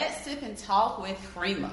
Let's 0.00 0.24
Sip 0.24 0.40
and 0.40 0.56
Talk 0.56 0.98
with 1.02 1.18
Freema. 1.34 1.70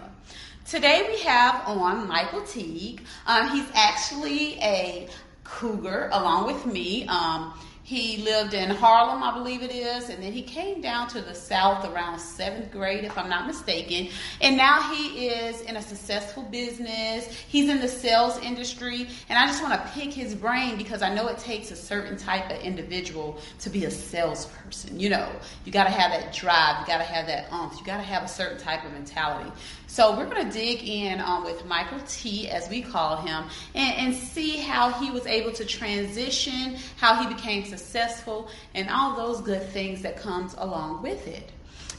Today 0.66 1.08
we 1.10 1.18
have 1.22 1.66
on 1.66 2.10
Michael 2.10 2.42
Teague. 2.42 3.03
Um, 3.25 3.47
he's 3.51 3.65
actually 3.73 4.55
a 4.55 5.07
cougar 5.46 6.09
along 6.11 6.48
with 6.48 6.66
me. 6.66 7.08
Um, 7.08 7.58
he 7.87 8.18
lived 8.18 8.54
in 8.54 8.70
Harlem, 8.70 9.23
I 9.23 9.34
believe 9.34 9.63
it 9.63 9.73
is, 9.73 10.09
and 10.09 10.21
then 10.21 10.34
he 10.34 10.41
came 10.41 10.81
down 10.81 11.07
to 11.07 11.21
the 11.21 11.34
South 11.34 11.86
around 11.86 12.20
seventh 12.20 12.70
grade, 12.70 13.05
if 13.05 13.17
I'm 13.17 13.29
not 13.29 13.47
mistaken. 13.47 14.09
And 14.41 14.57
now 14.57 14.93
he 14.93 15.29
is 15.29 15.61
in 15.61 15.77
a 15.77 15.81
successful 15.81 16.43
business. 16.43 17.34
He's 17.47 17.70
in 17.70 17.79
the 17.79 17.88
sales 17.88 18.39
industry, 18.39 19.07
and 19.29 19.39
I 19.39 19.47
just 19.47 19.63
want 19.63 19.81
to 19.81 19.89
pick 19.91 20.11
his 20.11 20.35
brain 20.35 20.77
because 20.77 21.02
I 21.02 21.15
know 21.15 21.29
it 21.29 21.38
takes 21.38 21.71
a 21.71 21.77
certain 21.77 22.17
type 22.17 22.52
of 22.52 22.59
individual 22.59 23.39
to 23.59 23.70
be 23.70 23.85
a 23.85 23.91
salesperson. 23.91 24.99
You 24.99 25.07
know, 25.07 25.31
you 25.63 25.71
got 25.71 25.85
to 25.85 25.89
have 25.89 26.11
that 26.11 26.33
drive, 26.33 26.81
you 26.81 26.88
got 26.88 26.97
to 26.97 27.05
have 27.05 27.27
that 27.27 27.54
umph, 27.54 27.79
you 27.79 27.85
got 27.85 27.97
to 27.97 28.04
have 28.04 28.23
a 28.23 28.27
certain 28.27 28.57
type 28.57 28.83
of 28.83 28.91
mentality. 28.91 29.49
So 29.89 30.17
we're 30.17 30.25
going 30.25 30.45
to 30.45 30.52
dig 30.52 30.84
in 30.84 31.21
um, 31.21 31.45
with 31.45 31.66
Michael 31.66 32.02
T, 32.07 32.49
as 32.49 32.70
we 32.70 32.81
call 32.81 33.17
him, 33.17 33.45
and, 33.73 34.07
and 34.07 34.13
see 34.13 34.57
how 34.57 34.91
he 34.91 35.09
was 35.12 35.25
able 35.25 35.53
to 35.53 35.66
transition, 35.66 36.75
how 36.98 37.23
he 37.23 37.34
became 37.34 37.63
successful, 37.63 38.49
and 38.76 38.89
all 38.89 39.15
those 39.15 39.41
good 39.41 39.63
things 39.70 40.02
that 40.02 40.17
comes 40.17 40.53
along 40.57 41.02
with 41.02 41.26
it. 41.26 41.52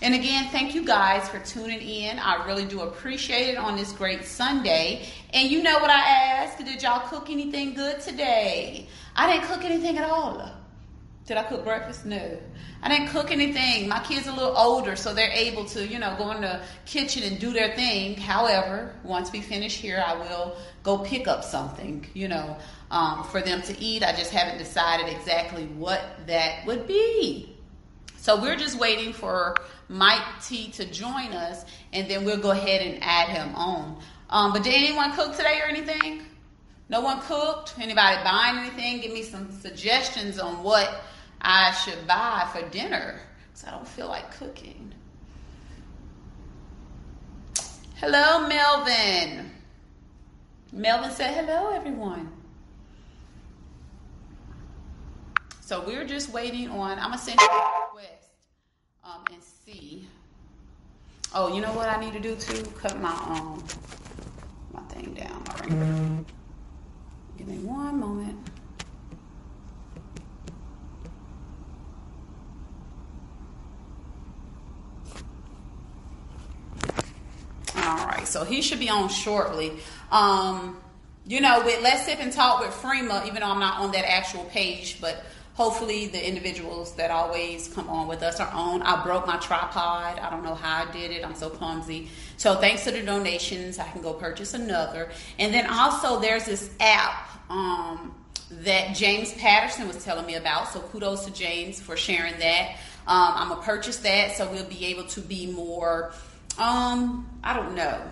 And 0.03 0.15
again, 0.15 0.49
thank 0.51 0.75
you 0.75 0.85
guys 0.85 1.29
for 1.29 1.41
tuning 1.41 1.81
in. 1.81 2.19
I 2.19 2.45
really 2.47 2.67
do 2.67 2.83
appreciate 2.83 3.49
it 3.49 3.57
on 3.57 3.77
this 3.77 3.91
great 3.93 4.25
Sunday. 4.25 5.07
And 5.33 5.51
you 5.51 5.63
know 5.63 5.79
what 5.79 5.91
I 5.91 5.99
asked? 5.99 6.59
Did 6.59 6.83
y'all 6.83 7.09
cook 7.09 7.31
anything 7.31 7.75
good 7.75 8.01
today? 8.01 8.87
I 9.17 9.33
didn't 9.33 9.49
cook 9.49 9.65
anything 9.65 9.99
at 9.99 10.09
all. 10.09 10.58
Did 11.29 11.37
I 11.37 11.43
cook 11.43 11.63
breakfast? 11.63 12.07
No. 12.07 12.39
I 12.83 12.89
didn't 12.89 13.09
cook 13.09 13.31
anything. 13.31 13.87
My 13.87 14.03
kids 14.03 14.27
are 14.27 14.31
a 14.31 14.35
little 14.35 14.57
older, 14.57 14.97
so 14.97 15.13
they're 15.13 15.31
able 15.31 15.67
to, 15.67 15.87
you 15.87 15.99
know, 15.99 16.15
go 16.17 16.31
in 16.31 16.41
the 16.41 16.63
kitchen 16.87 17.23
and 17.23 17.39
do 17.39 17.53
their 17.53 17.77
thing. 17.77 18.17
However, 18.17 18.95
once 19.05 19.31
we 19.31 19.43
finish 19.43 19.77
here, 19.77 20.03
I 20.05 20.15
will 20.15 20.57
go 20.83 20.97
pick 21.01 21.29
up 21.29 21.45
something, 21.45 22.07
you 22.15 22.29
know, 22.29 22.57
um, 22.91 23.25
for 23.25 23.43
them 23.43 23.61
to 23.61 23.79
eat. 23.79 24.03
I 24.03 24.13
just 24.13 24.31
haven't 24.31 24.57
decided 24.57 25.15
exactly 25.15 25.67
what 25.67 26.03
that 26.29 26.65
would 26.65 26.87
be. 26.87 27.55
So 28.17 28.41
we're 28.41 28.57
just 28.57 28.79
waiting 28.81 29.13
for 29.13 29.55
Mike 29.91 30.25
T 30.43 30.71
to 30.73 30.87
join 30.87 31.33
us, 31.35 31.67
and 31.93 32.09
then 32.11 32.25
we'll 32.25 32.41
go 32.41 32.53
ahead 32.53 32.81
and 32.81 33.05
add 33.05 33.29
him 33.29 33.55
on. 33.55 34.03
Um, 34.31 34.55
but 34.55 34.63
did 34.63 34.73
anyone 34.73 35.13
cook 35.13 35.37
today 35.37 35.61
or 35.63 35.69
anything? 35.69 36.23
No 36.89 37.03
one 37.03 37.21
cooked? 37.21 37.75
Anybody 37.79 38.17
buying 38.25 38.61
anything? 38.61 39.03
Give 39.03 39.13
me 39.13 39.23
some 39.23 39.53
suggestions 39.53 40.39
on 40.39 40.63
what 40.63 41.03
I 41.41 41.73
should 41.73 42.07
buy 42.07 42.49
for 42.53 42.69
dinner 42.69 43.21
because 43.47 43.65
I 43.65 43.71
don't 43.71 43.89
feel 43.89 44.09
like 44.09 44.37
cooking. 44.39 44.93
Hello, 47.97 48.47
Melvin. 48.47 49.51
Melvin 50.73 51.11
said, 51.11 51.35
Hello, 51.35 51.71
everyone. 51.71 52.33
So 55.61 55.85
we're 55.87 56.07
just 56.07 56.31
waiting 56.33 56.71
on, 56.71 56.99
I'm 56.99 57.09
going 57.09 57.19
to 57.19 57.19
send 57.19 57.41
you 57.41 57.47
a 57.47 57.87
request 57.87 58.31
um, 59.05 59.25
and 59.33 59.43
see. 59.43 60.09
Oh, 61.35 61.55
you 61.55 61.61
know 61.61 61.73
what 61.73 61.89
I 61.89 62.01
need 62.01 62.15
to 62.15 62.21
do 62.21 62.35
too? 62.37 62.63
Cut 62.81 62.99
my 63.01 63.11
um 63.11 63.63
my 64.73 64.81
thing 64.85 65.13
down. 65.13 66.25
Give 67.37 67.47
me 67.47 67.59
one 67.59 68.01
moment. 68.01 68.48
All 77.89 78.07
right, 78.07 78.29
so 78.29 78.45
he 78.45 78.61
should 78.61 78.81
be 78.81 78.91
on 78.91 79.09
shortly. 79.09 79.73
Um, 80.13 80.79
you 81.27 81.41
know, 81.41 81.63
with 81.65 81.83
Let's 81.83 82.05
Sip 82.05 82.19
and 82.21 82.31
Talk 82.31 82.61
with 82.61 82.71
Freema, 82.71 83.27
even 83.27 83.41
though 83.41 83.49
I'm 83.49 83.61
not 83.61 83.81
on 83.81 83.93
that 83.93 84.05
actual 84.07 84.45
page, 84.45 85.01
but 85.01 85.25
hopefully 85.55 86.07
the 86.07 86.29
individuals 86.29 86.95
that 86.97 87.11
always 87.11 87.69
come 87.69 87.89
on 87.89 88.07
with 88.07 88.23
us 88.23 88.41
are 88.41 88.51
on. 88.51 88.83
I 88.83 89.03
broke 89.03 89.27
my 89.27 89.39
tripod. 89.39 90.19
I 90.19 90.29
don't 90.29 90.45
know 90.45 90.55
how 90.55 90.85
I 90.87 90.93
did 90.93 91.13
it. 91.13 91.25
I'm 91.25 91.35
so 91.35 91.49
clumsy. 91.49 92.11
So 92.37 92.57
thanks 92.57 92.85
to 92.85 92.91
the 92.91 93.03
donations, 93.03 93.79
I 93.79 93.89
can 93.89 94.03
go 94.03 94.13
purchase 94.13 94.53
another. 94.53 95.09
And 95.39 95.55
then 95.55 95.67
also 95.67 96.21
there's 96.21 96.45
this 96.45 96.71
app 96.81 97.51
um, 97.51 98.15
that 98.51 98.95
James 98.95 99.33
Patterson 99.33 99.89
was 99.89 100.05
telling 100.05 100.27
me 100.27 100.35
about. 100.35 100.69
So 100.69 100.81
kudos 100.81 101.25
to 101.25 101.33
James 101.33 101.81
for 101.81 101.97
sharing 101.97 102.39
that. 102.39 102.77
Um, 103.07 103.33
I'm 103.35 103.49
gonna 103.49 103.63
purchase 103.63 103.97
that 104.01 104.33
so 104.33 104.51
we'll 104.51 104.67
be 104.67 104.85
able 104.85 105.05
to 105.05 105.23
be 105.23 105.47
more 105.47 106.13
um, 106.59 107.29
I 107.43 107.55
don't 107.55 107.75
know. 107.75 108.03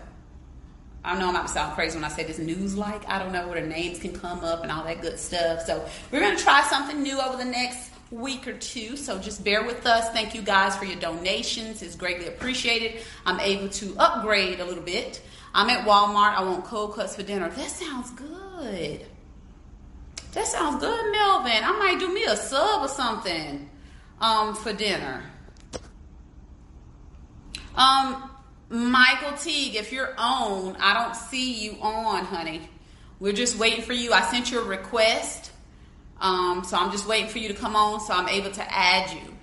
I 1.05 1.17
know 1.19 1.29
I'm 1.29 1.37
about 1.37 1.47
to 1.47 1.53
sound 1.53 1.75
crazy 1.75 1.97
when 1.97 2.05
I 2.05 2.09
say 2.09 2.25
this 2.25 2.39
news 2.39 2.77
like. 2.77 3.09
I 3.09 3.21
don't 3.21 3.33
know 3.33 3.47
where 3.47 3.61
the 3.61 3.67
names 3.67 4.01
can 4.01 4.13
come 4.13 4.41
up 4.41 4.63
and 4.63 4.73
all 4.73 4.83
that 4.85 5.03
good 5.03 5.19
stuff. 5.21 5.63
So 5.63 5.87
we're 6.11 6.29
to 6.35 6.43
try 6.43 6.63
something 6.63 7.01
new 7.01 7.21
over 7.21 7.37
the 7.37 7.45
next 7.45 7.93
week 8.11 8.49
or 8.49 8.55
two. 8.55 8.97
So 8.97 9.19
just 9.19 9.45
bear 9.45 9.65
with 9.65 9.87
us. 9.87 10.11
Thank 10.11 10.35
you 10.35 10.43
guys 10.43 10.77
for 10.77 10.85
your 10.85 10.99
donations. 10.99 11.83
It's 11.83 11.95
greatly 11.95 12.27
appreciated. 12.27 13.03
I'm 13.25 13.39
able 13.39 13.69
to 13.69 13.97
upgrade 13.99 14.59
a 14.59 14.65
little 14.65 14.83
bit. 14.83 15.23
I'm 15.55 15.71
at 15.71 15.87
Walmart. 15.87 16.35
I 16.35 16.43
want 16.43 16.65
cold 16.65 16.95
cuts 16.95 17.15
for 17.15 17.23
dinner. 17.23 17.49
That 17.51 17.71
sounds 17.71 18.11
good. 18.11 19.07
That 20.33 20.47
sounds 20.47 20.81
good, 20.81 21.13
Melvin. 21.13 21.65
I 21.65 21.73
might 21.79 21.99
do 21.99 22.13
me 22.13 22.25
a 22.25 22.37
sub 22.37 22.83
or 22.83 22.89
something 22.89 23.71
um, 24.21 24.55
for 24.55 24.73
dinner. 24.73 25.23
Um, 27.75 28.31
Michael 28.69 29.37
Teague, 29.37 29.77
if 29.77 29.93
you're 29.93 30.15
on, 30.19 30.77
I 30.81 30.95
don't 30.95 31.15
see 31.15 31.65
you 31.65 31.79
on, 31.81 32.25
honey. 32.25 32.69
We're 33.21 33.33
just 33.33 33.59
waiting 33.59 33.83
for 33.83 33.93
you. 33.93 34.13
I 34.13 34.23
sent 34.23 34.51
you 34.51 34.61
a 34.61 34.65
request. 34.65 35.53
Um, 36.21 36.65
so 36.65 36.77
I'm 36.77 36.91
just 36.91 37.07
waiting 37.07 37.29
for 37.29 37.39
you 37.39 37.49
to 37.49 37.55
come 37.55 37.77
on 37.77 38.01
so 38.01 38.15
I'm 38.15 38.29
able 38.29 38.51
to 38.51 38.73
add 38.75 39.11
you. 39.13 39.35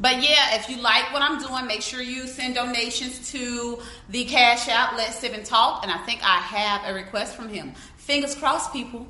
But 0.00 0.22
yeah, 0.22 0.56
if 0.56 0.68
you 0.68 0.76
like 0.76 1.12
what 1.12 1.22
I'm 1.22 1.38
doing, 1.38 1.66
make 1.66 1.80
sure 1.82 2.02
you 2.02 2.26
send 2.26 2.56
donations 2.56 3.30
to 3.32 3.78
the 4.08 4.24
Cash 4.24 4.68
App, 4.68 4.96
Let's 4.96 5.18
Sip 5.18 5.32
and 5.34 5.44
Talk. 5.44 5.82
And 5.82 5.92
I 5.92 5.98
think 5.98 6.20
I 6.24 6.38
have 6.38 6.82
a 6.84 6.94
request 6.94 7.36
from 7.36 7.48
him. 7.48 7.74
Fingers 7.96 8.34
crossed, 8.34 8.72
people. 8.72 9.06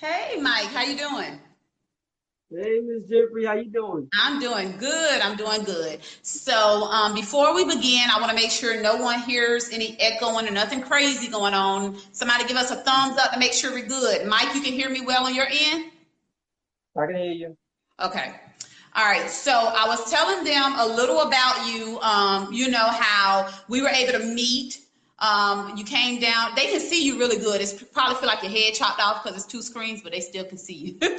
Hey, 0.00 0.29
Mike, 0.40 0.66
how 0.66 0.82
you 0.82 0.96
doing? 0.96 1.38
Hey, 2.50 2.80
Miss 2.80 3.08
Jeffrey, 3.08 3.44
how 3.44 3.52
you 3.54 3.70
doing? 3.70 4.08
I'm 4.12 4.40
doing 4.40 4.76
good. 4.78 5.20
I'm 5.20 5.36
doing 5.36 5.62
good. 5.62 6.00
So, 6.22 6.84
um, 6.84 7.14
before 7.14 7.54
we 7.54 7.64
begin, 7.64 8.08
I 8.10 8.18
want 8.18 8.30
to 8.30 8.34
make 8.36 8.50
sure 8.50 8.82
no 8.82 8.96
one 8.96 9.20
hears 9.20 9.70
any 9.70 9.96
echoing 10.00 10.48
or 10.48 10.50
nothing 10.50 10.80
crazy 10.80 11.28
going 11.28 11.54
on. 11.54 11.96
Somebody 12.10 12.46
give 12.46 12.56
us 12.56 12.72
a 12.72 12.76
thumbs 12.76 13.18
up 13.18 13.32
to 13.32 13.38
make 13.38 13.52
sure 13.52 13.70
we're 13.72 13.86
good. 13.86 14.26
Mike, 14.26 14.52
you 14.54 14.62
can 14.62 14.72
hear 14.72 14.90
me 14.90 15.02
well 15.02 15.26
on 15.26 15.34
your 15.34 15.46
end? 15.48 15.92
I 16.98 17.06
can 17.06 17.16
hear 17.16 17.32
you. 17.32 17.56
Okay. 18.00 18.34
All 18.96 19.04
right. 19.04 19.30
So 19.30 19.52
I 19.52 19.86
was 19.86 20.10
telling 20.10 20.42
them 20.42 20.74
a 20.76 20.86
little 20.86 21.20
about 21.20 21.68
you. 21.68 22.00
Um, 22.00 22.52
you 22.52 22.68
know 22.68 22.88
how 22.88 23.48
we 23.68 23.80
were 23.80 23.90
able 23.90 24.18
to 24.18 24.24
meet 24.24 24.80
um, 25.20 25.76
you 25.76 25.84
came 25.84 26.20
down. 26.20 26.54
They 26.54 26.66
can 26.66 26.80
see 26.80 27.04
you 27.04 27.18
really 27.18 27.38
good. 27.38 27.60
It's 27.60 27.72
probably 27.72 28.16
feel 28.16 28.26
like 28.26 28.42
your 28.42 28.52
head 28.52 28.74
chopped 28.74 29.00
off 29.00 29.22
because 29.22 29.36
it's 29.36 29.46
two 29.46 29.62
screens, 29.62 30.00
but 30.02 30.12
they 30.12 30.20
still 30.20 30.44
can 30.44 30.58
see 30.58 30.74
you. 30.74 31.08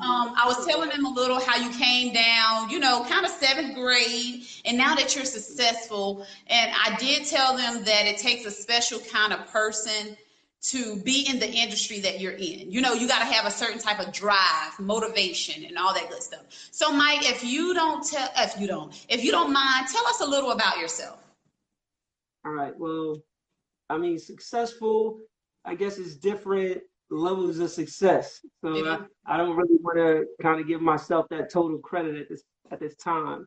um, 0.00 0.34
I 0.36 0.44
was 0.46 0.64
telling 0.66 0.88
them 0.88 1.04
a 1.04 1.10
little 1.10 1.40
how 1.40 1.56
you 1.56 1.70
came 1.70 2.14
down, 2.14 2.70
you 2.70 2.78
know, 2.78 3.04
kind 3.08 3.26
of 3.26 3.32
seventh 3.32 3.74
grade, 3.74 4.46
and 4.64 4.78
now 4.78 4.94
that 4.94 5.14
you're 5.14 5.24
successful. 5.24 6.26
And 6.46 6.72
I 6.72 6.96
did 6.96 7.26
tell 7.26 7.56
them 7.56 7.84
that 7.84 8.06
it 8.06 8.18
takes 8.18 8.46
a 8.46 8.50
special 8.50 9.00
kind 9.00 9.32
of 9.32 9.46
person 9.48 10.16
to 10.62 10.96
be 10.96 11.28
in 11.28 11.38
the 11.38 11.50
industry 11.50 12.00
that 12.00 12.20
you're 12.20 12.32
in. 12.32 12.72
You 12.72 12.80
know, 12.80 12.94
you 12.94 13.06
got 13.06 13.18
to 13.18 13.26
have 13.26 13.44
a 13.44 13.50
certain 13.50 13.78
type 13.78 14.00
of 14.00 14.14
drive, 14.14 14.78
motivation, 14.78 15.62
and 15.64 15.76
all 15.76 15.92
that 15.92 16.08
good 16.08 16.22
stuff. 16.22 16.40
So, 16.70 16.90
Mike, 16.90 17.28
if 17.28 17.44
you 17.44 17.74
don't 17.74 18.02
tell, 18.02 18.30
if 18.38 18.58
you 18.58 18.66
don't, 18.66 19.04
if 19.10 19.22
you 19.22 19.30
don't 19.30 19.52
mind, 19.52 19.88
tell 19.88 20.06
us 20.06 20.22
a 20.22 20.26
little 20.26 20.52
about 20.52 20.78
yourself. 20.78 21.23
All 22.44 22.52
right. 22.52 22.72
Well, 22.76 23.22
I 23.90 23.98
mean, 23.98 24.18
successful, 24.18 25.18
I 25.64 25.74
guess, 25.74 25.98
is 25.98 26.16
different 26.16 26.80
levels 27.10 27.58
of 27.58 27.70
success. 27.70 28.40
So 28.62 28.86
I, 28.86 29.00
I 29.26 29.36
don't 29.36 29.56
really 29.56 29.78
want 29.80 29.98
to 29.98 30.24
kind 30.42 30.60
of 30.60 30.66
give 30.66 30.80
myself 30.80 31.26
that 31.30 31.50
total 31.50 31.78
credit 31.78 32.16
at 32.16 32.28
this 32.28 32.42
at 32.70 32.80
this 32.80 32.96
time. 32.96 33.46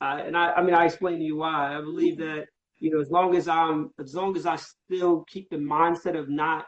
Uh, 0.00 0.22
and 0.24 0.36
I, 0.36 0.52
I 0.52 0.62
mean, 0.62 0.74
I 0.74 0.84
explained 0.86 1.20
to 1.20 1.24
you 1.24 1.36
why. 1.36 1.76
I 1.76 1.80
believe 1.80 2.18
that 2.18 2.46
you 2.80 2.90
know, 2.90 3.00
as 3.00 3.10
long 3.10 3.34
as 3.34 3.48
I'm, 3.48 3.90
as 4.00 4.14
long 4.14 4.36
as 4.36 4.46
I 4.46 4.56
still 4.56 5.24
keep 5.28 5.50
the 5.50 5.56
mindset 5.56 6.18
of 6.18 6.28
not 6.28 6.66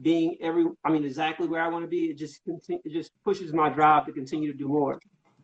being 0.00 0.36
every, 0.40 0.66
I 0.84 0.90
mean, 0.90 1.04
exactly 1.04 1.46
where 1.46 1.62
I 1.62 1.68
want 1.68 1.84
to 1.84 1.88
be. 1.88 2.06
It 2.06 2.18
just 2.18 2.42
continue, 2.44 2.80
it 2.84 2.92
just 2.92 3.12
pushes 3.24 3.52
my 3.52 3.68
drive 3.68 4.06
to 4.06 4.12
continue 4.12 4.50
to 4.52 4.58
do 4.58 4.68
more. 4.68 4.98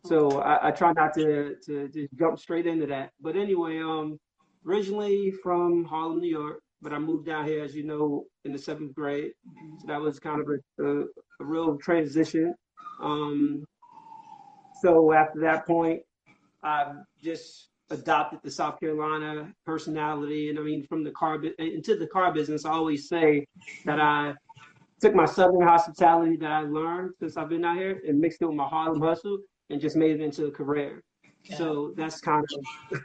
So 0.05 0.41
I, 0.41 0.69
I 0.69 0.71
try 0.71 0.93
not 0.93 1.13
to 1.15 1.55
to 1.65 1.89
just 1.89 2.13
jump 2.17 2.39
straight 2.39 2.65
into 2.65 2.85
that. 2.87 3.11
But 3.21 3.35
anyway, 3.35 3.79
um, 3.79 4.17
originally 4.65 5.31
from 5.43 5.85
Harlem, 5.85 6.19
New 6.19 6.29
York, 6.29 6.61
but 6.81 6.93
I 6.93 6.99
moved 6.99 7.25
down 7.25 7.45
here, 7.45 7.63
as 7.63 7.75
you 7.75 7.83
know, 7.83 8.25
in 8.45 8.51
the 8.53 8.57
seventh 8.57 8.93
grade. 8.93 9.31
So 9.79 9.87
that 9.87 9.99
was 9.99 10.19
kind 10.19 10.41
of 10.41 10.47
a, 10.47 10.83
a, 10.83 11.01
a 11.01 11.45
real 11.45 11.77
transition. 11.77 12.53
Um, 13.01 13.65
so 14.81 15.13
after 15.13 15.39
that 15.41 15.65
point, 15.65 16.01
I 16.63 16.93
just 17.21 17.69
adopted 17.89 18.39
the 18.43 18.51
South 18.51 18.79
Carolina 18.79 19.51
personality. 19.65 20.49
And 20.49 20.59
I 20.59 20.61
mean, 20.61 20.85
from 20.87 21.03
the 21.03 21.11
car 21.11 21.41
into 21.57 21.95
the 21.95 22.07
car 22.07 22.33
business, 22.33 22.65
I 22.65 22.71
always 22.71 23.07
say 23.07 23.45
that 23.85 23.99
I 23.99 24.33
took 25.01 25.15
my 25.15 25.25
Southern 25.25 25.61
hospitality 25.61 26.37
that 26.37 26.51
I 26.51 26.61
learned 26.61 27.11
since 27.19 27.37
I've 27.37 27.49
been 27.49 27.65
out 27.65 27.77
here 27.77 28.01
and 28.07 28.19
mixed 28.19 28.41
it 28.41 28.45
with 28.45 28.55
my 28.55 28.67
Harlem 28.67 29.01
hustle 29.01 29.39
and 29.69 29.79
just 29.81 29.95
made 29.95 30.11
it 30.11 30.21
into 30.21 30.45
a 30.45 30.51
career. 30.51 31.01
Yeah. 31.43 31.57
So 31.57 31.93
that's 31.95 32.19
kind 32.19 32.45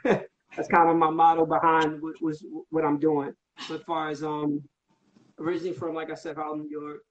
of 0.05 0.21
that's 0.55 0.67
kind 0.67 0.89
of 0.89 0.95
my 0.95 1.09
motto 1.09 1.45
behind 1.45 2.01
what 2.01 2.21
was 2.21 2.43
what 2.69 2.85
I'm 2.85 2.99
doing. 2.99 3.33
But 3.67 3.75
as 3.75 3.83
far 3.83 4.09
as 4.09 4.23
um 4.23 4.61
originally 5.39 5.73
from 5.73 5.95
like 5.95 6.11
I 6.11 6.15
said, 6.15 6.35
Harlem, 6.35 6.61
New 6.61 6.69
York, 6.69 7.01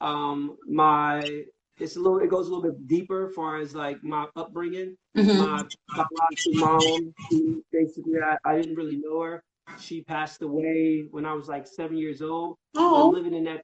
um 0.00 0.56
my 0.68 1.44
it's 1.78 1.96
a 1.96 2.00
little 2.00 2.18
it 2.18 2.28
goes 2.28 2.48
a 2.48 2.54
little 2.54 2.70
bit 2.70 2.86
deeper 2.86 3.28
as 3.28 3.34
far 3.34 3.58
as 3.58 3.74
like 3.74 4.02
my 4.02 4.26
upbringing. 4.36 4.96
Mm-hmm. 5.16 5.38
My 5.38 5.64
biological 5.88 6.54
mom, 6.54 7.14
she 7.30 7.60
basically 7.72 8.14
I, 8.24 8.36
I 8.44 8.56
didn't 8.56 8.76
really 8.76 8.96
know 8.96 9.20
her. 9.22 9.42
She 9.78 10.02
passed 10.02 10.42
away 10.42 11.06
when 11.10 11.24
I 11.24 11.32
was 11.32 11.48
like 11.48 11.66
seven 11.66 11.96
years 11.96 12.20
old. 12.20 12.56
Oh, 12.76 13.10
living 13.14 13.34
in 13.34 13.44
that 13.44 13.62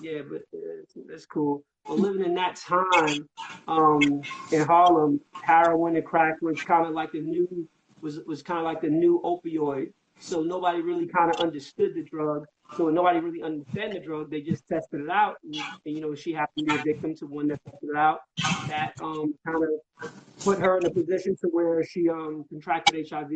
yeah, 0.00 0.20
but 0.28 0.42
uh, 0.54 1.02
that's 1.08 1.26
cool. 1.26 1.62
But 1.86 1.98
living 1.98 2.24
in 2.24 2.34
that 2.34 2.56
time 2.56 3.26
um, 3.66 4.22
in 4.52 4.60
Harlem, 4.66 5.20
heroin 5.32 5.96
and 5.96 6.04
crack 6.04 6.36
was 6.40 6.62
kind 6.62 6.86
of 6.86 6.92
like 6.92 7.12
the 7.12 7.20
new 7.20 7.68
was 8.02 8.20
was 8.26 8.42
kind 8.42 8.58
of 8.58 8.64
like 8.64 8.80
the 8.80 8.88
new 8.88 9.20
opioid. 9.24 9.92
So 10.20 10.42
nobody 10.42 10.82
really 10.82 11.06
kind 11.06 11.30
of 11.30 11.40
understood 11.40 11.94
the 11.94 12.02
drug. 12.02 12.44
So 12.76 12.88
nobody 12.88 13.20
really 13.20 13.42
understand 13.42 13.94
the 13.94 14.00
drug. 14.00 14.30
They 14.30 14.42
just 14.42 14.68
tested 14.68 15.00
it 15.00 15.10
out, 15.10 15.36
and, 15.42 15.56
and, 15.56 15.94
you 15.94 16.00
know 16.00 16.14
she 16.14 16.32
happened 16.32 16.68
to 16.68 16.74
be 16.74 16.80
a 16.80 16.92
victim 16.92 17.14
to 17.16 17.26
one 17.26 17.48
that 17.48 17.64
tested 17.64 17.90
it 17.90 17.96
out. 17.96 18.20
That 18.68 18.92
um, 19.02 19.34
kind 19.44 19.64
of 19.64 20.10
put 20.44 20.58
her 20.58 20.78
in 20.78 20.86
a 20.86 20.90
position 20.90 21.36
to 21.40 21.48
where 21.48 21.82
she 21.84 22.08
um, 22.08 22.44
contracted 22.48 23.06
HIV. 23.10 23.30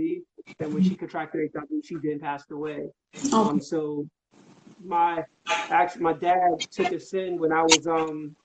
And 0.61 0.73
when 0.73 0.83
she 0.83 0.95
contracted 0.95 1.51
HIV, 1.55 1.69
she 1.85 1.97
then 2.03 2.21
passed 2.21 2.51
away. 2.51 2.87
Oh. 3.33 3.51
Um, 3.51 3.61
so 3.61 4.07
my 4.85 5.25
actually 5.71 6.03
my 6.03 6.13
dad 6.13 6.39
took 6.71 6.93
us 6.93 7.13
in 7.15 7.39
when 7.39 7.53
I 7.53 7.63
was 7.63 7.87
um 7.87 8.37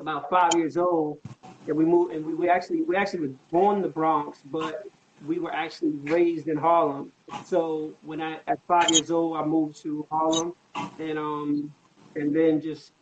about 0.00 0.28
five 0.30 0.56
years 0.56 0.76
old, 0.76 1.18
and 1.66 1.76
we 1.76 1.84
moved 1.84 2.14
and 2.14 2.24
we, 2.24 2.34
we 2.34 2.48
actually 2.48 2.82
we 2.82 2.96
actually 2.96 3.20
were 3.20 3.34
born 3.50 3.76
in 3.76 3.82
the 3.82 3.88
Bronx, 3.88 4.40
but 4.50 4.82
we 5.24 5.38
were 5.38 5.52
actually 5.52 5.92
raised 6.04 6.48
in 6.48 6.56
Harlem. 6.56 7.12
So 7.44 7.94
when 8.02 8.20
I 8.20 8.40
at 8.46 8.58
five 8.66 8.90
years 8.90 9.10
old, 9.10 9.36
I 9.36 9.44
moved 9.44 9.82
to 9.82 10.06
Harlem, 10.10 10.54
and 10.98 11.18
um 11.18 11.74
and 12.14 12.34
then 12.34 12.60
just 12.60 12.92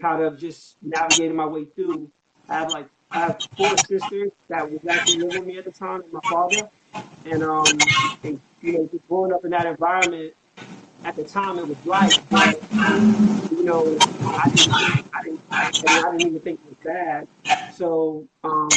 kind 0.00 0.22
of 0.22 0.38
just 0.38 0.76
navigating 0.82 1.36
my 1.36 1.46
way 1.46 1.64
through. 1.64 2.10
I 2.48 2.54
have 2.54 2.70
like 2.70 2.88
I 3.10 3.20
have 3.20 3.42
four 3.56 3.76
sisters 3.76 4.30
that 4.48 4.70
was 4.70 4.80
actually 4.88 5.18
living 5.20 5.40
with 5.40 5.46
me 5.46 5.58
at 5.58 5.64
the 5.64 5.72
time, 5.72 6.02
and 6.02 6.12
my 6.12 6.20
father, 6.28 6.68
and 7.24 7.42
um 7.42 7.94
and 8.24 8.40
you 8.62 8.72
know 8.72 8.88
just 8.92 9.06
growing 9.08 9.32
up 9.32 9.44
in 9.44 9.50
that 9.50 9.66
environment 9.66 10.34
at 11.04 11.16
the 11.16 11.24
time 11.24 11.58
it 11.58 11.66
was 11.66 11.76
right, 11.86 12.18
but 12.30 12.60
you 13.50 13.64
know, 13.64 13.96
I 14.20 14.50
didn't, 14.50 14.72
I 15.14 15.22
didn't, 15.22 15.40
I, 15.50 15.66
I 15.88 16.12
didn't 16.12 16.26
even 16.26 16.40
think 16.40 16.60
it 16.64 16.68
was 16.68 16.78
bad. 16.84 17.28
So, 17.74 18.26
um, 18.44 18.68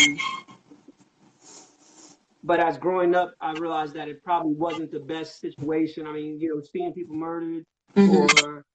but 2.44 2.60
as 2.60 2.78
growing 2.78 3.16
up, 3.16 3.34
I 3.40 3.54
realized 3.54 3.94
that 3.96 4.08
it 4.08 4.24
probably 4.24 4.54
wasn't 4.54 4.92
the 4.92 5.00
best 5.00 5.40
situation. 5.40 6.08
I 6.08 6.14
mean, 6.14 6.40
you 6.40 6.56
know, 6.56 6.62
seeing 6.62 6.94
people 6.94 7.16
murdered 7.16 7.66
mm-hmm. 7.96 8.46
or 8.46 8.66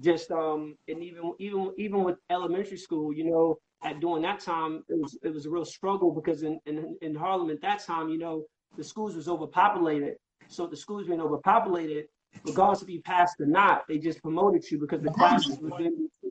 just 0.00 0.30
um, 0.30 0.76
and 0.88 1.02
even 1.02 1.32
even 1.38 1.72
even 1.78 2.04
with 2.04 2.16
elementary 2.30 2.76
school, 2.76 3.12
you 3.12 3.24
know, 3.30 3.58
at 3.84 4.00
during 4.00 4.22
that 4.22 4.40
time, 4.40 4.82
it 4.88 4.98
was 4.98 5.18
it 5.22 5.32
was 5.32 5.46
a 5.46 5.50
real 5.50 5.64
struggle 5.64 6.12
because 6.12 6.42
in 6.42 6.58
in, 6.66 6.96
in 7.02 7.14
Harlem 7.14 7.50
at 7.50 7.60
that 7.62 7.84
time, 7.84 8.08
you 8.08 8.18
know, 8.18 8.44
the 8.76 8.84
schools 8.84 9.14
was 9.14 9.28
overpopulated. 9.28 10.16
So 10.48 10.66
the 10.66 10.76
schools 10.76 11.06
being 11.06 11.20
overpopulated, 11.20 12.06
regardless 12.44 12.82
if 12.82 12.88
you 12.88 13.02
passed 13.02 13.40
or 13.40 13.46
not, 13.46 13.82
they 13.88 13.98
just 13.98 14.22
promoted 14.22 14.68
you 14.70 14.78
because 14.78 15.02
the 15.02 15.10
classes 15.10 15.58
would 15.60 15.72
then 15.78 15.96
be 15.96 16.30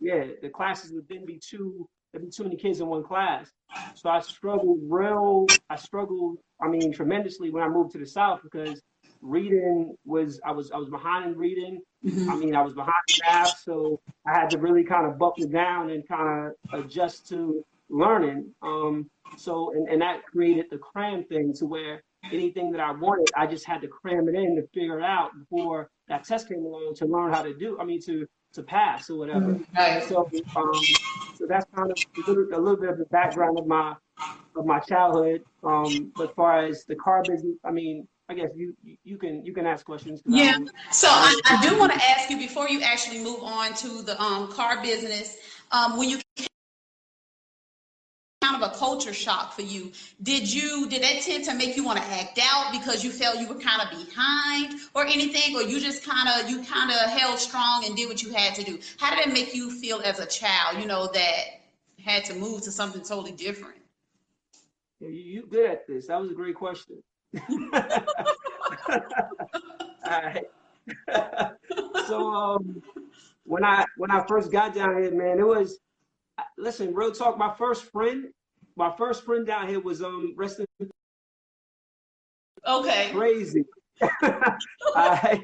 yeah, 0.00 0.26
the 0.42 0.48
classes 0.48 0.92
would 0.92 1.08
then 1.08 1.24
be 1.24 1.38
too 1.38 1.88
there'd 2.12 2.24
be 2.24 2.30
too 2.30 2.44
many 2.44 2.56
kids 2.56 2.80
in 2.80 2.86
one 2.86 3.02
class. 3.02 3.50
So 3.94 4.08
I 4.08 4.20
struggled 4.20 4.78
real 4.82 5.46
I 5.68 5.76
struggled, 5.76 6.38
I 6.62 6.68
mean, 6.68 6.92
tremendously 6.92 7.50
when 7.50 7.62
I 7.62 7.68
moved 7.68 7.92
to 7.92 7.98
the 7.98 8.06
South 8.06 8.40
because 8.42 8.80
reading 9.20 9.96
was 10.04 10.40
I 10.44 10.52
was 10.52 10.70
I 10.70 10.76
was 10.76 10.88
behind 10.88 11.26
in 11.26 11.36
reading. 11.36 11.80
Mm-hmm. 12.04 12.30
I 12.30 12.36
mean 12.36 12.54
I 12.54 12.62
was 12.62 12.74
behind 12.74 12.94
in 13.08 13.20
math, 13.26 13.58
so 13.58 14.00
I 14.26 14.38
had 14.38 14.50
to 14.50 14.58
really 14.58 14.84
kind 14.84 15.06
of 15.06 15.18
buckle 15.18 15.48
down 15.48 15.90
and 15.90 16.06
kind 16.06 16.52
of 16.72 16.84
adjust 16.84 17.28
to 17.28 17.64
learning. 17.90 18.54
Um 18.62 19.10
so 19.36 19.72
and, 19.74 19.88
and 19.88 20.02
that 20.02 20.24
created 20.24 20.66
the 20.70 20.78
cram 20.78 21.24
thing 21.24 21.52
to 21.54 21.66
where 21.66 22.02
anything 22.32 22.72
that 22.72 22.80
I 22.80 22.92
wanted, 22.92 23.28
I 23.36 23.46
just 23.46 23.66
had 23.66 23.80
to 23.82 23.88
cram 23.88 24.28
it 24.28 24.34
in 24.34 24.56
to 24.56 24.66
figure 24.74 24.98
it 24.98 25.04
out 25.04 25.30
before 25.38 25.90
that 26.08 26.24
test 26.24 26.48
came 26.48 26.64
along 26.64 26.94
to 26.96 27.06
learn 27.06 27.32
how 27.32 27.42
to 27.42 27.54
do. 27.54 27.78
I 27.80 27.84
mean, 27.84 28.00
to 28.02 28.26
to 28.58 28.62
pass 28.62 29.08
or 29.10 29.18
whatever. 29.18 29.54
Mm-hmm. 29.54 29.76
Right. 29.76 30.02
So, 30.04 30.30
um, 30.56 30.72
so 31.36 31.46
that's 31.48 31.66
kind 31.74 31.90
of 31.90 31.96
a 31.96 32.30
little, 32.30 32.44
a 32.52 32.60
little, 32.60 32.76
bit 32.76 32.90
of 32.90 32.98
the 32.98 33.06
background 33.06 33.58
of 33.58 33.66
my 33.66 33.94
of 34.56 34.66
my 34.66 34.80
childhood. 34.80 35.42
Um, 35.64 36.12
as 36.20 36.28
far 36.36 36.64
as 36.64 36.84
the 36.84 36.96
car 36.96 37.22
business, 37.22 37.56
I 37.64 37.70
mean, 37.70 38.06
I 38.28 38.34
guess 38.34 38.50
you 38.54 38.74
you 39.04 39.16
can 39.16 39.44
you 39.44 39.54
can 39.54 39.66
ask 39.66 39.86
questions. 39.86 40.20
Yeah. 40.26 40.58
so 40.90 41.08
I, 41.08 41.40
I 41.46 41.66
do 41.66 41.78
want 41.78 41.92
to 41.92 41.98
ask 41.98 42.28
you 42.28 42.36
before 42.36 42.68
you 42.68 42.82
actually 42.82 43.22
move 43.22 43.42
on 43.42 43.74
to 43.74 44.02
the 44.02 44.20
um, 44.20 44.52
car 44.52 44.82
business. 44.82 45.38
Um, 45.70 45.96
when 45.96 46.08
you 46.08 46.18
kind 46.36 46.47
of 48.62 48.72
a 48.72 48.74
culture 48.76 49.12
shock 49.12 49.52
for 49.52 49.62
you. 49.62 49.92
Did 50.22 50.52
you 50.52 50.88
did 50.88 51.02
that 51.02 51.22
tend 51.22 51.44
to 51.44 51.54
make 51.54 51.76
you 51.76 51.84
want 51.84 51.98
to 51.98 52.04
act 52.04 52.38
out 52.42 52.72
because 52.72 53.04
you 53.04 53.10
felt 53.10 53.38
you 53.38 53.48
were 53.48 53.60
kind 53.60 53.80
of 53.82 53.90
behind 53.90 54.80
or 54.94 55.04
anything, 55.06 55.56
or 55.56 55.62
you 55.62 55.80
just 55.80 56.04
kind 56.04 56.28
of 56.28 56.50
you 56.50 56.62
kind 56.64 56.90
of 56.90 56.98
held 57.10 57.38
strong 57.38 57.84
and 57.86 57.96
did 57.96 58.08
what 58.08 58.22
you 58.22 58.32
had 58.32 58.54
to 58.56 58.64
do? 58.64 58.78
How 58.98 59.14
did 59.14 59.26
it 59.26 59.32
make 59.32 59.54
you 59.54 59.70
feel 59.70 60.00
as 60.04 60.18
a 60.18 60.26
child? 60.26 60.80
You 60.80 60.86
know 60.86 61.08
that 61.12 61.44
had 62.04 62.24
to 62.26 62.34
move 62.34 62.62
to 62.62 62.72
something 62.72 63.02
totally 63.02 63.32
different. 63.32 63.76
You 65.00 65.46
good 65.46 65.70
at 65.70 65.86
this. 65.86 66.08
That 66.08 66.20
was 66.20 66.30
a 66.30 66.34
great 66.34 66.56
question. 66.56 67.02
All 67.50 67.60
right. 70.10 70.44
so 72.06 72.30
um, 72.30 72.82
when 73.44 73.64
I 73.64 73.84
when 73.96 74.10
I 74.10 74.24
first 74.26 74.50
got 74.50 74.74
down 74.74 75.02
here, 75.02 75.14
man, 75.14 75.38
it 75.38 75.46
was 75.46 75.78
listen, 76.56 76.94
real 76.94 77.12
talk. 77.12 77.38
My 77.38 77.54
first 77.54 77.84
friend, 77.84 78.28
my 78.78 78.94
first 78.96 79.24
friend 79.24 79.44
down 79.46 79.68
here 79.68 79.80
was 79.80 80.02
um 80.02 80.32
resting. 80.36 80.66
Okay. 82.66 83.10
Crazy. 83.12 83.64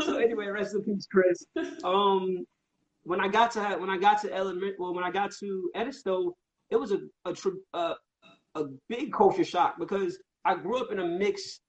so 0.00 0.16
anyway, 0.16 0.46
rest 0.46 0.74
in 0.74 0.82
peace, 0.82 1.06
Chris. 1.10 1.44
Um, 1.84 2.46
when 3.04 3.20
I 3.20 3.28
got 3.28 3.50
to 3.52 3.60
when 3.78 3.90
I 3.90 3.98
got 3.98 4.22
to 4.22 4.34
element, 4.34 4.76
well, 4.78 4.94
when 4.94 5.04
I 5.04 5.10
got 5.10 5.30
to 5.40 5.70
Edisto, 5.74 6.32
it 6.70 6.76
was 6.76 6.92
a 6.92 7.00
a, 7.26 7.34
a 7.74 7.94
a 8.54 8.64
big 8.88 9.12
culture 9.12 9.44
shock 9.44 9.76
because 9.78 10.18
I 10.44 10.54
grew 10.54 10.78
up 10.78 10.90
in 10.90 11.00
a 11.00 11.06
mixed 11.06 11.60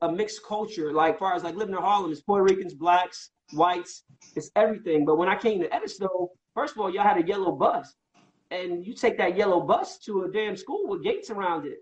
a 0.00 0.10
mixed 0.10 0.44
culture. 0.44 0.92
Like 0.92 1.18
far 1.20 1.34
as 1.34 1.44
like 1.44 1.54
living 1.54 1.74
in 1.74 1.80
Harlem, 1.80 2.10
it's 2.10 2.20
Puerto 2.20 2.42
Ricans, 2.42 2.74
blacks, 2.74 3.30
whites, 3.52 4.02
it's 4.34 4.50
everything. 4.56 5.04
But 5.04 5.18
when 5.18 5.28
I 5.28 5.36
came 5.36 5.60
to 5.60 5.72
Edisto, 5.72 6.30
first 6.54 6.74
of 6.74 6.80
all, 6.80 6.92
y'all 6.92 7.04
had 7.04 7.22
a 7.22 7.26
yellow 7.26 7.52
bus 7.52 7.94
and 8.52 8.86
you 8.86 8.92
take 8.92 9.16
that 9.16 9.36
yellow 9.36 9.60
bus 9.60 9.98
to 9.98 10.24
a 10.24 10.30
damn 10.30 10.56
school 10.56 10.86
with 10.86 11.02
gates 11.02 11.30
around 11.30 11.66
it. 11.66 11.78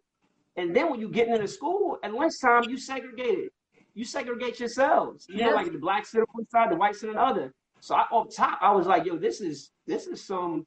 And 0.56 0.74
then 0.74 0.90
when 0.90 1.00
you 1.00 1.08
get 1.08 1.28
into 1.28 1.48
school 1.48 1.98
at 2.04 2.14
lunchtime, 2.14 2.64
you 2.68 2.78
segregate 2.78 3.38
it. 3.38 3.52
You 3.94 4.04
segregate 4.04 4.60
yourselves. 4.60 5.26
You 5.28 5.44
know, 5.44 5.50
like 5.50 5.72
the 5.72 5.78
blacks 5.78 6.12
sit 6.12 6.20
on 6.20 6.26
one 6.32 6.48
side, 6.48 6.70
the 6.70 6.76
whites 6.76 7.00
sit 7.00 7.10
on 7.10 7.16
the 7.16 7.22
other. 7.22 7.54
So 7.80 7.94
I, 7.96 8.04
up 8.12 8.28
top, 8.34 8.58
I 8.60 8.70
was 8.72 8.86
like, 8.86 9.04
yo, 9.04 9.16
this 9.16 9.40
is 9.40 9.70
this 9.86 10.06
is 10.06 10.24
some 10.24 10.66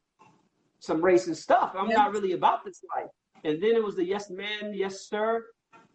some 0.79 1.01
racist 1.01 1.37
stuff. 1.37 1.71
I'm 1.77 1.87
not 1.87 2.11
really 2.11 2.33
about 2.33 2.65
this 2.65 2.81
life. 2.95 3.09
And 3.45 3.61
then 3.63 3.75
it 3.75 3.83
was 3.83 3.95
the 3.95 4.03
yes 4.03 4.29
man, 4.29 4.73
yes 4.73 5.07
sir. 5.07 5.45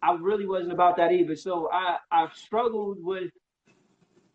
I 0.01 0.13
really 0.13 0.47
wasn't 0.47 0.71
about 0.71 0.97
that 0.97 1.11
either. 1.11 1.35
So 1.35 1.69
I 1.71 1.97
I 2.11 2.27
struggled 2.33 2.97
with 3.01 3.31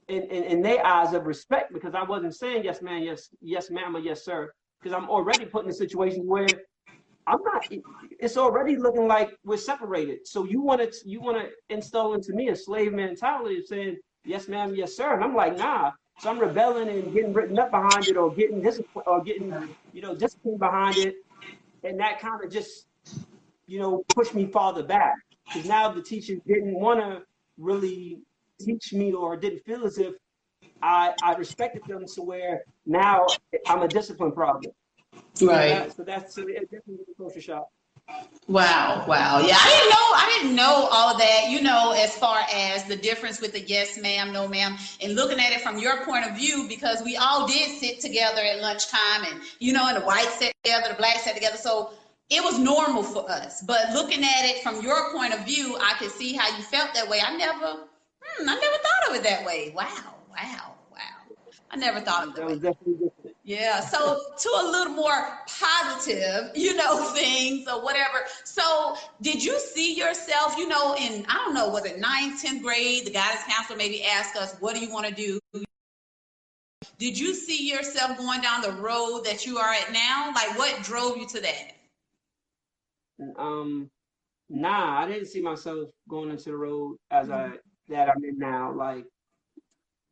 in, 0.09 0.23
in, 0.25 0.45
in 0.45 0.63
their 0.63 0.87
eyes 0.87 1.15
of 1.15 1.27
respect 1.27 1.73
because 1.73 1.95
I 1.95 2.03
wasn't 2.05 2.37
saying 2.37 2.65
yes 2.65 2.81
man, 2.81 3.03
yes, 3.03 3.29
yes 3.41 3.71
ma'am, 3.71 3.97
or 3.97 4.01
yes 4.01 4.25
sir 4.25 4.53
because 4.85 4.97
I'm 4.97 5.09
already 5.09 5.47
put 5.47 5.65
in 5.65 5.71
a 5.71 5.75
situation 5.75 6.27
where 6.27 6.47
I'm 7.27 7.39
not. 7.43 7.67
It's 8.21 8.37
already 8.37 8.77
looking 8.77 9.09
like 9.09 9.31
we're 9.45 9.57
separated. 9.57 10.27
So 10.27 10.45
you 10.45 10.61
want 10.61 10.83
to 10.83 11.09
you 11.09 11.21
want 11.21 11.39
to 11.39 11.49
install 11.75 12.13
into 12.15 12.35
me 12.35 12.49
a 12.49 12.57
slave 12.57 12.93
mentality 12.93 13.59
of 13.59 13.67
saying 13.67 13.97
yes, 14.27 14.47
ma'am, 14.47 14.75
yes, 14.75 14.95
sir, 14.95 15.15
and 15.15 15.25
I'm 15.25 15.35
like, 15.35 15.57
nah. 15.57 15.93
So 16.19 16.31
I'm 16.31 16.39
rebelling 16.39 16.89
and 16.89 17.13
getting 17.13 17.33
written 17.33 17.59
up 17.59 17.71
behind 17.71 18.09
it, 18.09 18.17
or 18.17 18.33
getting 18.33 18.61
this, 18.61 18.81
or 18.95 19.23
getting 19.23 19.53
you 19.93 20.03
know 20.03 20.15
discipline 20.15 20.59
behind 20.59 20.99
it, 20.99 21.15
and 21.83 21.99
that 21.99 22.21
kind 22.21 22.45
of 22.45 22.53
just 22.53 22.87
you 23.67 23.79
know 23.79 24.05
pushed 24.15 24.35
me 24.35 24.47
farther 24.47 24.83
back 24.83 25.17
because 25.47 25.67
now 25.67 25.91
the 25.91 26.03
teachers 26.03 26.41
didn't 26.47 26.75
want 26.75 27.01
to 27.01 27.23
really 27.57 28.19
teach 28.61 28.93
me 28.93 29.13
or 29.13 29.37
didn't 29.37 29.65
feel 29.65 29.85
as 29.85 29.99
if 29.99 30.15
I 30.83 31.15
I 31.23 31.35
respected 31.35 31.83
them 31.87 32.05
to 32.15 32.23
where 32.23 32.63
now 32.87 33.27
I'm 33.69 33.83
a 33.83 33.89
discipline 33.89 34.33
problem. 34.33 34.73
Right. 35.41 35.41
So, 35.41 35.47
that, 35.49 35.97
so 35.97 36.03
that's 36.05 36.35
so 36.35 36.43
it 36.43 36.71
definitely 36.71 37.05
a 37.11 37.17
culture 37.17 37.41
shock. 37.41 37.69
Wow, 38.47 39.05
wow. 39.09 39.41
Yeah, 39.41 39.57
I 39.59 39.71
didn't 39.71 39.91
know 39.91 40.05
I 40.15 40.39
didn't 40.39 40.57
know 40.57 40.89
all 40.91 41.11
of 41.11 41.19
that, 41.19 41.49
you 41.49 41.63
know, 41.63 41.93
as 41.97 42.17
far 42.17 42.43
as 42.53 42.85
the 42.85 42.97
difference 42.97 43.41
with 43.41 43.53
the 43.53 43.61
yes 43.61 43.99
ma'am, 43.99 44.33
no 44.33 44.47
ma'am, 44.47 44.77
and 45.03 45.15
looking 45.15 45.41
at 45.41 45.53
it 45.53 45.63
from 45.63 45.79
your 45.79 46.05
point 46.05 46.27
of 46.27 46.37
view, 46.37 46.67
because 46.69 47.03
we 47.03 47.17
all 47.17 47.47
did 47.47 47.79
sit 47.79 48.01
together 48.01 48.43
at 48.43 48.61
lunchtime 48.61 49.25
and 49.31 49.41
you 49.61 49.73
know, 49.73 49.89
and 49.89 49.97
the 49.97 50.03
whites 50.03 50.39
sat 50.39 50.53
together, 50.63 50.89
the 50.91 50.95
blacks 50.95 51.25
sat 51.25 51.35
together. 51.35 51.57
So 51.57 51.95
it 52.29 52.45
was 52.45 52.59
normal 52.59 53.03
for 53.03 53.29
us. 53.31 53.63
But 53.63 53.93
looking 53.95 54.23
at 54.23 54.45
it 54.45 54.63
from 54.63 54.83
your 54.83 55.13
point 55.13 55.33
of 55.33 55.47
view, 55.47 55.79
I 55.81 55.95
could 55.99 56.11
see 56.11 56.35
how 56.35 56.55
you 56.57 56.63
felt 56.63 56.93
that 56.95 57.09
way. 57.09 57.21
I 57.27 57.35
never 57.37 57.87
hmm, 58.23 58.49
I 58.49 58.55
never 58.55 58.77
thought 58.77 59.11
of 59.11 59.17
it 59.17 59.23
that 59.23 59.45
way. 59.47 59.73
Wow, 59.75 60.15
wow. 60.31 60.74
I 61.75 61.77
never 61.77 62.01
thought 62.01 62.29
of 62.29 62.35
that, 62.35 62.43
That 62.43 62.51
was 62.51 62.61
definitely 62.61 62.95
different. 62.95 63.37
Yeah. 63.43 63.81
So 63.81 64.21
to 64.39 64.49
a 64.49 64.71
little 64.71 64.93
more 64.93 65.41
positive, 65.59 66.53
you 66.55 66.77
know, 66.77 67.05
things 67.15 67.67
or 67.67 67.83
whatever. 67.83 68.21
So 68.45 68.97
did 69.23 69.43
you 69.43 69.59
see 69.59 69.95
yourself, 69.95 70.57
you 70.57 70.69
know, 70.69 70.95
in 70.95 71.27
I 71.29 71.35
don't 71.35 71.53
know, 71.53 71.69
was 71.69 71.85
it 71.85 71.99
ninth, 71.99 72.41
tenth 72.41 72.63
grade? 72.63 73.07
The 73.07 73.11
guidance 73.11 73.43
counselor 73.49 73.77
maybe 73.77 74.05
asked 74.05 74.37
us, 74.37 74.57
"What 74.61 74.77
do 74.77 74.81
you 74.81 74.93
want 74.93 75.07
to 75.07 75.15
do?" 75.15 75.41
Did 76.99 77.19
you 77.19 77.35
see 77.35 77.69
yourself 77.69 78.17
going 78.19 78.41
down 78.41 78.63
the 78.63 78.73
road 78.73 79.23
that 79.25 79.45
you 79.45 79.59
are 79.59 79.73
at 79.73 79.93
now? 79.93 80.33
Like, 80.33 80.57
what 80.57 80.81
drove 80.85 81.17
you 81.17 81.27
to 81.27 81.41
that? 81.41 81.73
Um, 83.37 83.91
nah, 84.49 85.01
I 85.01 85.09
didn't 85.09 85.27
see 85.27 85.43
myself 85.43 85.89
going 86.09 86.31
into 86.31 86.51
the 86.51 86.57
road 86.57 86.99
as 87.11 87.31
I 87.31 87.55
that 87.89 88.09
I'm 88.09 88.23
in 88.23 88.39
now. 88.39 88.73
Like 88.73 89.07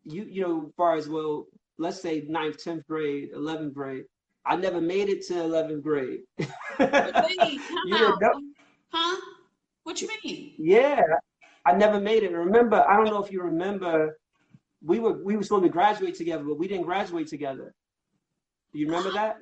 you, 0.05 0.25
you 0.25 0.43
know, 0.43 0.67
as 0.67 0.73
far 0.77 0.95
as 0.95 1.09
well, 1.09 1.47
let's 1.79 2.01
say 2.01 2.25
ninth, 2.29 2.63
tenth 2.63 2.87
grade, 2.87 3.31
eleventh 3.35 3.75
grade. 3.75 4.05
I 4.45 4.57
never 4.57 4.81
made 4.81 5.09
it 5.09 5.27
to 5.29 5.41
eleventh 5.41 5.83
grade. 5.83 6.21
Wait, 6.39 7.61
You 7.85 7.91
know? 7.99 8.19
Huh? 8.93 9.21
What 9.85 10.01
you 10.01 10.09
mean? 10.25 10.55
Yeah, 10.59 11.03
I 11.65 11.73
never 11.73 12.01
made 12.01 12.23
it. 12.23 12.33
Remember, 12.33 12.85
I 12.89 12.97
don't 12.97 13.07
know 13.07 13.23
if 13.23 13.33
you 13.33 13.43
remember, 13.43 14.19
we 14.85 14.99
were 14.99 15.23
we 15.25 15.37
were 15.37 15.43
supposed 15.43 15.65
to 15.65 15.69
graduate 15.69 16.17
together, 16.17 16.45
but 16.45 16.59
we 16.59 16.69
didn't 16.69 16.85
graduate 16.85 17.29
together. 17.29 17.73
Do 18.73 18.79
you 18.79 18.87
remember 18.87 19.13
that? 19.13 19.39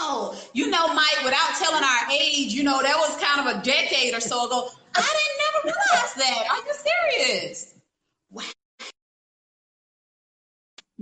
Oh, 0.00 0.32
wow. 0.32 0.38
You 0.54 0.70
know, 0.70 0.88
Mike, 0.88 1.22
without 1.24 1.54
telling 1.58 1.84
our 1.84 2.10
age, 2.10 2.52
you 2.52 2.64
know, 2.64 2.82
that 2.82 2.96
was 2.96 3.16
kind 3.22 3.46
of 3.46 3.56
a 3.56 3.62
decade 3.62 4.14
or 4.14 4.20
so 4.20 4.46
ago. 4.46 4.68
I 4.94 5.00
didn't 5.00 5.70
never 5.70 5.76
realize 5.76 6.14
that. 6.14 6.46
Are 6.50 6.66
you 6.66 6.74
serious? 7.20 7.74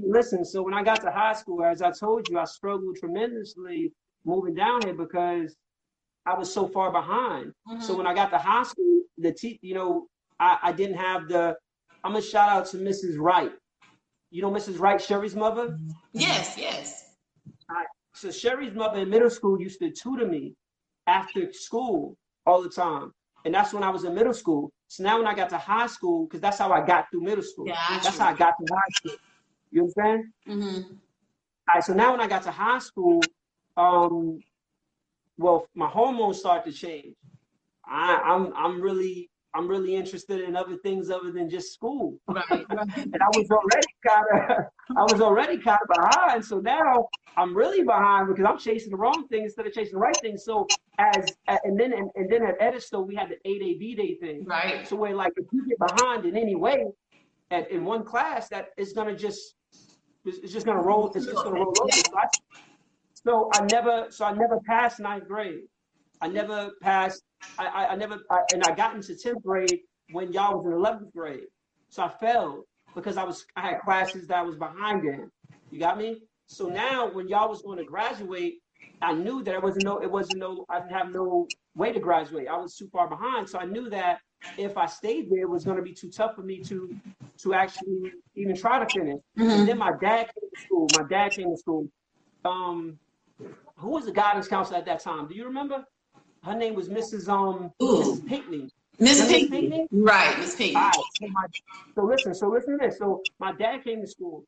Listen, 0.01 0.45
so 0.45 0.63
when 0.63 0.75
I 0.75 0.83
got 0.83 1.01
to 1.03 1.11
high 1.11 1.35
school, 1.35 1.65
as 1.65 1.83
I 1.83 1.91
told 1.91 2.29
you, 2.29 2.39
I 2.39 2.45
struggled 2.45 2.97
tremendously 2.97 3.93
moving 4.25 4.55
down 4.55 4.83
here 4.83 4.95
because 4.95 5.57
I 6.27 6.35
was 6.39 6.53
so 6.53 6.69
far 6.69 6.93
behind. 6.93 7.53
So 7.67 7.75
mm-hmm. 7.75 7.99
when 7.99 8.07
I 8.07 8.15
got 8.15 8.31
to 8.31 8.39
high 8.39 8.63
school, 8.63 9.03
the 9.17 9.33
te- 9.33 9.59
you 9.63 9.75
know, 9.75 10.07
I, 10.39 10.59
I 10.63 10.73
didn't 10.73 10.97
have 10.97 11.29
the. 11.29 11.57
I'm 12.05 12.13
gonna 12.13 12.23
shout 12.23 12.49
out 12.49 12.67
to 12.67 12.77
Mrs. 12.77 13.19
Wright. 13.19 13.53
You 14.31 14.43
know 14.43 14.51
Mrs. 14.51 14.79
Wright, 14.79 15.01
Sherry's 15.01 15.35
mother. 15.35 15.69
Mm-hmm. 15.69 15.91
Yes, 16.13 16.55
yes. 16.57 17.05
So 18.19 18.33
Sherry's 18.33 18.75
mother 18.75 18.99
in 18.99 19.11
middle 19.11 19.31
school 19.31 19.61
used 19.61 19.79
to 19.79 19.93
tutor 19.93 20.27
me 20.27 20.55
after 21.07 21.53
school 21.53 22.17
all 22.47 22.63
the 22.63 22.69
time, 22.69 23.13
and 23.45 23.55
that's 23.55 23.73
when 23.73 23.85
I 23.85 23.91
was 23.91 24.03
in 24.03 24.13
middle 24.13 24.35
school. 24.35 24.73
So 24.89 25.05
now 25.05 25.19
when 25.19 25.29
I 25.29 25.35
got 25.35 25.51
to 25.51 25.59
high 25.59 25.87
school, 25.87 26.27
because 26.27 26.41
that's 26.41 26.59
how 26.59 26.73
I 26.73 26.85
got 26.85 27.07
through 27.11 27.21
middle 27.21 27.45
school. 27.45 27.67
Gotcha. 27.67 28.01
That's 28.03 28.19
how 28.19 28.31
I 28.31 28.35
got 28.35 28.55
to 28.59 28.75
high 28.75 28.91
school. 28.95 29.19
You 29.71 29.83
understand? 29.83 30.25
Mm-hmm. 30.49 30.93
All 30.93 31.75
right, 31.75 31.85
so 31.85 31.93
now 31.93 32.13
when 32.13 32.21
I 32.21 32.27
got 32.27 32.43
to 32.45 32.51
high 32.51 32.79
school, 32.79 33.21
um, 33.77 34.41
well, 35.37 35.69
my 35.75 35.87
hormones 35.87 36.39
start 36.39 36.65
to 36.65 36.73
change. 36.73 37.15
I, 37.85 38.17
I'm 38.17 38.53
I'm 38.55 38.81
really 38.81 39.31
I'm 39.55 39.67
really 39.67 39.97
interested 39.97 40.41
in 40.41 40.57
other 40.57 40.77
things 40.77 41.11
other 41.11 41.33
than 41.33 41.49
just 41.49 41.73
school. 41.73 42.19
Right. 42.29 42.45
And 42.71 43.23
I 43.23 43.29
was 43.35 43.51
already 43.51 43.87
kind 44.07 44.51
of 44.51 44.97
I 44.97 45.03
was 45.13 45.21
already 45.21 45.59
kind 45.59 45.79
of 45.83 45.97
behind. 45.97 46.45
So 46.45 46.59
now 46.61 47.09
I'm 47.37 47.57
really 47.57 47.83
behind 47.83 48.29
because 48.29 48.45
I'm 48.45 48.59
chasing 48.59 48.91
the 48.91 48.97
wrong 48.97 49.27
thing 49.29 49.45
instead 49.45 49.67
of 49.67 49.73
chasing 49.73 49.95
the 49.95 49.99
right 49.99 50.17
thing. 50.21 50.37
So 50.37 50.67
as 50.99 51.27
and 51.47 51.79
then 51.79 51.93
and, 51.93 52.11
and 52.15 52.31
then 52.31 52.43
at 52.45 52.61
Edisto 52.61 53.01
we 53.01 53.15
had 53.15 53.31
the 53.31 53.37
8A 53.49 53.79
B 53.79 53.95
day 53.95 54.15
thing. 54.17 54.45
Right. 54.45 54.87
So 54.87 54.97
where 54.97 55.15
like 55.15 55.33
if 55.37 55.47
you 55.53 55.67
get 55.67 55.79
behind 55.79 56.27
in 56.27 56.37
any 56.37 56.55
way 56.55 56.85
at 57.51 57.71
in 57.71 57.85
one 57.85 58.05
class, 58.05 58.49
that 58.51 58.69
is 58.77 58.93
gonna 58.93 59.17
just 59.17 59.55
it's 60.25 60.53
just 60.53 60.67
gonna 60.67 60.83
roll. 60.83 61.13
It's 61.15 61.27
just 61.27 61.43
gonna 61.43 61.57
roll 61.57 61.81
over. 61.81 62.03
So 62.03 62.19
I, 62.19 62.27
so 63.15 63.53
I 63.53 63.67
never 63.69 64.09
so 64.11 64.25
I 64.27 64.33
never 64.33 64.61
passed 64.67 65.01
ninth 65.01 65.29
grade. 65.29 65.63
I 66.21 66.29
never 66.29 66.73
passed. 66.83 67.23
I 67.59 67.67
I, 67.67 67.93
I 67.93 67.97
never 67.97 68.19
I, 68.31 68.41
and 68.53 68.65
I 68.65 68.75
got 68.75 68.95
into 68.97 69.17
tenth 69.17 69.43
grade 69.45 69.81
when 70.11 70.33
y'all 70.33 70.59
was 70.59 70.67
in 70.67 70.73
eleventh 70.73 71.13
grade. 71.15 71.47
So 71.91 72.05
I 72.05 72.09
failed 72.21 72.65
because 72.95 73.17
I 73.17 73.25
was 73.25 73.47
I 73.57 73.63
had 73.71 73.81
classes 73.81 74.29
that 74.29 74.39
I 74.39 74.43
was 74.43 74.57
behind 74.57 75.05
in. 75.05 75.31
You 75.71 75.81
got 75.81 75.99
me? 75.99 76.23
So 76.47 76.69
now 76.69 77.13
when 77.13 77.29
y'all 77.29 77.49
was 77.49 77.63
going 77.63 77.79
to 77.79 77.85
graduate, 77.85 78.57
I 79.01 79.13
knew 79.13 79.43
that 79.45 79.55
it 79.55 79.63
wasn't 79.63 79.85
no 79.85 79.99
it 79.99 80.11
wasn't 80.11 80.41
no 80.41 80.65
I 80.69 80.81
didn't 80.81 80.93
have 80.93 81.11
no 81.13 81.49
way 81.75 81.93
to 81.93 82.01
graduate. 82.01 82.49
I 82.49 82.57
was 82.57 82.77
too 82.77 82.89
far 82.89 83.09
behind. 83.09 83.49
So 83.49 83.59
I 83.59 83.65
knew 83.65 83.89
that 83.91 84.19
if 84.57 84.77
I 84.77 84.87
stayed 84.87 85.31
there, 85.31 85.43
it 85.43 85.51
was 85.51 85.65
going 85.65 85.77
to 85.77 85.83
be 85.83 85.95
too 85.95 86.11
tough 86.11 86.35
for 86.35 86.43
me 86.43 86.63
to 86.65 86.97
to 87.43 87.55
actually 87.55 88.11
even 88.35 88.57
try 88.57 88.79
to 88.85 88.91
finish. 88.91 89.21
Mhm. 89.39 89.61
And 89.61 89.69
then 89.69 89.79
my 89.79 89.93
dad 90.01 90.25
came 90.35 90.51
to 90.51 90.57
school. 90.67 90.89
My 90.91 91.05
dad 91.09 91.35
came 91.37 91.51
to 91.51 91.57
school. 91.57 91.89
Um, 92.45 92.99
who 93.77 93.91
was 93.91 94.07
the 94.07 94.13
guidance 94.13 94.49
counselor 94.49 94.79
at 94.79 94.87
that 94.87 95.01
time? 95.01 95.29
Do 95.29 95.35
you 95.37 95.45
remember? 95.45 95.85
Her 96.43 96.57
name 96.57 96.75
was 96.75 96.89
Mrs. 96.89 97.29
Um 97.29 97.71
Ooh. 97.83 98.03
Mrs. 98.03 98.27
Pinckney. 98.27 98.69
Miss 98.99 99.25
Pinckney. 99.29 99.61
Pinckney? 99.61 99.87
Right, 99.93 100.37
Miss 100.39 100.57
Pinckney. 100.57 100.77
All 100.77 100.83
right. 100.89 101.05
So, 101.21 101.27
my, 101.29 101.47
so 101.95 102.03
listen. 102.05 102.35
So 102.35 102.49
listen 102.49 102.79
to 102.79 102.87
this. 102.87 102.99
So 102.99 103.23
my 103.39 103.53
dad 103.53 103.85
came 103.85 104.01
to 104.01 104.07
school. 104.09 104.45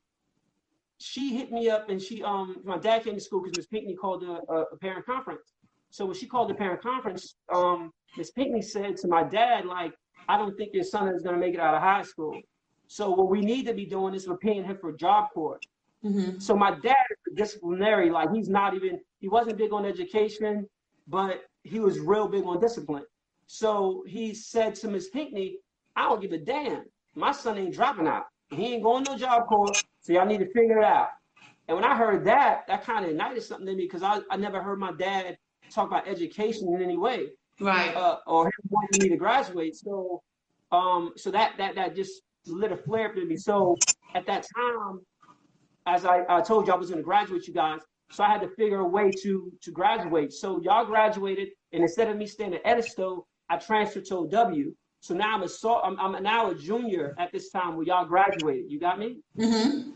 She 1.01 1.35
hit 1.35 1.51
me 1.51 1.71
up, 1.71 1.89
and 1.89 2.01
she 2.01 2.23
um 2.23 2.57
my 2.65 2.79
dad 2.79 3.05
came 3.05 3.15
to 3.15 3.21
school 3.21 3.43
because 3.43 3.57
Miss 3.57 3.67
Pinckney 3.67 3.95
called 3.95 4.23
a, 4.23 4.41
a, 4.53 4.63
a 4.73 4.77
parent 4.77 5.07
conference. 5.07 5.55
So 5.91 6.07
when 6.07 6.15
she 6.15 6.27
called 6.27 6.51
the 6.51 6.55
parent 6.55 6.83
conference, 6.83 7.37
um 7.53 7.91
Miss 8.17 8.31
Pinckney 8.31 8.63
said 8.63 8.97
to 8.99 9.09
my 9.09 9.23
dad 9.23 9.65
like, 9.65 9.93
I 10.29 10.37
don't 10.37 10.57
think 10.57 10.75
your 10.75 10.85
son 10.85 11.09
is 11.09 11.23
going 11.23 11.35
to 11.35 11.41
make 11.41 11.55
it 11.55 11.61
out 11.61 11.75
of 11.75 11.83
high 11.83 12.03
school. 12.03 12.39
So 12.89 13.11
what 13.11 13.29
we 13.29 13.41
need 13.41 13.67
to 13.67 13.73
be 13.73 13.87
doing 13.87 14.15
is 14.15 14.29
we're 14.29 14.37
paying 14.37 14.65
him 14.65 14.77
for 14.81 14.93
job 14.93 15.29
corps. 15.33 15.61
Mm-hmm. 16.05 16.39
So 16.39 16.57
my 16.57 16.71
dad 16.71 17.05
is 17.11 17.33
a 17.33 17.37
disciplinary, 17.37 18.11
like 18.11 18.33
he's 18.33 18.49
not 18.49 18.75
even, 18.75 18.99
he 19.21 19.29
wasn't 19.29 19.59
big 19.59 19.73
on 19.73 19.85
education, 19.85 20.67
but 21.07 21.43
he 21.63 21.79
was 21.79 22.01
real 22.01 22.27
big 22.27 22.45
on 22.45 22.59
discipline. 22.59 23.05
So 23.47 24.03
he 24.07 24.35
said 24.35 24.75
to 24.77 24.89
Miss 24.89 25.09
Pinckney, 25.11 25.59
I 25.95 26.09
don't 26.09 26.21
give 26.21 26.33
a 26.33 26.39
damn. 26.39 26.85
My 27.15 27.33
son 27.33 27.59
ain't 27.59 27.75
dropping 27.75 28.09
out. 28.09 28.25
He 28.51 28.75
ain't 28.75 28.83
going 28.83 29.05
no 29.05 29.17
job 29.17 29.47
corps, 29.47 29.81
so 30.01 30.13
y'all 30.13 30.27
need 30.27 30.39
to 30.41 30.47
figure 30.53 30.79
it 30.79 30.85
out. 30.85 31.09
And 31.69 31.77
when 31.77 31.85
I 31.85 31.97
heard 31.97 32.25
that, 32.27 32.67
that 32.67 32.85
kind 32.85 33.05
of 33.05 33.13
ignited 33.13 33.43
something 33.43 33.69
in 33.69 33.77
me 33.77 33.85
because 33.85 34.03
I, 34.03 34.21
I 34.31 34.37
never 34.37 34.63
heard 34.63 34.79
my 34.79 34.93
dad 34.93 35.37
talk 35.73 35.87
about 35.89 36.09
education 36.09 36.75
in 36.75 36.83
any 36.83 36.97
way 36.97 37.29
Right. 37.61 37.95
uh, 37.95 38.17
or 38.27 38.47
him 38.47 38.53
wanting 38.71 38.99
me 38.99 39.09
to 39.09 39.17
graduate. 39.17 39.77
So, 39.77 40.23
um, 40.73 41.13
so 41.17 41.31
that 41.31 41.53
that 41.59 41.77
that 41.77 41.95
just 41.95 42.23
lit 42.47 42.73
a 42.73 42.77
flare 42.77 43.11
up 43.11 43.17
in 43.17 43.29
me. 43.29 43.37
So 43.37 43.81
at 44.15 44.27
that 44.27 44.47
time, 44.57 45.01
as 45.87 46.05
I, 46.05 46.23
I 46.29 46.41
told 46.41 46.67
you, 46.67 46.73
I 46.73 46.77
was 46.77 46.89
going 46.91 46.99
to 46.99 47.05
graduate, 47.05 47.47
you 47.47 47.55
guys. 47.55 47.81
So 48.11 48.25
I 48.25 48.29
had 48.29 48.41
to 48.43 48.49
figure 48.57 48.81
a 48.81 48.89
way 48.89 49.13
to 49.23 49.53
to 49.63 49.71
graduate. 49.71 50.33
So 50.33 50.61
y'all 50.63 50.85
graduated, 50.85 51.49
and 51.73 51.83
instead 51.83 52.09
of 52.09 52.17
me 52.17 52.27
staying 52.27 52.55
at 52.55 52.63
Edisto, 52.67 53.27
I 53.49 53.59
transferred 53.59 54.07
to 54.07 54.17
OW. 54.17 54.65
So 55.01 55.15
now 55.15 55.35
I'm 55.35 55.43
a 55.43 55.49
so 55.49 55.81
I'm, 55.81 55.99
I'm 55.99 56.23
now 56.23 56.51
a 56.51 56.55
junior 56.55 57.15
at 57.19 57.33
this 57.33 57.51
time 57.51 57.77
where 57.77 57.87
y'all 57.87 58.05
graduated. 58.05 58.71
You 58.71 58.79
got 58.79 58.99
me? 58.99 59.19
Mm-hmm. 59.39 59.93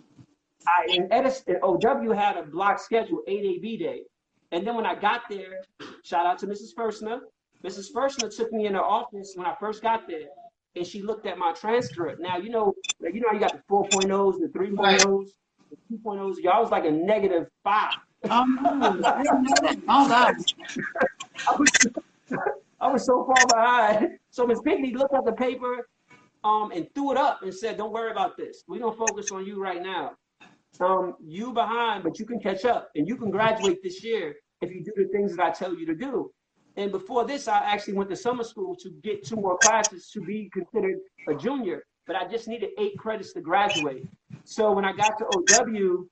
I 0.66 0.86
in 0.94 1.12
Edisto, 1.12 1.54
OW 1.62 2.12
had 2.12 2.38
a 2.38 2.42
block 2.42 2.78
schedule, 2.78 3.22
8AB 3.28 3.78
day. 3.78 4.02
And 4.50 4.66
then 4.66 4.74
when 4.76 4.86
I 4.86 4.94
got 4.94 5.22
there, 5.28 5.60
shout 6.04 6.26
out 6.26 6.38
to 6.38 6.46
Mrs. 6.46 6.74
Firstner. 6.76 7.20
Mrs. 7.62 7.92
Firstner 7.94 8.34
took 8.34 8.50
me 8.52 8.66
in 8.66 8.74
her 8.74 8.82
office 8.82 9.32
when 9.34 9.46
I 9.46 9.54
first 9.60 9.82
got 9.82 10.06
there, 10.06 10.28
and 10.74 10.86
she 10.86 11.02
looked 11.02 11.26
at 11.26 11.36
my 11.38 11.52
transcript. 11.52 12.20
Now 12.20 12.38
you 12.38 12.48
know, 12.48 12.74
you 13.00 13.20
know, 13.20 13.28
how 13.28 13.34
you 13.34 13.40
got 13.40 13.52
the 13.52 13.62
4.0s, 13.70 14.40
the 14.40 14.58
3.0s, 14.58 15.28
the 15.70 15.96
2.0s. 15.96 16.36
Y'all 16.42 16.62
was 16.62 16.70
like 16.70 16.86
a 16.86 16.90
negative 16.90 17.48
five. 17.62 17.94
Oh, 18.30 18.44
no. 18.46 19.02
I 19.04 19.22
didn't 19.22 19.42
know 19.42 19.60
that. 19.60 19.76
Oh, 19.86 20.08
God. 20.08 20.34
I 22.84 22.92
was, 22.92 23.06
so 23.06 23.24
far 23.24 23.46
behind. 23.46 24.18
So 24.30 24.46
Miss 24.46 24.60
Pinckney 24.60 24.94
looked 24.94 25.14
at 25.14 25.24
the 25.24 25.32
paper 25.32 25.88
um, 26.44 26.70
and 26.72 26.86
threw 26.94 27.12
it 27.12 27.16
up 27.16 27.42
and 27.42 27.52
said, 27.52 27.76
"Don't 27.76 27.92
worry 27.92 28.10
about 28.10 28.36
this. 28.36 28.64
We're 28.68 28.80
gonna 28.80 28.96
focus 28.96 29.30
on 29.32 29.46
you 29.46 29.60
right 29.62 29.82
now." 29.82 30.16
um, 30.80 31.14
you 31.22 31.52
behind, 31.52 32.02
but 32.02 32.18
you 32.18 32.26
can 32.26 32.38
catch 32.40 32.64
up 32.64 32.90
and 32.94 33.06
you 33.06 33.16
can 33.16 33.30
graduate 33.30 33.82
this 33.82 34.02
year 34.02 34.34
if 34.60 34.72
you 34.72 34.82
do 34.82 34.92
the 34.96 35.08
things 35.12 35.36
that 35.36 35.44
I 35.44 35.50
tell 35.50 35.74
you 35.74 35.86
to 35.86 35.94
do. 35.94 36.30
And 36.76 36.90
before 36.90 37.24
this, 37.24 37.46
I 37.46 37.58
actually 37.58 37.94
went 37.94 38.10
to 38.10 38.16
summer 38.16 38.42
school 38.42 38.74
to 38.76 38.90
get 39.02 39.24
two 39.24 39.36
more 39.36 39.56
classes 39.58 40.10
to 40.10 40.20
be 40.20 40.50
considered 40.52 40.98
a 41.28 41.34
junior, 41.34 41.84
but 42.06 42.16
I 42.16 42.26
just 42.26 42.48
needed 42.48 42.70
eight 42.78 42.98
credits 42.98 43.32
to 43.34 43.40
graduate. 43.40 44.06
So 44.44 44.72
when 44.72 44.84
I 44.84 44.92
got 44.92 45.16
to 45.18 45.24
OW, 45.26 46.06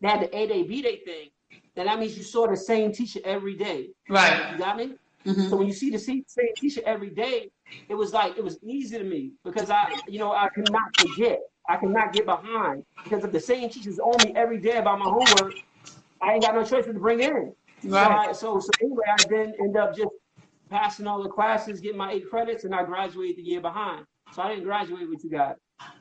they 0.00 0.08
had 0.08 0.20
the 0.20 0.36
A 0.36 0.46
day, 0.46 0.62
B 0.62 0.82
day 0.82 1.00
thing. 1.04 1.28
Then 1.74 1.86
that 1.86 1.98
means 1.98 2.16
you 2.16 2.22
saw 2.22 2.46
the 2.46 2.56
same 2.56 2.92
teacher 2.92 3.20
every 3.24 3.54
day. 3.54 3.88
Right. 4.08 4.52
You 4.52 4.58
got 4.58 4.76
me? 4.76 4.94
Mhm. 5.26 5.46
So 5.46 5.56
when 5.56 5.66
you 5.66 5.72
see 5.72 5.90
the 5.90 5.98
same 5.98 6.24
teacher 6.58 6.82
every 6.86 7.10
day, 7.10 7.50
it 7.88 7.94
was 7.94 8.12
like 8.12 8.36
it 8.38 8.44
was 8.44 8.58
easy 8.62 8.98
to 8.98 9.04
me 9.04 9.32
because 9.44 9.70
I, 9.70 9.88
you 10.08 10.18
know, 10.18 10.32
I 10.32 10.48
cannot 10.54 10.94
forget. 10.98 11.40
I 11.68 11.76
cannot 11.78 12.12
get 12.12 12.26
behind 12.26 12.84
because 13.04 13.24
if 13.24 13.32
the 13.32 13.40
same 13.40 13.70
teachers 13.70 13.98
on 13.98 14.22
me 14.22 14.34
every 14.36 14.60
day 14.60 14.78
about 14.78 14.98
my 14.98 15.06
homework, 15.06 15.56
I 16.22 16.34
ain't 16.34 16.42
got 16.44 16.54
no 16.54 16.64
choice 16.64 16.86
but 16.86 16.94
to 16.94 17.00
bring 17.00 17.20
it 17.20 17.30
in. 17.30 17.54
So, 17.88 18.06
Right. 18.06 18.10
I, 18.10 18.32
so 18.32 18.60
so 18.60 18.72
anyway, 18.80 19.04
I 19.08 19.22
then 19.30 19.54
end 19.60 19.76
up 19.76 19.94
just 19.94 20.10
passing 20.70 21.06
all 21.06 21.22
the 21.22 21.28
classes, 21.30 21.80
getting 21.80 21.98
my 21.98 22.12
eight 22.12 22.28
credits, 22.28 22.64
and 22.64 22.74
I 22.74 22.84
graduated 22.84 23.38
the 23.38 23.42
year 23.42 23.60
behind. 23.60 24.06
So 24.30 24.42
I 24.42 24.50
didn't 24.50 24.64
graduate 24.64 25.08
with 25.08 25.24
you 25.24 25.30
guys. 25.30 25.56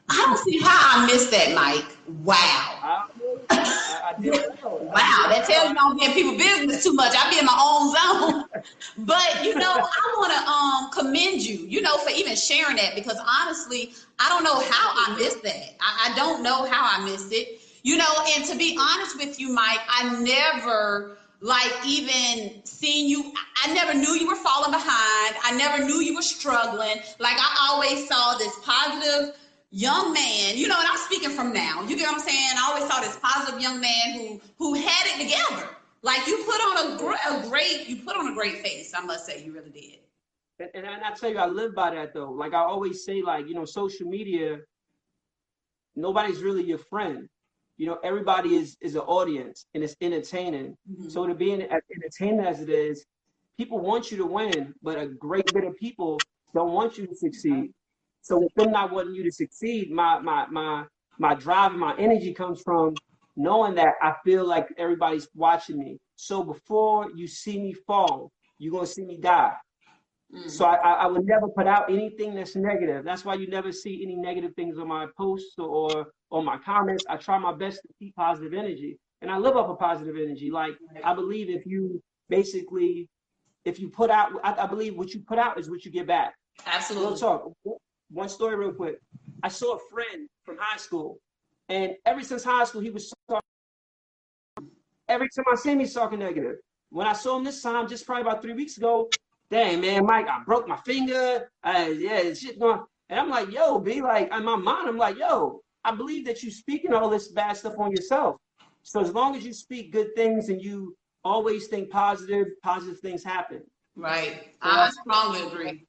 I 0.10 0.16
don't 0.26 0.38
see 0.40 0.60
how 0.60 1.04
I 1.04 1.06
missed 1.08 1.32
that, 1.32 1.54
Mike. 1.56 1.86
Wow. 2.24 2.80
I, 2.84 3.08
I, 3.50 4.14
I. 4.20 4.48
Wow, 4.64 5.26
that 5.30 5.46
tells 5.48 5.70
you 5.70 5.72
I 5.72 5.74
don't 5.74 6.04
in 6.04 6.12
people 6.12 6.38
business 6.38 6.84
too 6.84 6.94
much. 6.94 7.14
I 7.16 7.30
be 7.30 7.40
in 7.40 7.46
my 7.46 7.56
own 7.58 7.94
zone. 7.96 8.46
But 8.98 9.44
you 9.44 9.56
know, 9.56 9.72
I 9.72 10.16
want 10.18 10.34
to 10.34 10.52
um 10.52 11.06
commend 11.06 11.42
you, 11.42 11.66
you 11.68 11.82
know, 11.82 11.98
for 11.98 12.10
even 12.12 12.36
sharing 12.36 12.76
that 12.76 12.94
because 12.96 13.18
honestly, 13.42 13.94
I 14.20 14.28
don't 14.30 14.44
know 14.44 14.60
how 14.60 14.92
I 14.96 15.16
missed 15.18 15.44
that. 15.44 15.76
I, 15.80 16.12
I 16.12 16.16
don't 16.16 16.44
know 16.44 16.66
how 16.66 17.00
I 17.00 17.06
missed 17.06 17.32
it. 17.32 17.62
You 17.84 17.98
know, 17.98 18.12
and 18.36 18.46
to 18.46 18.58
be 18.58 18.78
honest 18.80 19.18
with 19.18 19.40
you, 19.40 19.54
Mike, 19.54 19.80
I 19.88 20.20
never 20.22 21.18
like 21.40 21.72
even 21.86 22.64
seen 22.66 23.08
you. 23.10 23.34
I 23.64 23.74
never 23.74 23.94
knew 23.94 24.14
you 24.14 24.28
were 24.28 24.36
falling 24.36 24.72
behind. 24.72 25.36
I 25.44 25.56
never 25.58 25.84
knew 25.84 26.02
you 26.02 26.16
were 26.16 26.22
struggling. 26.22 26.98
Like 27.20 27.38
I 27.38 27.70
always 27.72 28.08
saw 28.08 28.38
this 28.38 28.56
positive 28.64 29.36
young 29.72 30.14
man, 30.14 30.58
you 30.58 30.68
know, 30.68 30.78
and 30.78 30.88
I'm 30.88 30.98
speaking 30.98 31.30
from 31.32 31.54
now. 31.54 31.82
You 31.84 31.96
get 31.98 32.08
what 32.08 32.16
I'm 32.16 32.20
saying? 32.22 32.50
I 32.58 32.72
always 32.72 32.92
saw 32.92 33.00
this 33.02 33.18
positive 33.22 33.60
young 33.62 33.80
man 33.80 34.14
who 34.14 34.42
who 34.58 34.74
had 34.76 35.08
it 35.08 35.24
together. 35.24 35.70
Like 36.04 36.26
you 36.28 36.38
put 36.46 36.56
on 36.62 36.94
a, 36.94 36.98
gr- 36.98 37.30
a 37.30 37.48
great, 37.48 37.88
you 37.88 37.98
put 37.98 38.16
on 38.16 38.28
a 38.32 38.34
great 38.34 38.58
face. 38.60 38.92
I 38.96 39.02
must 39.02 39.26
say, 39.26 39.44
you 39.44 39.54
really 39.54 39.70
did. 39.70 40.00
And, 40.60 40.70
and 40.74 40.88
I, 40.88 40.96
and 40.96 41.04
I 41.04 41.12
tell 41.14 41.30
you, 41.30 41.38
I 41.38 41.46
live 41.46 41.76
by 41.76 41.94
that 41.94 42.14
though. 42.14 42.32
Like 42.32 42.54
I 42.54 42.60
always 42.60 43.06
say, 43.06 43.22
like 43.22 43.48
you 43.48 43.54
know, 43.54 43.66
social 43.66 44.08
media, 44.08 44.58
nobody's 45.96 46.42
really 46.42 46.64
your 46.64 46.78
friend. 46.80 47.28
You 47.78 47.88
know, 47.88 48.00
everybody 48.04 48.56
is 48.56 48.78
is 48.82 48.96
an 48.96 49.02
audience 49.02 49.66
and 49.74 49.84
it's 49.84 49.96
entertaining. 50.02 50.76
Mhm. 50.92 51.12
So 51.12 51.26
to 51.28 51.34
be 51.34 51.52
in, 51.52 51.62
as 51.62 51.82
entertaining 51.96 52.46
as 52.46 52.62
it 52.62 52.70
is, 52.70 53.06
people 53.58 53.80
want 53.80 54.12
you 54.12 54.18
to 54.18 54.26
win, 54.26 54.74
but 54.82 54.98
a 55.00 55.08
great 55.08 55.52
bit 55.54 55.64
of 55.64 55.76
people 55.78 56.26
don't 56.54 56.74
want 56.74 56.98
you 56.98 57.08
to 57.08 57.16
succeed. 57.16 57.72
So 58.22 58.40
with 58.40 58.54
them 58.56 58.72
not 58.72 58.92
wanting 58.92 59.16
you 59.16 59.24
to 59.24 59.32
succeed, 59.32 59.92
my 59.92 60.20
my 60.20 60.48
my 60.48 60.86
my 61.18 61.36
drive 61.36 61.72
and 61.72 61.80
my 61.80 61.96
energy 61.98 62.34
comes 62.34 62.62
from 62.62 62.96
knowing 63.36 63.76
that 63.76 63.96
I 64.02 64.14
feel 64.24 64.46
like 64.46 64.68
everybody's 64.78 65.28
watching 65.36 65.78
me. 65.80 65.98
So 66.16 66.44
before 66.44 67.10
you 67.16 67.28
see 67.28 67.60
me 67.60 67.74
fall, 67.74 68.32
you're 68.60 68.74
gonna 68.74 68.86
see 68.86 69.06
me 69.06 69.18
die. 69.18 69.54
Mhm. 70.34 70.50
So 70.50 70.66
I, 70.66 70.76
I 70.76 71.08
would 71.08 71.26
never 71.26 71.48
put 71.50 71.68
out 71.68 71.92
anything 71.92 72.36
that's 72.36 72.56
negative. 72.56 73.04
That's 73.04 73.26
why 73.26 73.36
you 73.36 73.48
never 73.48 73.72
see 73.72 74.02
any 74.04 74.16
negative 74.16 74.54
things 74.56 74.78
on 74.78 74.88
my 74.88 75.08
posts 75.18 75.56
or 75.58 76.08
on 76.32 76.46
my 76.46 76.58
comments. 76.60 77.06
I 77.10 77.18
try 77.18 77.38
my 77.38 77.54
best 77.54 77.82
to 77.82 77.90
keep 78.00 78.16
positive 78.16 78.54
energy, 78.54 78.98
and 79.22 79.32
I 79.32 79.38
live 79.38 79.58
off 79.58 79.70
of 79.70 79.80
positive 79.80 80.16
energy. 80.16 80.52
Like 80.52 80.74
I 81.04 81.14
believe 81.14 81.50
if 81.50 81.66
you 81.66 82.02
basically, 82.30 83.10
if 83.66 83.80
you 83.80 83.90
put 83.90 84.10
out, 84.10 84.32
I, 84.44 84.64
I 84.64 84.68
believe 84.68 84.96
what 84.96 85.14
you 85.14 85.22
put 85.22 85.40
out 85.40 85.60
is 85.60 85.70
what 85.70 85.86
you 85.86 85.92
get 85.92 86.08
back. 86.08 86.36
Real 86.66 86.74
Absolutely. 86.76 87.20
talk. 87.20 87.52
One 88.12 88.30
story, 88.30 88.56
real 88.56 88.74
quick. 88.74 89.00
I 89.44 89.48
saw 89.48 89.76
a 89.76 89.80
friend 89.92 90.28
from 90.44 90.58
high 90.60 90.78
school, 90.78 91.20
and 91.70 91.94
ever 92.06 92.22
since 92.22 92.44
high 92.44 92.66
school, 92.66 92.82
he 92.82 92.90
was 92.90 93.14
talking. 93.30 93.42
Every 95.08 95.28
time 95.36 95.46
I 95.52 95.56
see 95.56 95.72
him, 95.72 95.80
he's 95.80 95.94
talking 95.94 96.20
negative. 96.20 96.58
When 96.90 97.08
I 97.08 97.14
saw 97.14 97.38
him 97.38 97.44
this 97.44 97.62
time, 97.62 97.88
just 97.88 98.06
probably 98.06 98.24
about 98.24 98.42
three 98.42 98.54
weeks 98.54 98.78
ago, 98.78 99.10
dang 99.50 99.82
man, 99.82 100.06
Mike, 100.06 100.28
I 100.28 100.44
broke 100.46 100.68
my 100.68 100.78
finger. 100.78 101.50
Uh, 101.64 101.90
yeah, 101.98 102.34
shit 102.34 102.60
going. 102.60 102.82
And 103.10 103.20
I'm 103.20 103.30
like, 103.30 103.52
yo, 103.52 103.80
be 103.80 104.02
like, 104.02 104.34
in 104.34 104.44
my 104.46 104.56
mind, 104.56 104.88
I'm 104.88 104.98
like, 104.98 105.18
yo, 105.18 105.62
I 105.84 105.94
believe 105.94 106.26
that 106.26 106.44
you 106.44 106.52
speaking 106.52 106.94
all 106.94 107.10
this 107.10 107.30
bad 107.30 107.58
stuff 107.58 107.74
on 107.78 107.92
yourself. 107.92 108.38
So 108.84 109.02
as 109.02 109.14
long 109.14 109.36
as 109.36 109.46
you 109.46 109.54
speak 109.54 109.92
good 109.92 110.16
things 110.16 110.50
and 110.50 110.62
you 110.62 110.96
always 111.24 111.68
think 111.68 111.90
positive, 111.90 112.48
positive 112.64 113.00
things 113.00 113.24
happen. 113.24 113.64
Right. 113.96 114.56
I 114.62 114.90
strongly 114.90 115.46
agree. 115.46 115.86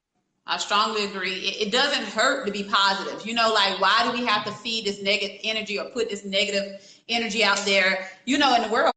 I 0.46 0.58
strongly 0.58 1.04
agree. 1.04 1.34
It, 1.34 1.68
it 1.68 1.72
doesn't 1.72 2.04
hurt 2.04 2.46
to 2.46 2.52
be 2.52 2.64
positive. 2.64 3.24
You 3.26 3.34
know, 3.34 3.52
like 3.52 3.80
why 3.80 4.02
do 4.04 4.12
we 4.12 4.26
have 4.26 4.44
to 4.44 4.52
feed 4.52 4.84
this 4.84 5.00
negative 5.02 5.38
energy 5.44 5.78
or 5.78 5.84
put 5.86 6.10
this 6.10 6.24
negative 6.24 6.80
energy 7.08 7.44
out 7.44 7.58
there? 7.64 8.10
You 8.24 8.38
know, 8.38 8.54
in 8.56 8.62
the 8.62 8.68
world 8.68 8.92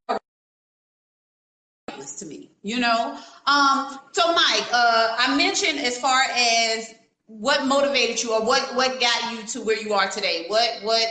to 2.17 2.25
me. 2.25 2.51
You 2.63 2.79
know. 2.79 3.17
Um. 3.45 3.99
So, 4.11 4.33
Mike, 4.33 4.67
uh, 4.71 5.15
I 5.17 5.35
mentioned 5.37 5.79
as 5.79 5.97
far 5.97 6.23
as 6.35 6.95
what 7.27 7.65
motivated 7.65 8.21
you 8.21 8.33
or 8.33 8.43
what 8.45 8.75
what 8.75 8.99
got 8.99 9.31
you 9.31 9.43
to 9.47 9.61
where 9.61 9.79
you 9.79 9.93
are 9.93 10.09
today. 10.09 10.45
What 10.47 10.83
what 10.83 11.07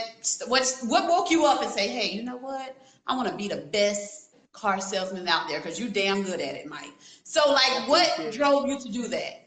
what's 0.47 0.83
what 0.83 1.07
woke 1.07 1.31
you 1.31 1.45
up 1.45 1.61
and 1.61 1.71
say, 1.71 1.87
hey, 1.87 2.11
you 2.11 2.23
know 2.23 2.37
what? 2.37 2.77
I 3.07 3.15
want 3.15 3.29
to 3.29 3.35
be 3.35 3.47
the 3.47 3.57
best 3.57 4.35
car 4.51 4.79
salesman 4.79 5.27
out 5.27 5.47
there 5.47 5.59
because 5.59 5.79
you're 5.79 5.89
damn 5.89 6.23
good 6.23 6.41
at 6.41 6.55
it, 6.55 6.67
Mike. 6.67 6.93
So, 7.23 7.51
like, 7.51 7.87
what 7.87 8.31
drove 8.31 8.67
you 8.67 8.79
to 8.79 8.89
do 8.89 9.07
that? 9.09 9.44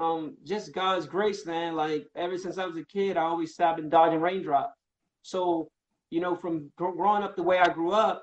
Um 0.00 0.36
just 0.44 0.74
God's 0.74 1.06
grace, 1.06 1.46
man. 1.46 1.76
Like 1.76 2.06
ever 2.16 2.38
since 2.38 2.58
I 2.58 2.66
was 2.66 2.76
a 2.76 2.84
kid, 2.84 3.16
I 3.18 3.22
always 3.24 3.56
said 3.56 3.66
I've 3.68 3.76
been 3.76 3.90
dodging 3.90 4.20
raindrops. 4.20 4.74
So, 5.22 5.68
you 6.10 6.20
know, 6.20 6.36
from 6.36 6.72
gr- 6.76 6.92
growing 6.96 7.22
up 7.24 7.36
the 7.36 7.42
way 7.44 7.58
I 7.58 7.68
grew 7.70 7.92
up, 7.92 8.22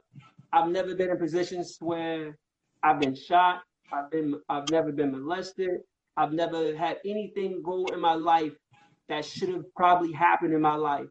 I've 0.54 0.70
never 0.70 0.96
been 0.96 1.12
in 1.12 1.18
positions 1.20 1.78
where 1.82 2.38
I've 2.84 3.00
been 3.00 3.16
shot. 3.16 3.62
I've 3.92 4.12
been 4.12 4.36
I've 4.50 4.70
never 4.70 4.92
been 4.92 5.12
molested. 5.12 5.82
I've 6.18 6.34
never 6.34 6.76
had 6.78 7.00
anything 7.06 7.62
go 7.64 7.92
in 7.94 8.02
my 8.02 8.16
life 8.16 8.54
that 9.10 9.26
should 9.26 9.50
have 9.50 9.66
probably 9.76 10.14
happened 10.14 10.54
in 10.54 10.62
my 10.62 10.76
life. 10.76 11.08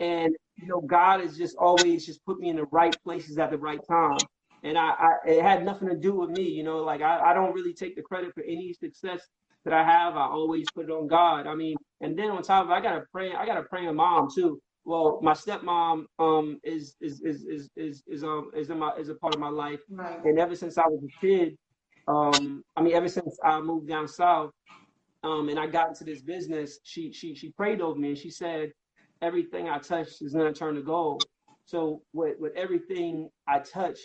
And 0.00 0.36
you 0.56 0.68
know, 0.68 0.82
God 0.82 1.20
has 1.22 1.36
just 1.38 1.56
always 1.58 2.06
just 2.06 2.24
put 2.26 2.40
me 2.40 2.50
in 2.50 2.56
the 2.56 2.66
right 2.72 2.96
places 3.04 3.38
at 3.38 3.50
the 3.50 3.58
right 3.58 3.80
time. 3.88 4.26
And 4.64 4.78
I, 4.78 4.90
I 4.90 5.08
it 5.26 5.42
had 5.42 5.64
nothing 5.64 5.88
to 5.88 5.96
do 5.96 6.14
with 6.14 6.30
me, 6.30 6.44
you 6.44 6.64
know, 6.64 6.78
like 6.78 7.02
I, 7.02 7.30
I 7.30 7.34
don't 7.34 7.54
really 7.54 7.74
take 7.74 7.96
the 7.96 8.02
credit 8.02 8.34
for 8.34 8.44
any 8.44 8.74
success 8.74 9.22
that 9.66 9.74
I 9.74 9.84
have. 9.84 10.16
I 10.16 10.26
always 10.26 10.70
put 10.70 10.86
it 10.86 10.92
on 10.92 11.08
God. 11.08 11.46
I 11.48 11.56
mean, 11.56 11.76
and 12.02 12.18
then 12.18 12.30
on 12.30 12.42
top 12.42 12.66
of 12.66 12.70
it, 12.72 12.74
I 12.74 12.82
got 12.82 12.96
a 12.98 13.04
praying, 13.12 13.36
I 13.36 13.46
got 13.46 13.58
a 13.58 13.64
praying 13.64 13.86
my 13.88 13.92
mom 13.92 14.28
too. 14.34 14.60
Well, 14.86 15.20
my 15.22 15.34
stepmom 15.34 16.06
um 16.20 16.60
is 16.64 16.96
is 17.02 17.22
is 17.22 17.44
is 17.44 17.70
is, 17.76 18.04
is 18.08 18.24
um 18.24 18.50
is 18.56 18.70
in 18.70 18.80
my 18.80 18.92
is 18.98 19.10
a 19.10 19.16
part 19.16 19.34
of 19.34 19.40
my 19.40 19.50
life. 19.50 19.80
Right. 19.90 20.20
And 20.24 20.40
ever 20.40 20.56
since 20.56 20.78
I 20.78 20.86
was 20.86 21.02
a 21.04 21.26
kid, 21.26 21.56
um, 22.08 22.64
I 22.76 22.82
mean, 22.82 22.94
ever 22.96 23.08
since 23.08 23.38
I 23.44 23.60
moved 23.60 23.88
down 23.88 24.08
south, 24.08 24.52
um, 25.24 25.50
and 25.50 25.58
I 25.60 25.68
got 25.68 25.90
into 25.90 26.04
this 26.04 26.22
business, 26.22 26.80
she 26.84 27.12
she 27.12 27.34
she 27.34 27.50
prayed 27.52 27.82
over 27.82 27.98
me 27.98 28.10
and 28.10 28.18
she 28.18 28.30
said, 28.30 28.72
everything 29.22 29.68
I 29.68 29.78
touch 29.80 30.08
is 30.22 30.34
gonna 30.34 30.54
turn 30.54 30.76
to 30.76 30.82
gold. 30.82 31.26
So 31.66 32.02
with 32.14 32.38
with 32.40 32.54
everything 32.56 33.30
I 33.48 33.60
touch, 33.60 33.98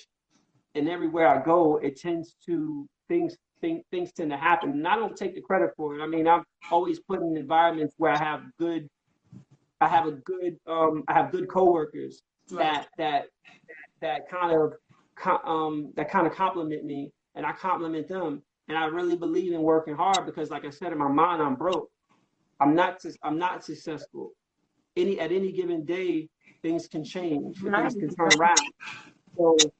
and 0.75 0.89
everywhere 0.89 1.27
I 1.27 1.43
go, 1.43 1.77
it 1.77 1.99
tends 1.99 2.35
to 2.47 2.87
things 3.09 3.35
thing, 3.61 3.83
things 3.91 4.11
tend 4.13 4.31
to 4.31 4.37
happen. 4.37 4.71
And 4.71 4.87
I 4.87 4.95
don't 4.95 5.15
take 5.15 5.35
the 5.35 5.41
credit 5.41 5.71
for 5.77 5.95
it. 5.97 6.03
I 6.03 6.07
mean, 6.07 6.27
I'm 6.27 6.43
always 6.71 6.99
put 6.99 7.21
in 7.21 7.37
environments 7.37 7.95
where 7.97 8.11
I 8.11 8.17
have 8.17 8.43
good, 8.59 8.87
I 9.81 9.87
have 9.87 10.07
a 10.07 10.11
good, 10.13 10.57
um, 10.67 11.03
I 11.07 11.13
have 11.13 11.31
good 11.31 11.47
coworkers 11.49 12.23
that 12.57 12.87
that 12.97 13.27
that 14.01 14.21
kind 14.29 14.53
of 14.53 14.73
um 15.45 15.93
that 15.95 16.09
kind 16.09 16.27
of 16.27 16.33
compliment 16.33 16.85
me, 16.85 17.11
and 17.35 17.45
I 17.45 17.53
compliment 17.53 18.07
them. 18.07 18.43
And 18.67 18.77
I 18.77 18.85
really 18.85 19.17
believe 19.17 19.53
in 19.53 19.61
working 19.61 19.95
hard 19.95 20.25
because, 20.25 20.49
like 20.49 20.65
I 20.65 20.69
said, 20.69 20.93
in 20.93 20.97
my 20.97 21.09
mind, 21.09 21.41
I'm 21.41 21.55
broke. 21.55 21.89
I'm 22.59 22.75
not. 22.75 23.03
I'm 23.23 23.37
not 23.39 23.63
successful. 23.65 24.31
Any 24.95 25.19
at 25.19 25.31
any 25.31 25.51
given 25.51 25.85
day, 25.85 26.29
things 26.61 26.87
can 26.87 27.03
change. 27.03 27.57
Things 27.75 27.95
can 27.95 28.09
turn 28.15 28.29
around. 28.29 28.71
So, 29.37 29.73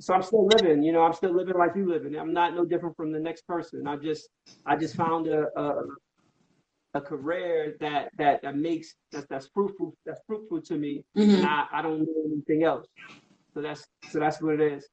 so 0.00 0.14
I'm 0.14 0.22
still 0.22 0.46
living. 0.46 0.82
You 0.82 0.92
know, 0.92 1.02
I'm 1.02 1.12
still 1.12 1.34
living 1.34 1.54
like 1.56 1.72
you 1.76 1.88
living. 1.88 2.16
I'm 2.18 2.32
not 2.32 2.54
no 2.54 2.64
different 2.64 2.96
from 2.96 3.12
the 3.12 3.20
next 3.20 3.46
person. 3.46 3.86
I 3.86 3.96
just, 3.96 4.28
I 4.66 4.76
just 4.76 4.96
found 4.96 5.26
a 5.28 5.46
a, 5.56 5.82
a 6.94 7.00
career 7.00 7.76
that 7.80 8.10
that 8.18 8.42
that 8.42 8.56
makes 8.56 8.94
that's 9.12 9.26
that's 9.28 9.48
fruitful 9.54 9.94
that's 10.06 10.20
fruitful 10.26 10.62
to 10.62 10.74
me. 10.76 11.04
Mhm. 11.16 11.36
And 11.36 11.46
I, 11.46 11.66
I 11.72 11.82
don't 11.82 12.00
know 12.00 12.22
anything 12.32 12.64
else. 12.64 12.86
So 13.54 13.60
that's 13.60 13.84
so 14.10 14.20
that's 14.20 14.40
what 14.40 14.54
it 14.54 14.72
is. 14.72 14.88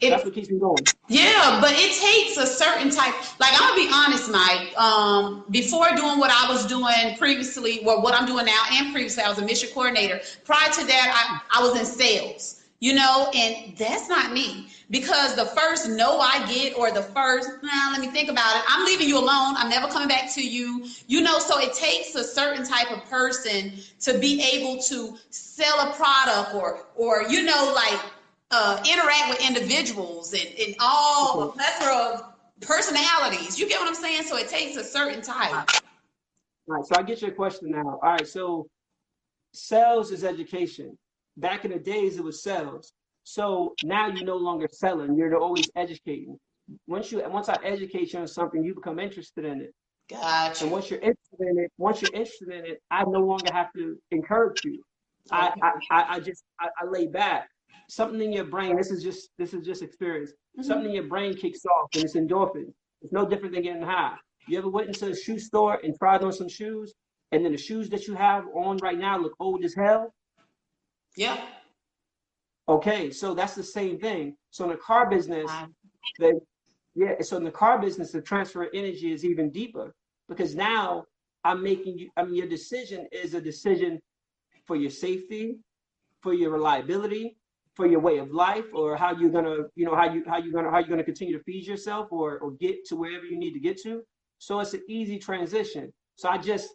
It, 0.00 0.10
that's 0.10 0.24
what 0.24 0.34
keeps 0.34 0.50
me 0.50 0.58
going. 0.58 0.88
Yeah, 1.08 1.58
but 1.60 1.72
it 1.72 1.92
takes 2.00 2.36
a 2.38 2.46
certain 2.46 2.90
type. 2.90 3.14
Like 3.38 3.52
I'm 3.52 3.70
gonna 3.70 3.76
be 3.76 3.90
honest, 3.92 4.30
Mike. 4.30 4.76
Um, 4.78 5.44
before 5.50 5.88
doing 5.94 6.18
what 6.18 6.30
I 6.30 6.50
was 6.50 6.66
doing 6.66 7.16
previously, 7.16 7.80
well, 7.84 8.02
what 8.02 8.14
I'm 8.14 8.26
doing 8.26 8.46
now 8.46 8.62
and 8.72 8.92
previously, 8.92 9.22
I 9.22 9.28
was 9.28 9.38
a 9.38 9.44
mission 9.44 9.68
coordinator. 9.72 10.20
Prior 10.44 10.70
to 10.70 10.86
that, 10.86 11.40
I, 11.52 11.58
I 11.60 11.62
was 11.62 11.78
in 11.78 11.86
sales. 11.86 12.57
You 12.80 12.94
know, 12.94 13.28
and 13.34 13.76
that's 13.76 14.08
not 14.08 14.32
me 14.32 14.68
because 14.90 15.34
the 15.34 15.46
first 15.46 15.88
no 15.88 16.20
I 16.20 16.46
get 16.46 16.76
or 16.78 16.92
the 16.92 17.02
first, 17.02 17.50
nah, 17.62 17.90
let 17.90 18.00
me 18.00 18.06
think 18.06 18.30
about 18.30 18.56
it. 18.56 18.62
I'm 18.68 18.86
leaving 18.86 19.08
you 19.08 19.18
alone. 19.18 19.56
I'm 19.56 19.68
never 19.68 19.88
coming 19.88 20.06
back 20.06 20.32
to 20.34 20.46
you. 20.46 20.86
You 21.08 21.20
know, 21.20 21.40
so 21.40 21.58
it 21.58 21.74
takes 21.74 22.14
a 22.14 22.22
certain 22.22 22.64
type 22.64 22.92
of 22.92 23.04
person 23.10 23.72
to 24.00 24.16
be 24.18 24.40
able 24.42 24.80
to 24.82 25.16
sell 25.30 25.90
a 25.90 25.92
product 25.94 26.54
or 26.54 26.86
or 26.94 27.24
you 27.28 27.42
know 27.42 27.72
like 27.74 28.00
uh, 28.50 28.82
interact 28.90 29.28
with 29.30 29.46
individuals 29.46 30.32
and, 30.32 30.48
and 30.58 30.76
all 30.80 31.48
a 31.48 31.52
plethora 31.52 31.96
of 31.96 32.22
personalities. 32.60 33.58
You 33.58 33.68
get 33.68 33.80
what 33.80 33.88
I'm 33.88 33.94
saying? 33.94 34.22
So 34.22 34.36
it 34.36 34.48
takes 34.48 34.76
a 34.76 34.84
certain 34.84 35.20
type. 35.20 35.52
All 36.68 36.76
right. 36.76 36.86
So 36.86 36.94
I 36.96 37.02
get 37.02 37.20
your 37.22 37.32
question 37.32 37.70
now. 37.70 37.98
All 38.02 38.12
right. 38.12 38.26
So 38.26 38.68
sales 39.52 40.12
is 40.12 40.24
education. 40.24 40.96
Back 41.38 41.64
in 41.64 41.70
the 41.70 41.78
days, 41.78 42.18
it 42.18 42.24
was 42.24 42.42
sales. 42.42 42.92
So 43.24 43.74
now 43.84 44.08
you're 44.08 44.24
no 44.24 44.36
longer 44.36 44.68
selling. 44.72 45.16
You're 45.16 45.36
always 45.36 45.68
educating. 45.76 46.38
Once 46.86 47.10
you 47.10 47.22
once 47.28 47.48
I 47.48 47.56
educate 47.62 48.12
you 48.12 48.20
on 48.20 48.28
something, 48.28 48.62
you 48.62 48.74
become 48.74 48.98
interested 48.98 49.44
in 49.44 49.60
it. 49.60 49.72
Gotcha. 50.10 50.64
And 50.64 50.72
once 50.72 50.90
you're 50.90 51.00
interested 51.00 51.40
in 51.40 51.58
it, 51.58 51.70
once 51.78 52.00
you're 52.00 52.14
interested 52.14 52.48
in 52.48 52.64
it, 52.64 52.82
I 52.90 53.04
no 53.04 53.20
longer 53.20 53.52
have 53.52 53.72
to 53.76 53.96
encourage 54.10 54.64
you. 54.64 54.82
I, 55.30 55.52
I, 55.90 56.04
I 56.08 56.20
just 56.20 56.42
I, 56.58 56.68
I, 56.80 56.86
lay 56.86 57.06
back. 57.06 57.48
Something 57.90 58.22
in 58.22 58.32
your 58.32 58.44
brain. 58.44 58.76
This 58.76 58.90
is 58.90 59.02
just 59.02 59.30
this 59.38 59.52
is 59.52 59.64
just 59.64 59.82
experience. 59.82 60.30
Mm-hmm. 60.30 60.62
Something 60.62 60.88
in 60.88 60.94
your 60.94 61.08
brain 61.08 61.34
kicks 61.34 61.64
off, 61.66 61.88
and 61.94 62.04
it's 62.04 62.16
endorphin. 62.16 62.72
It's 63.02 63.12
no 63.12 63.26
different 63.26 63.54
than 63.54 63.62
getting 63.62 63.82
high. 63.82 64.16
You 64.46 64.58
ever 64.58 64.70
went 64.70 64.88
into 64.88 65.10
a 65.10 65.16
shoe 65.16 65.38
store 65.38 65.78
and 65.82 65.94
tried 65.98 66.22
on 66.22 66.32
some 66.32 66.48
shoes, 66.48 66.94
and 67.32 67.44
then 67.44 67.52
the 67.52 67.58
shoes 67.58 67.90
that 67.90 68.06
you 68.06 68.14
have 68.14 68.44
on 68.54 68.78
right 68.78 68.98
now 68.98 69.18
look 69.18 69.34
old 69.38 69.64
as 69.64 69.74
hell? 69.74 70.14
Yeah. 71.18 71.40
Okay, 72.68 73.10
so 73.10 73.34
that's 73.34 73.56
the 73.56 73.62
same 73.62 73.98
thing. 73.98 74.36
So 74.50 74.64
in 74.64 74.70
the 74.70 74.76
car 74.76 75.10
business, 75.10 75.50
the 76.18 76.40
yeah, 76.94 77.14
so 77.20 77.36
in 77.36 77.44
the 77.44 77.50
car 77.50 77.80
business, 77.80 78.12
the 78.12 78.22
transfer 78.22 78.62
of 78.62 78.68
energy 78.72 79.12
is 79.12 79.24
even 79.24 79.50
deeper 79.50 79.94
because 80.28 80.54
now 80.54 81.04
I'm 81.44 81.60
making 81.62 81.98
you. 81.98 82.08
I 82.16 82.24
mean, 82.24 82.36
your 82.36 82.46
decision 82.46 83.08
is 83.10 83.34
a 83.34 83.40
decision 83.40 83.98
for 84.64 84.76
your 84.76 84.90
safety, 84.90 85.58
for 86.22 86.34
your 86.34 86.50
reliability, 86.52 87.36
for 87.74 87.86
your 87.86 88.00
way 88.00 88.18
of 88.18 88.30
life, 88.30 88.66
or 88.72 88.96
how 88.96 89.12
you're 89.12 89.30
gonna, 89.30 89.56
you 89.74 89.86
know, 89.86 89.96
how 89.96 90.12
you 90.12 90.22
how 90.28 90.38
you 90.38 90.52
gonna 90.52 90.70
how 90.70 90.78
you're 90.78 90.88
gonna 90.88 91.02
continue 91.02 91.36
to 91.36 91.42
feed 91.42 91.66
yourself 91.66 92.12
or 92.12 92.38
or 92.38 92.52
get 92.52 92.84
to 92.86 92.96
wherever 92.96 93.24
you 93.24 93.38
need 93.38 93.54
to 93.54 93.60
get 93.60 93.80
to. 93.82 94.02
So 94.38 94.60
it's 94.60 94.74
an 94.74 94.82
easy 94.88 95.18
transition. 95.18 95.92
So 96.14 96.28
I 96.28 96.38
just 96.38 96.68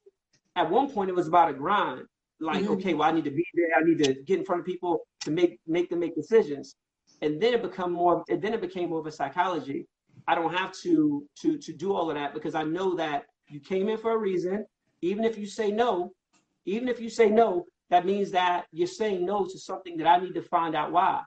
at 0.58 0.70
one 0.70 0.90
point 0.90 1.10
it 1.10 1.16
was 1.16 1.30
about 1.30 1.50
a 1.50 1.54
grind 1.54 2.08
like 2.44 2.64
mm-hmm. 2.64 2.74
okay 2.74 2.94
well 2.94 3.10
i 3.10 3.12
need 3.12 3.24
to 3.24 3.32
be 3.32 3.46
there. 3.54 3.68
I 3.78 3.84
need 3.84 4.04
to 4.04 4.14
get 4.24 4.40
in 4.40 4.46
front 4.46 4.60
of 4.60 4.66
people 4.66 5.02
to 5.22 5.32
make 5.32 5.60
make 5.68 5.90
them 5.90 6.00
make 6.00 6.16
decisions. 6.16 6.76
And 7.22 7.42
then 7.42 7.54
it 7.54 7.62
become 7.62 7.94
more 7.94 8.24
and 8.30 8.42
then 8.42 8.54
it 8.54 8.62
became 8.62 8.90
more 8.90 9.00
of 9.00 9.08
a 9.08 9.12
psychology. 9.12 9.88
I 10.28 10.36
don't 10.36 10.54
have 10.54 10.72
to 10.84 11.26
to 11.42 11.58
to 11.58 11.74
do 11.74 11.94
all 11.94 12.10
of 12.10 12.16
that 12.16 12.34
because 12.34 12.56
i 12.56 12.64
know 12.64 12.96
that 12.96 13.24
you 13.50 13.60
came 13.60 13.90
in 13.90 13.98
for 13.98 14.12
a 14.12 14.18
reason. 14.18 14.66
Even 15.02 15.24
if 15.24 15.38
you 15.38 15.48
say 15.48 15.72
no 15.72 16.12
even 16.66 16.88
if 16.88 17.00
you 17.00 17.10
say 17.10 17.30
no 17.30 17.66
that 17.90 18.06
means 18.06 18.32
that 18.32 18.66
you're 18.72 18.88
saying 18.88 19.26
no 19.26 19.46
to 19.46 19.58
something 19.60 19.98
that 19.98 20.08
i 20.08 20.18
need 20.18 20.34
to 20.34 20.42
find 20.42 20.76
out 20.76 20.92
why. 20.92 21.22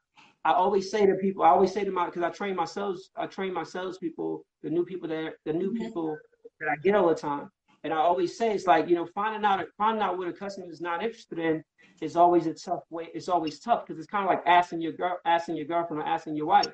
I 0.45 0.53
always 0.53 0.91
say 0.91 1.05
to 1.07 1.15
people 1.17 1.43
i 1.43 1.49
always 1.49 1.73
say 1.73 1.85
to 1.85 1.91
my 1.91 2.07
because 2.07 2.23
i 2.23 2.31
train 2.31 2.55
myself 2.57 2.97
i 3.17 3.27
train 3.27 3.53
my 3.53 3.65
salespeople 3.65 4.45
the 4.63 4.71
new 4.71 4.85
people 4.85 5.09
that 5.09 5.35
the 5.45 5.53
new 5.53 5.71
mm-hmm. 5.71 5.85
people 5.85 6.17
that 6.61 6.69
i 6.69 6.77
get 6.83 6.95
all 6.95 7.09
the 7.09 7.15
time 7.15 7.51
and 7.85 7.93
I 7.93 7.99
always 7.99 8.37
say 8.37 8.53
it's 8.53 8.67
like, 8.67 8.89
you 8.89 8.95
know, 8.95 9.07
finding 9.15 9.45
out 9.45 9.65
finding 9.79 10.03
out 10.03 10.19
what 10.19 10.29
a 10.29 10.33
customer 10.33 10.71
is 10.71 10.81
not 10.81 11.03
interested 11.03 11.39
in 11.39 11.63
is 12.01 12.17
always 12.17 12.47
a 12.47 12.55
tough 12.55 12.83
way. 12.91 13.09
It's 13.15 13.29
always 13.29 13.59
tough 13.61 13.87
because 13.87 13.99
it's 13.99 14.11
kind 14.11 14.25
of 14.25 14.31
like 14.31 14.43
asking 14.47 14.81
your 14.81 14.93
girl, 14.93 15.19
asking 15.25 15.57
your 15.57 15.67
girlfriend 15.67 16.03
or 16.03 16.07
asking 16.07 16.37
your 16.37 16.47
wife. 16.47 16.67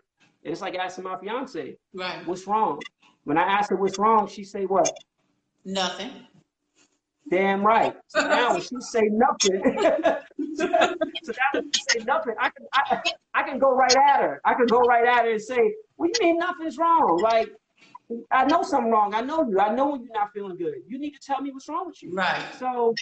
And 0.44 0.52
it's 0.52 0.60
like 0.60 0.74
asking 0.74 1.04
my 1.04 1.18
fiance, 1.18 1.76
right? 1.94 2.26
What's 2.26 2.46
wrong? 2.46 2.80
When 3.24 3.38
I 3.38 3.42
ask 3.42 3.70
her 3.70 3.76
what's 3.76 3.98
wrong, 3.98 4.26
she 4.26 4.42
say 4.42 4.64
what? 4.64 4.90
Nothing. 5.64 6.10
Damn 7.30 7.64
right. 7.64 7.94
So 8.08 8.26
now 8.26 8.52
when 8.52 8.60
she 8.60 8.76
say 8.80 9.02
nothing, 9.10 9.62
so 10.54 10.66
now 10.66 10.94
when 11.52 11.70
she 11.72 11.82
say 11.88 12.04
nothing, 12.04 12.34
I 12.38 12.50
can 12.50 12.66
I, 12.74 13.02
I 13.34 13.42
can 13.42 13.58
go 13.58 13.74
right 13.74 13.96
at 13.96 14.20
her. 14.20 14.40
I 14.44 14.54
can 14.54 14.66
go 14.66 14.80
right 14.80 15.06
at 15.06 15.24
her 15.24 15.30
and 15.32 15.40
say, 15.40 15.74
"What 15.96 16.12
do 16.12 16.24
you 16.24 16.32
mean 16.32 16.38
nothing's 16.38 16.76
wrong? 16.76 17.20
Like 17.22 17.50
I 18.30 18.44
know 18.44 18.62
something 18.62 18.90
wrong. 18.90 19.14
I 19.14 19.20
know 19.20 19.48
you. 19.48 19.58
I 19.58 19.74
know 19.74 19.90
when 19.90 20.02
you're 20.02 20.12
not 20.12 20.32
feeling 20.32 20.56
good. 20.56 20.74
You 20.86 20.98
need 20.98 21.12
to 21.12 21.20
tell 21.20 21.40
me 21.40 21.50
what's 21.50 21.68
wrong 21.68 21.86
with 21.86 22.02
you. 22.02 22.12
Right. 22.12 22.42
So 22.58 22.94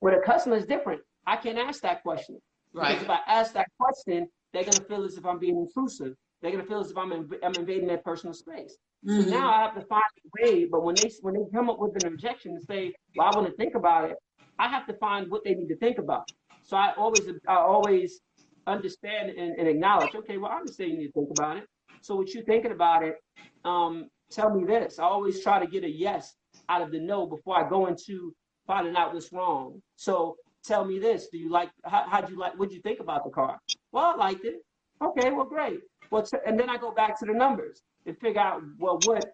with 0.00 0.14
a 0.14 0.20
customer 0.24 0.56
is 0.56 0.66
different. 0.66 1.00
I 1.26 1.36
can't 1.36 1.58
ask 1.58 1.80
that 1.82 2.02
question. 2.02 2.38
Right. 2.74 2.98
Because 2.98 3.04
if 3.04 3.10
I 3.10 3.20
ask 3.26 3.52
that 3.54 3.68
question, 3.78 4.28
they're 4.52 4.64
gonna 4.64 4.84
feel 4.84 5.04
as 5.04 5.16
if 5.16 5.24
I'm 5.24 5.38
being 5.38 5.56
intrusive. 5.56 6.14
They're 6.40 6.50
gonna 6.50 6.64
feel 6.64 6.80
as 6.80 6.90
if 6.90 6.96
I'm, 6.96 7.10
inv- 7.10 7.38
I'm 7.42 7.56
invading 7.56 7.86
their 7.86 7.98
personal 7.98 8.34
space. 8.34 8.76
Mm-hmm. 9.06 9.22
So 9.22 9.30
now 9.30 9.52
I 9.52 9.62
have 9.62 9.74
to 9.74 9.82
find 9.86 10.02
a 10.02 10.42
way. 10.42 10.66
But 10.70 10.82
when 10.82 10.96
they 10.96 11.10
when 11.20 11.34
they 11.34 11.40
come 11.52 11.70
up 11.70 11.78
with 11.78 11.96
an 11.96 12.06
objection 12.06 12.52
and 12.52 12.62
say, 12.62 12.94
"Well, 13.14 13.28
I 13.28 13.36
want 13.36 13.48
to 13.48 13.56
think 13.56 13.74
about 13.74 14.10
it," 14.10 14.16
I 14.58 14.68
have 14.68 14.86
to 14.86 14.94
find 14.94 15.30
what 15.30 15.42
they 15.44 15.54
need 15.54 15.68
to 15.68 15.76
think 15.76 15.98
about. 15.98 16.24
So 16.62 16.76
I 16.76 16.92
always 16.96 17.28
I 17.48 17.54
always 17.54 18.20
understand 18.66 19.30
and, 19.30 19.58
and 19.58 19.68
acknowledge. 19.68 20.14
Okay, 20.14 20.36
well, 20.36 20.52
I 20.52 20.56
understand 20.56 20.92
you 20.92 20.98
need 20.98 21.06
to 21.08 21.12
think 21.12 21.30
about 21.30 21.56
it. 21.56 21.64
So 22.02 22.16
what 22.16 22.34
you 22.34 22.42
thinking 22.42 22.72
about 22.72 23.04
it? 23.04 23.16
Um, 23.64 24.08
tell 24.30 24.50
me 24.54 24.64
this. 24.64 24.98
I 24.98 25.04
always 25.04 25.42
try 25.42 25.60
to 25.60 25.66
get 25.66 25.84
a 25.84 25.90
yes 25.90 26.34
out 26.68 26.82
of 26.82 26.90
the 26.90 27.00
no 27.00 27.26
before 27.26 27.64
I 27.64 27.68
go 27.68 27.86
into 27.86 28.34
finding 28.66 28.96
out 28.96 29.14
what's 29.14 29.32
wrong. 29.32 29.80
So 29.96 30.36
tell 30.64 30.84
me 30.84 30.98
this. 30.98 31.28
Do 31.30 31.38
you 31.38 31.50
like? 31.50 31.70
How, 31.84 32.04
how'd 32.08 32.28
you 32.28 32.38
like? 32.38 32.58
What'd 32.58 32.74
you 32.74 32.80
think 32.82 33.00
about 33.00 33.24
the 33.24 33.30
car? 33.30 33.58
Well, 33.92 34.04
I 34.04 34.16
liked 34.16 34.44
it. 34.44 34.56
Okay, 35.02 35.30
well, 35.30 35.44
great. 35.44 35.80
Well, 36.10 36.22
t- 36.22 36.38
and 36.46 36.58
then 36.58 36.68
I 36.68 36.76
go 36.76 36.92
back 36.92 37.18
to 37.20 37.24
the 37.24 37.32
numbers 37.32 37.80
and 38.06 38.18
figure 38.18 38.40
out 38.40 38.62
well 38.78 38.98
what 39.04 39.24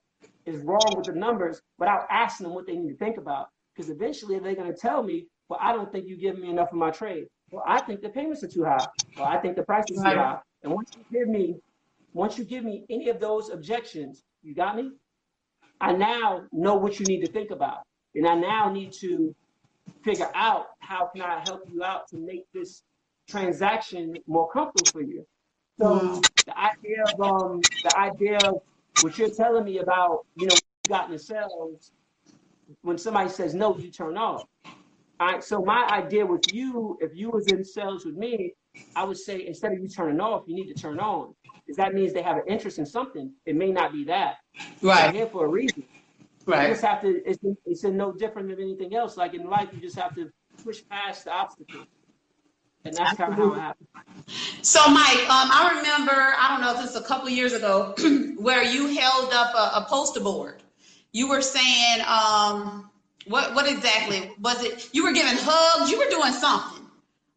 is 0.47 0.63
wrong 0.63 0.95
with 0.97 1.07
the 1.07 1.13
numbers 1.13 1.61
without 1.79 2.07
asking 2.11 2.45
them 2.45 2.55
what 2.55 2.67
they 2.67 2.77
need 2.77 2.91
to 2.91 2.97
think 2.97 3.17
about. 3.17 3.47
Because 3.75 3.91
eventually 3.91 4.39
they're 4.39 4.55
going 4.55 4.73
to 4.73 4.79
tell 4.79 5.03
me, 5.03 5.27
well, 5.49 5.59
I 5.63 5.73
don't 5.73 5.91
think 5.91 6.07
you 6.07 6.19
give 6.19 6.39
me 6.39 6.51
enough 6.51 6.69
of 6.73 6.79
my 6.79 6.91
trade. 6.91 7.25
Well, 7.51 7.65
I 7.67 7.81
think 7.81 8.03
the 8.03 8.09
payments 8.11 8.43
are 8.43 8.49
too 8.49 8.65
high. 8.65 8.87
Well, 9.17 9.27
I 9.27 9.39
think 9.39 9.57
the 9.57 9.63
price 9.63 9.85
is 9.89 9.97
too 9.97 10.03
high. 10.03 10.39
And 10.65 10.73
once 10.73 10.91
you 10.97 11.05
give 11.19 11.29
me 11.29 11.57
once 12.13 12.39
you 12.39 12.45
give 12.45 12.65
me 12.65 12.85
any 12.91 13.09
of 13.09 13.21
those 13.21 13.51
objections, 13.51 14.23
you 14.43 14.55
got 14.55 14.77
me? 14.77 14.91
I 15.81 15.93
now 15.93 16.43
know 16.53 16.75
what 16.75 16.99
you 16.99 17.07
need 17.07 17.25
to 17.25 17.33
think 17.33 17.51
about. 17.51 17.83
And 18.15 18.27
I 18.27 18.35
now 18.35 18.73
need 18.73 18.93
to 19.01 19.35
figure 20.03 20.31
out 20.35 20.67
how 20.81 21.07
can 21.07 21.23
I 21.23 21.43
help 21.47 21.63
you 21.71 21.83
out 21.85 22.09
to 22.09 22.17
make 22.17 22.47
this 22.53 22.83
transaction 23.29 24.15
more 24.27 24.51
comfortable 24.51 24.91
for 24.91 25.03
you. 25.03 25.27
So 25.79 25.99
mm-hmm. 25.99 26.21
the 26.47 26.59
idea 26.59 27.05
of 27.05 27.21
um 27.21 27.61
the 27.85 27.97
idea 27.97 28.39
of 28.39 28.63
what 29.03 29.17
you're 29.19 29.31
telling 29.31 29.65
me 29.65 29.79
about, 29.79 30.27
you 30.37 30.47
know, 30.47 30.55
you 30.55 30.89
got 30.89 31.07
in 31.07 31.13
the 31.13 31.19
sales, 31.19 31.93
when 32.83 32.99
somebody 32.99 33.29
says 33.29 33.55
no, 33.55 33.77
you 33.77 33.91
turn 33.91 34.17
off. 34.17 34.45
All 35.21 35.27
right. 35.27 35.45
So 35.45 35.63
my 35.63 35.87
idea 35.91 36.27
with 36.27 36.53
you, 36.53 36.99
if 37.01 37.15
you 37.15 37.31
was 37.31 37.47
in 37.49 37.65
sales 37.65 38.05
with 38.05 38.17
me, 38.17 38.55
I 38.97 39.05
would 39.05 39.19
say 39.19 39.47
instead 39.47 39.73
of 39.73 39.79
you 39.79 39.89
turning 39.89 40.21
off, 40.21 40.45
you 40.47 40.55
need 40.55 40.73
to 40.73 40.81
turn 40.81 40.99
on. 40.99 41.35
Because 41.69 41.77
that 41.77 41.93
means 41.93 42.15
they 42.15 42.23
have 42.23 42.39
an 42.39 42.45
interest 42.47 42.79
in 42.79 42.87
something. 42.87 43.31
It 43.45 43.55
may 43.55 43.71
not 43.71 43.93
be 43.93 44.03
that. 44.05 44.39
Right. 44.81 45.03
They're 45.03 45.13
here 45.13 45.27
for 45.27 45.45
a 45.45 45.49
reason. 45.49 45.85
Right. 46.47 46.63
You 46.63 46.69
just 46.73 46.83
have 46.83 47.03
to. 47.03 47.23
It's 47.27 47.39
it's 47.67 47.85
no 47.85 48.11
different 48.11 48.49
than 48.49 48.59
anything 48.59 48.95
else. 48.95 49.19
Like 49.19 49.35
in 49.35 49.45
life, 49.45 49.69
you 49.75 49.79
just 49.79 49.97
have 49.97 50.15
to 50.15 50.33
push 50.65 50.81
past 50.89 51.27
the 51.27 51.33
obstacle. 51.33 51.85
And 52.87 52.97
that's 52.97 53.19
kind 53.19 53.35
of 53.35 53.39
how 53.39 53.53
it 53.53 53.59
happens. 53.59 53.89
So, 54.63 54.81
Mike, 54.89 55.19
um, 55.29 55.51
I 55.53 55.75
remember, 55.77 56.13
I 56.13 56.49
don't 56.49 56.63
know 56.63 56.73
if 56.73 56.79
this 56.79 56.97
it's 56.97 57.05
a 57.05 57.07
couple 57.07 57.29
years 57.29 57.53
ago, 57.53 57.95
where 58.39 58.63
you 58.63 58.87
held 58.99 59.31
up 59.35 59.55
a, 59.55 59.81
a 59.81 59.87
poster 59.87 60.21
board. 60.21 60.63
You 61.13 61.29
were 61.29 61.43
saying, 61.43 62.01
um, 62.07 62.89
what 63.27 63.55
what 63.55 63.71
exactly 63.71 64.31
was 64.41 64.65
it? 64.65 64.89
You 64.95 65.05
were 65.05 65.13
giving 65.13 65.37
hugs. 65.37 65.91
You 65.91 65.99
were 65.99 66.09
doing 66.09 66.33
something 66.33 66.87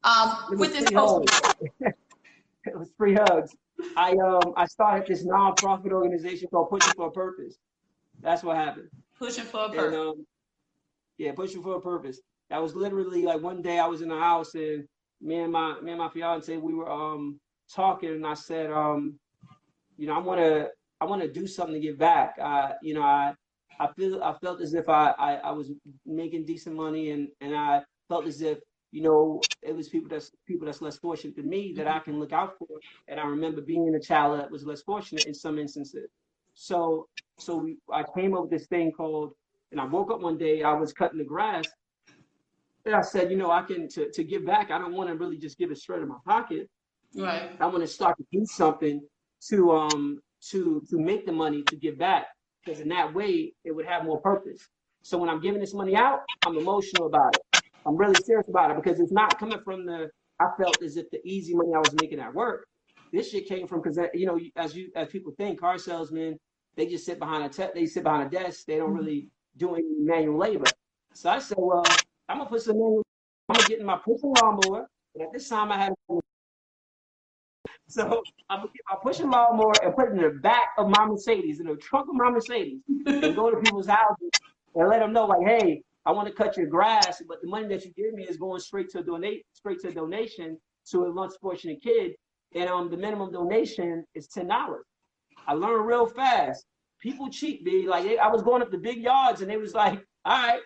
um, 0.05 0.57
with 0.57 0.71
this 0.71 0.89
poster. 0.89 1.53
it 1.81 2.79
was 2.79 2.89
free 2.97 3.15
hugs. 3.15 3.53
I 3.95 4.11
um 4.13 4.53
I 4.55 4.65
started 4.65 5.07
this 5.07 5.25
nonprofit 5.25 5.91
organization 5.91 6.47
called 6.49 6.69
Pushing 6.69 6.93
for 6.93 7.07
a 7.07 7.11
Purpose. 7.11 7.57
That's 8.19 8.43
what 8.43 8.57
happened. 8.57 8.89
Pushing 9.17 9.45
for 9.45 9.65
a 9.65 9.69
purpose. 9.69 9.85
And, 9.85 9.95
um, 9.95 10.25
yeah, 11.17 11.33
pushing 11.33 11.63
for 11.63 11.75
a 11.75 11.81
purpose. 11.81 12.21
That 12.49 12.61
was 12.61 12.75
literally 12.75 13.23
like 13.23 13.41
one 13.41 13.61
day 13.61 13.79
I 13.79 13.87
was 13.87 14.01
in 14.01 14.09
the 14.09 14.19
house 14.19 14.55
and 14.55 14.87
me 15.21 15.35
and 15.39 15.51
my 15.51 15.79
me 15.81 15.91
and 15.91 15.99
my 15.99 16.09
fiance 16.09 16.57
we 16.57 16.73
were 16.73 16.89
um 16.89 17.39
talking 17.73 18.09
and 18.11 18.25
I 18.27 18.33
said 18.33 18.71
um 18.71 19.19
you 19.97 20.07
know 20.07 20.15
I 20.15 20.19
want 20.19 20.39
to 20.39 20.69
I 20.99 21.05
want 21.05 21.21
to 21.21 21.31
do 21.31 21.47
something 21.47 21.75
to 21.75 21.79
give 21.79 21.97
back. 21.97 22.35
Uh, 22.41 22.73
you 22.81 22.93
know 22.93 23.03
I 23.03 23.33
I 23.79 23.91
feel 23.93 24.23
I 24.23 24.33
felt 24.39 24.61
as 24.61 24.73
if 24.73 24.89
I, 24.89 25.11
I 25.17 25.35
I 25.35 25.51
was 25.51 25.71
making 26.05 26.45
decent 26.45 26.75
money 26.75 27.11
and 27.11 27.29
and 27.41 27.55
I 27.55 27.83
felt 28.09 28.27
as 28.27 28.41
if 28.41 28.59
you 28.91 29.01
know, 29.01 29.47
it 29.61 29.75
was 29.75 29.89
people 29.89 30.09
that's 30.09 30.31
people 30.45 30.65
that's 30.65 30.81
less 30.81 30.97
fortunate 30.97 31.35
than 31.35 31.49
me 31.49 31.73
that 31.77 31.87
I 31.87 31.99
can 31.99 32.19
look 32.19 32.33
out 32.33 32.57
for. 32.57 32.67
And 33.07 33.19
I 33.19 33.25
remember 33.25 33.61
being 33.61 33.93
a 33.95 33.99
child 33.99 34.39
that 34.39 34.51
was 34.51 34.65
less 34.65 34.81
fortunate 34.81 35.25
in 35.25 35.33
some 35.33 35.57
instances. 35.57 36.09
So 36.53 37.07
so 37.37 37.55
we, 37.57 37.77
I 37.91 38.03
came 38.15 38.35
up 38.35 38.43
with 38.43 38.51
this 38.51 38.67
thing 38.67 38.91
called, 38.91 39.33
and 39.71 39.79
I 39.79 39.85
woke 39.85 40.11
up 40.11 40.21
one 40.21 40.37
day, 40.37 40.61
I 40.61 40.73
was 40.73 40.93
cutting 40.93 41.17
the 41.17 41.23
grass, 41.23 41.69
and 42.85 42.95
I 42.95 43.01
said, 43.01 43.31
you 43.31 43.37
know, 43.37 43.51
I 43.51 43.63
can 43.63 43.87
to, 43.89 44.11
to 44.11 44.23
give 44.23 44.45
back, 44.45 44.71
I 44.71 44.77
don't 44.77 44.93
want 44.93 45.09
to 45.09 45.15
really 45.15 45.37
just 45.37 45.57
give 45.57 45.71
it 45.71 45.77
straight 45.77 46.01
in 46.01 46.07
my 46.07 46.17
pocket. 46.25 46.69
Right. 47.15 47.51
I 47.59 47.65
want 47.67 47.81
to 47.81 47.87
start 47.87 48.17
to 48.17 48.25
do 48.31 48.45
something 48.45 49.01
to 49.49 49.71
um 49.71 50.19
to 50.49 50.81
to 50.89 50.99
make 50.99 51.25
the 51.25 51.31
money 51.31 51.63
to 51.63 51.75
give 51.75 51.97
back. 51.97 52.27
Because 52.63 52.79
in 52.79 52.89
that 52.89 53.13
way 53.13 53.53
it 53.63 53.71
would 53.71 53.85
have 53.85 54.03
more 54.05 54.19
purpose. 54.21 54.67
So 55.01 55.17
when 55.17 55.29
I'm 55.29 55.41
giving 55.41 55.59
this 55.59 55.73
money 55.73 55.95
out, 55.95 56.19
I'm 56.45 56.57
emotional 56.57 57.07
about 57.07 57.35
it. 57.35 57.41
I'm 57.85 57.97
really 57.97 58.15
serious 58.23 58.47
about 58.47 58.71
it 58.71 58.77
because 58.77 58.99
it's 58.99 59.11
not 59.11 59.39
coming 59.39 59.59
from 59.63 59.85
the 59.85 60.09
I 60.39 60.47
felt 60.57 60.81
as 60.81 60.97
if 60.97 61.09
the 61.11 61.19
easy 61.25 61.53
money 61.53 61.71
I 61.75 61.79
was 61.79 61.93
making 62.01 62.19
at 62.19 62.33
work. 62.33 62.67
This 63.11 63.29
shit 63.29 63.47
came 63.47 63.67
from 63.67 63.81
because 63.81 63.99
you 64.13 64.25
know 64.25 64.39
as 64.55 64.75
you 64.75 64.89
as 64.95 65.09
people 65.09 65.33
think 65.37 65.59
car 65.59 65.77
salesmen 65.77 66.37
they 66.75 66.85
just 66.85 67.05
sit 67.05 67.19
behind 67.19 67.43
a 67.43 67.49
te- 67.49 67.73
they 67.73 67.85
sit 67.85 68.03
behind 68.03 68.27
a 68.27 68.29
desk 68.29 68.65
they 68.65 68.77
don't 68.77 68.89
mm-hmm. 68.89 68.97
really 68.97 69.27
do 69.57 69.75
any 69.75 69.83
manual 69.99 70.37
labor. 70.37 70.65
So 71.13 71.29
I 71.29 71.39
said, 71.39 71.57
well, 71.59 71.83
I'm 72.29 72.37
gonna 72.37 72.49
put 72.49 72.61
some 72.61 72.77
manual. 72.77 73.03
I'm 73.49 73.55
gonna 73.55 73.67
get 73.67 73.79
in 73.79 73.85
my 73.85 73.97
pushing 73.97 74.33
lawnmower. 74.41 74.87
And 75.13 75.23
at 75.23 75.33
this 75.33 75.49
time 75.49 75.71
I 75.71 75.77
had 75.77 75.93
so 77.87 78.23
I'm 78.49 78.59
gonna 78.59 78.71
get 78.73 78.81
my 78.89 78.97
pushing 79.03 79.29
lawnmower 79.29 79.73
and 79.83 79.93
put 79.93 80.07
it 80.07 80.11
in 80.13 80.21
the 80.21 80.39
back 80.41 80.69
of 80.77 80.87
my 80.87 81.05
Mercedes, 81.05 81.59
in 81.59 81.67
the 81.67 81.75
trunk 81.75 82.07
of 82.07 82.15
my 82.15 82.29
Mercedes, 82.29 82.79
and 83.05 83.35
go 83.35 83.51
to 83.51 83.57
people's 83.57 83.87
houses 83.87 84.29
and 84.75 84.87
let 84.87 84.99
them 84.99 85.11
know, 85.11 85.25
like, 85.25 85.45
hey, 85.45 85.83
I 86.05 86.11
want 86.11 86.27
to 86.27 86.33
cut 86.33 86.57
your 86.57 86.67
grass, 86.67 87.21
but 87.27 87.41
the 87.41 87.47
money 87.47 87.67
that 87.67 87.85
you 87.85 87.91
give 87.95 88.13
me 88.13 88.23
is 88.23 88.37
going 88.37 88.59
straight 88.59 88.89
to 88.91 88.99
a 88.99 89.03
donate, 89.03 89.45
straight 89.53 89.79
to 89.81 89.89
a 89.89 89.91
donation 89.91 90.57
to 90.89 91.05
a 91.05 91.09
less 91.09 91.35
fortunate 91.39 91.81
kid, 91.81 92.13
and 92.55 92.69
um, 92.69 92.89
the 92.89 92.97
minimum 92.97 93.31
donation 93.31 94.03
is 94.15 94.27
ten 94.27 94.47
dollars. 94.47 94.85
I 95.47 95.53
learned 95.53 95.85
real 95.85 96.07
fast. 96.07 96.65
People 97.01 97.29
cheat, 97.29 97.63
me. 97.63 97.87
Like 97.87 98.05
I 98.17 98.27
was 98.27 98.41
going 98.41 98.61
up 98.61 98.71
to 98.71 98.77
big 98.77 98.97
yards, 98.97 99.41
and 99.41 99.49
they 99.49 99.57
was 99.57 99.73
like, 99.73 100.03
all 100.25 100.37
right, 100.47 100.61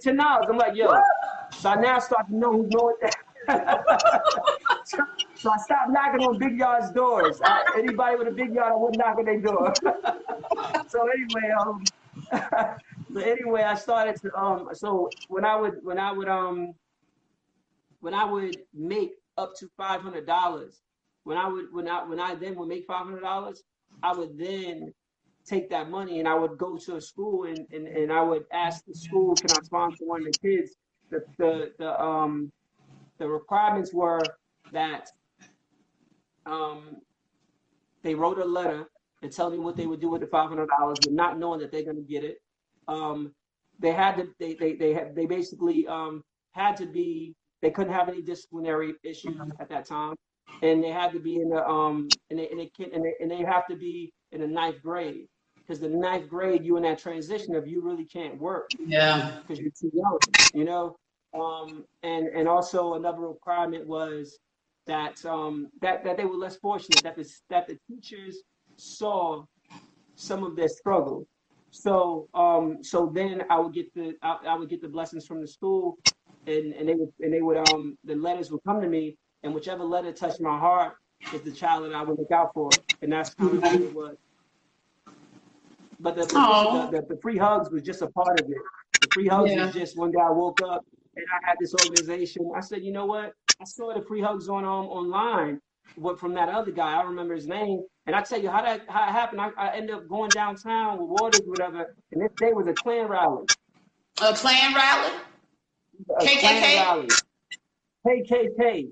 ten 0.00 0.16
dollars. 0.16 0.46
I'm 0.48 0.56
like, 0.56 0.76
yo. 0.76 0.94
So 1.52 1.70
I 1.70 1.76
now 1.76 1.98
start 1.98 2.28
to 2.28 2.36
know 2.36 2.52
who's 2.52 2.70
doing 2.70 2.94
that. 3.02 3.14
so 5.34 5.50
I 5.50 5.58
stopped 5.58 5.90
knocking 5.90 6.26
on 6.26 6.38
big 6.38 6.58
yards 6.58 6.90
doors. 6.92 7.40
I, 7.44 7.62
anybody 7.76 8.16
with 8.16 8.28
a 8.28 8.30
big 8.30 8.54
yard, 8.54 8.72
I 8.72 8.76
wouldn't 8.76 8.98
knock 8.98 9.18
on 9.18 9.24
their 9.26 9.40
door. 9.40 9.74
so 10.88 11.08
anyway, 11.08 11.52
um, 11.60 11.84
so 13.14 13.20
anyway, 13.20 13.62
I 13.62 13.74
started 13.76 14.16
to 14.22 14.34
um. 14.36 14.68
So 14.74 15.16
when 15.28 15.44
I 15.44 15.56
would 15.56 15.74
when 15.82 15.98
I 15.98 16.12
would 16.12 16.28
um 16.28 16.74
when 18.00 18.14
I 18.14 18.24
would 18.24 18.58
make 18.74 19.12
up 19.38 19.52
to 19.60 19.68
five 19.76 20.02
hundred 20.02 20.26
dollars, 20.26 20.82
when 21.24 21.38
I 21.38 21.48
would 21.48 21.66
when 21.72 21.88
I 21.88 22.04
when 22.04 22.20
I 22.20 22.34
then 22.36 22.56
would 22.56 22.68
make 22.68 22.86
five 22.86 23.06
hundred 23.06 23.22
dollars, 23.22 23.62
I 24.02 24.14
would 24.14 24.38
then 24.38 24.92
take 25.46 25.70
that 25.70 25.90
money 25.90 26.20
and 26.20 26.28
I 26.28 26.34
would 26.34 26.58
go 26.58 26.76
to 26.78 26.96
a 26.96 27.00
school 27.00 27.44
and, 27.44 27.66
and, 27.72 27.86
and 27.88 28.12
I 28.12 28.22
would 28.22 28.44
ask 28.52 28.84
the 28.86 28.94
school, 28.94 29.36
can 29.36 29.52
I 29.52 29.60
sponsor 29.60 30.06
one 30.06 30.26
of 30.26 30.28
the 30.28 30.38
kids? 30.48 30.76
The 31.10 31.20
the 31.38 31.72
the 31.78 32.00
um 32.02 32.52
the 33.18 33.28
requirements 33.28 33.92
were 33.94 34.36
that 34.72 35.08
um, 36.46 36.98
they 38.02 38.14
wrote 38.14 38.38
a 38.38 38.44
letter 38.44 38.86
and 39.24 39.32
tell 39.32 39.50
me 39.50 39.58
what 39.58 39.76
they 39.76 39.86
would 39.86 40.00
do 40.02 40.10
with 40.10 40.20
the 40.20 40.28
five 40.28 40.50
hundred 40.50 40.68
dollars, 40.78 41.00
but 41.02 41.12
not 41.12 41.38
knowing 41.38 41.60
that 41.60 41.72
they're 41.72 41.84
going 41.84 41.96
to 41.96 42.02
get 42.02 42.24
it. 42.24 42.38
Um, 42.88 43.32
they 43.80 43.92
had 43.92 44.16
to. 44.18 44.28
They 44.38 44.54
they 44.54 44.74
they 44.74 44.94
had, 44.94 45.16
they 45.16 45.26
basically 45.26 45.88
um, 45.88 46.22
had 46.52 46.76
to 46.78 46.86
be. 46.86 47.34
They 47.62 47.70
couldn't 47.70 47.94
have 47.94 48.10
any 48.10 48.22
disciplinary 48.22 48.94
issues 49.02 49.40
at 49.58 49.70
that 49.70 49.86
time, 49.86 50.16
and 50.62 50.84
they 50.84 50.90
had 50.90 51.12
to 51.12 51.20
be 51.20 51.36
in 51.36 51.48
the 51.48 51.66
um 51.66 52.18
and 52.30 52.38
they 52.38 52.48
and 52.50 52.60
they 52.60 52.70
can 52.76 52.92
and 52.92 53.04
they, 53.04 53.14
and 53.20 53.30
they 53.30 53.38
have 53.42 53.66
to 53.68 53.76
be 53.76 54.12
in 54.32 54.42
the 54.42 54.46
ninth 54.46 54.82
grade 54.82 55.26
because 55.66 55.80
the 55.80 55.88
ninth 55.88 56.28
grade 56.28 56.64
you 56.64 56.76
in 56.76 56.82
that 56.82 56.98
transition 56.98 57.54
of 57.54 57.66
you 57.66 57.80
really 57.82 58.04
can't 58.04 58.38
work. 58.38 58.70
Yeah. 58.86 59.38
Because 59.40 59.58
you're 59.58 59.72
too 59.80 59.90
young, 59.94 60.18
you 60.52 60.64
know. 60.64 60.96
Um, 61.34 61.86
and 62.02 62.28
and 62.28 62.46
also 62.46 62.94
another 62.94 63.20
requirement 63.20 63.86
was 63.86 64.38
that 64.86 65.24
um, 65.24 65.70
that 65.80 66.04
that 66.04 66.18
they 66.18 66.26
were 66.26 66.36
less 66.36 66.56
fortunate 66.56 67.02
that 67.04 67.16
the 67.16 67.26
that 67.50 67.66
the 67.66 67.78
teachers 67.88 68.42
saw 68.76 69.44
some 70.14 70.44
of 70.44 70.56
their 70.56 70.68
struggle. 70.68 71.26
So 71.70 72.28
um, 72.34 72.78
so 72.82 73.10
then 73.12 73.42
I 73.50 73.58
would 73.58 73.74
get 73.74 73.92
the 73.94 74.14
I, 74.22 74.38
I, 74.46 74.54
would 74.54 74.68
get 74.68 74.80
the 74.80 74.88
blessings 74.88 75.26
from 75.26 75.40
the 75.40 75.48
school, 75.48 75.98
and 76.46 76.72
and 76.72 76.88
they 76.88 76.94
would 76.94 77.12
and 77.20 77.32
they 77.32 77.42
would 77.42 77.56
um 77.56 77.98
the 78.04 78.14
letters 78.14 78.50
would 78.52 78.62
come 78.64 78.80
to 78.80 78.88
me, 78.88 79.16
and 79.42 79.52
whichever 79.52 79.82
letter 79.82 80.12
touched 80.12 80.40
my 80.40 80.56
heart 80.58 80.94
is 81.32 81.42
the 81.42 81.50
child 81.50 81.84
that 81.84 81.94
I 81.94 82.02
would 82.02 82.18
look 82.18 82.30
out 82.30 82.54
for, 82.54 82.70
and 83.02 83.12
that's 83.12 83.34
kind 83.34 83.56
of 83.56 83.62
what 83.62 83.80
it 83.80 83.94
was. 83.94 84.16
But 85.98 86.16
the 86.16 86.26
the, 86.26 86.88
the, 86.92 87.14
the, 87.14 87.20
free 87.20 87.38
hugs 87.38 87.70
was 87.70 87.82
just 87.82 88.02
a 88.02 88.08
part 88.08 88.38
of 88.38 88.46
it. 88.48 88.56
The 89.00 89.08
free 89.12 89.26
hugs 89.26 89.50
yeah. 89.50 89.66
was 89.66 89.74
just 89.74 89.96
one 89.96 90.12
day 90.12 90.20
I 90.22 90.30
woke 90.30 90.60
up 90.62 90.84
and 91.16 91.24
I 91.32 91.48
had 91.48 91.56
this 91.60 91.74
organization. 91.74 92.50
I 92.54 92.60
said, 92.60 92.82
you 92.82 92.92
know 92.92 93.06
what? 93.06 93.32
I 93.60 93.64
saw 93.64 93.94
the 93.94 94.02
free 94.02 94.20
hugs 94.20 94.48
on 94.48 94.64
um 94.64 94.86
online. 94.86 95.60
What 95.96 96.18
from 96.18 96.34
that 96.34 96.48
other 96.48 96.70
guy? 96.70 97.00
I 97.00 97.02
remember 97.02 97.34
his 97.34 97.46
name. 97.46 97.82
And 98.06 98.14
I 98.14 98.22
tell 98.22 98.40
you 98.40 98.50
how 98.50 98.62
that 98.62 98.82
how 98.88 99.08
it 99.08 99.12
happened. 99.12 99.40
I, 99.40 99.50
I 99.56 99.76
ended 99.76 99.94
up 99.96 100.08
going 100.08 100.32
downtown 100.32 100.98
with 100.98 101.08
Waters, 101.08 101.42
whatever. 101.46 101.94
And 102.12 102.22
this 102.22 102.32
day 102.38 102.52
was 102.52 102.66
a 102.66 102.74
Klan 102.74 103.08
rally. 103.08 103.46
A 104.20 104.34
Klan 104.34 104.74
rally. 104.74 105.12
A 106.20 106.24
KKK. 106.24 106.40
Klan 106.40 106.96
rally. 106.96 107.18
KKK. 108.06 108.88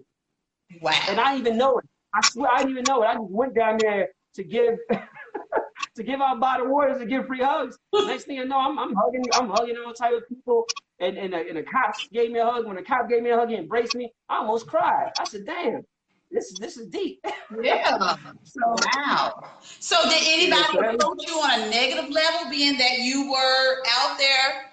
Wow. 0.80 0.98
And 1.08 1.20
I 1.20 1.36
even 1.36 1.58
know 1.58 1.78
it. 1.78 1.84
I 2.14 2.20
swear 2.22 2.50
I 2.52 2.58
didn't 2.58 2.72
even 2.72 2.84
know 2.84 3.02
it. 3.02 3.06
I 3.06 3.14
just 3.14 3.30
went 3.30 3.54
down 3.54 3.78
there 3.78 4.08
to 4.34 4.44
give 4.44 4.78
to 5.96 6.02
give 6.02 6.20
out 6.20 6.40
bottled 6.40 6.70
waters 6.70 6.98
to 6.98 7.06
give 7.06 7.26
free 7.26 7.42
hugs. 7.42 7.76
Next 7.92 8.24
thing 8.24 8.36
you 8.36 8.46
know, 8.46 8.58
I'm, 8.58 8.78
I'm 8.78 8.94
hugging, 8.94 9.24
I'm 9.34 9.48
hugging 9.50 9.76
all 9.84 9.92
type 9.92 10.14
of 10.14 10.28
people. 10.28 10.66
And 11.00 11.18
and 11.18 11.34
a, 11.34 11.38
and 11.38 11.58
a 11.58 11.62
cop 11.62 11.94
gave 12.12 12.30
me 12.30 12.38
a 12.38 12.44
hug. 12.44 12.66
When 12.66 12.78
a 12.78 12.82
cop 12.82 13.08
gave 13.08 13.22
me 13.22 13.30
a 13.30 13.36
hug, 13.36 13.48
he 13.50 13.56
embraced 13.56 13.94
me. 13.94 14.12
I 14.28 14.38
almost 14.38 14.66
cried. 14.66 15.12
I 15.18 15.24
said, 15.24 15.44
"Damn, 15.44 15.82
this 16.32 16.52
is 16.52 16.58
this 16.58 16.76
is 16.76 16.88
deep." 16.88 17.24
Yeah. 17.62 18.16
so 18.44 18.60
wow. 18.96 19.50
So 19.60 19.96
did 20.08 20.22
anybody 20.24 20.78
yeah, 20.80 20.92
approach 20.94 21.18
you 21.26 21.34
on 21.34 21.60
a 21.60 21.70
negative 21.70 22.10
level, 22.10 22.50
being 22.50 22.78
that 22.78 23.00
you 23.00 23.30
were 23.30 23.82
out 23.90 24.16
there? 24.16 24.70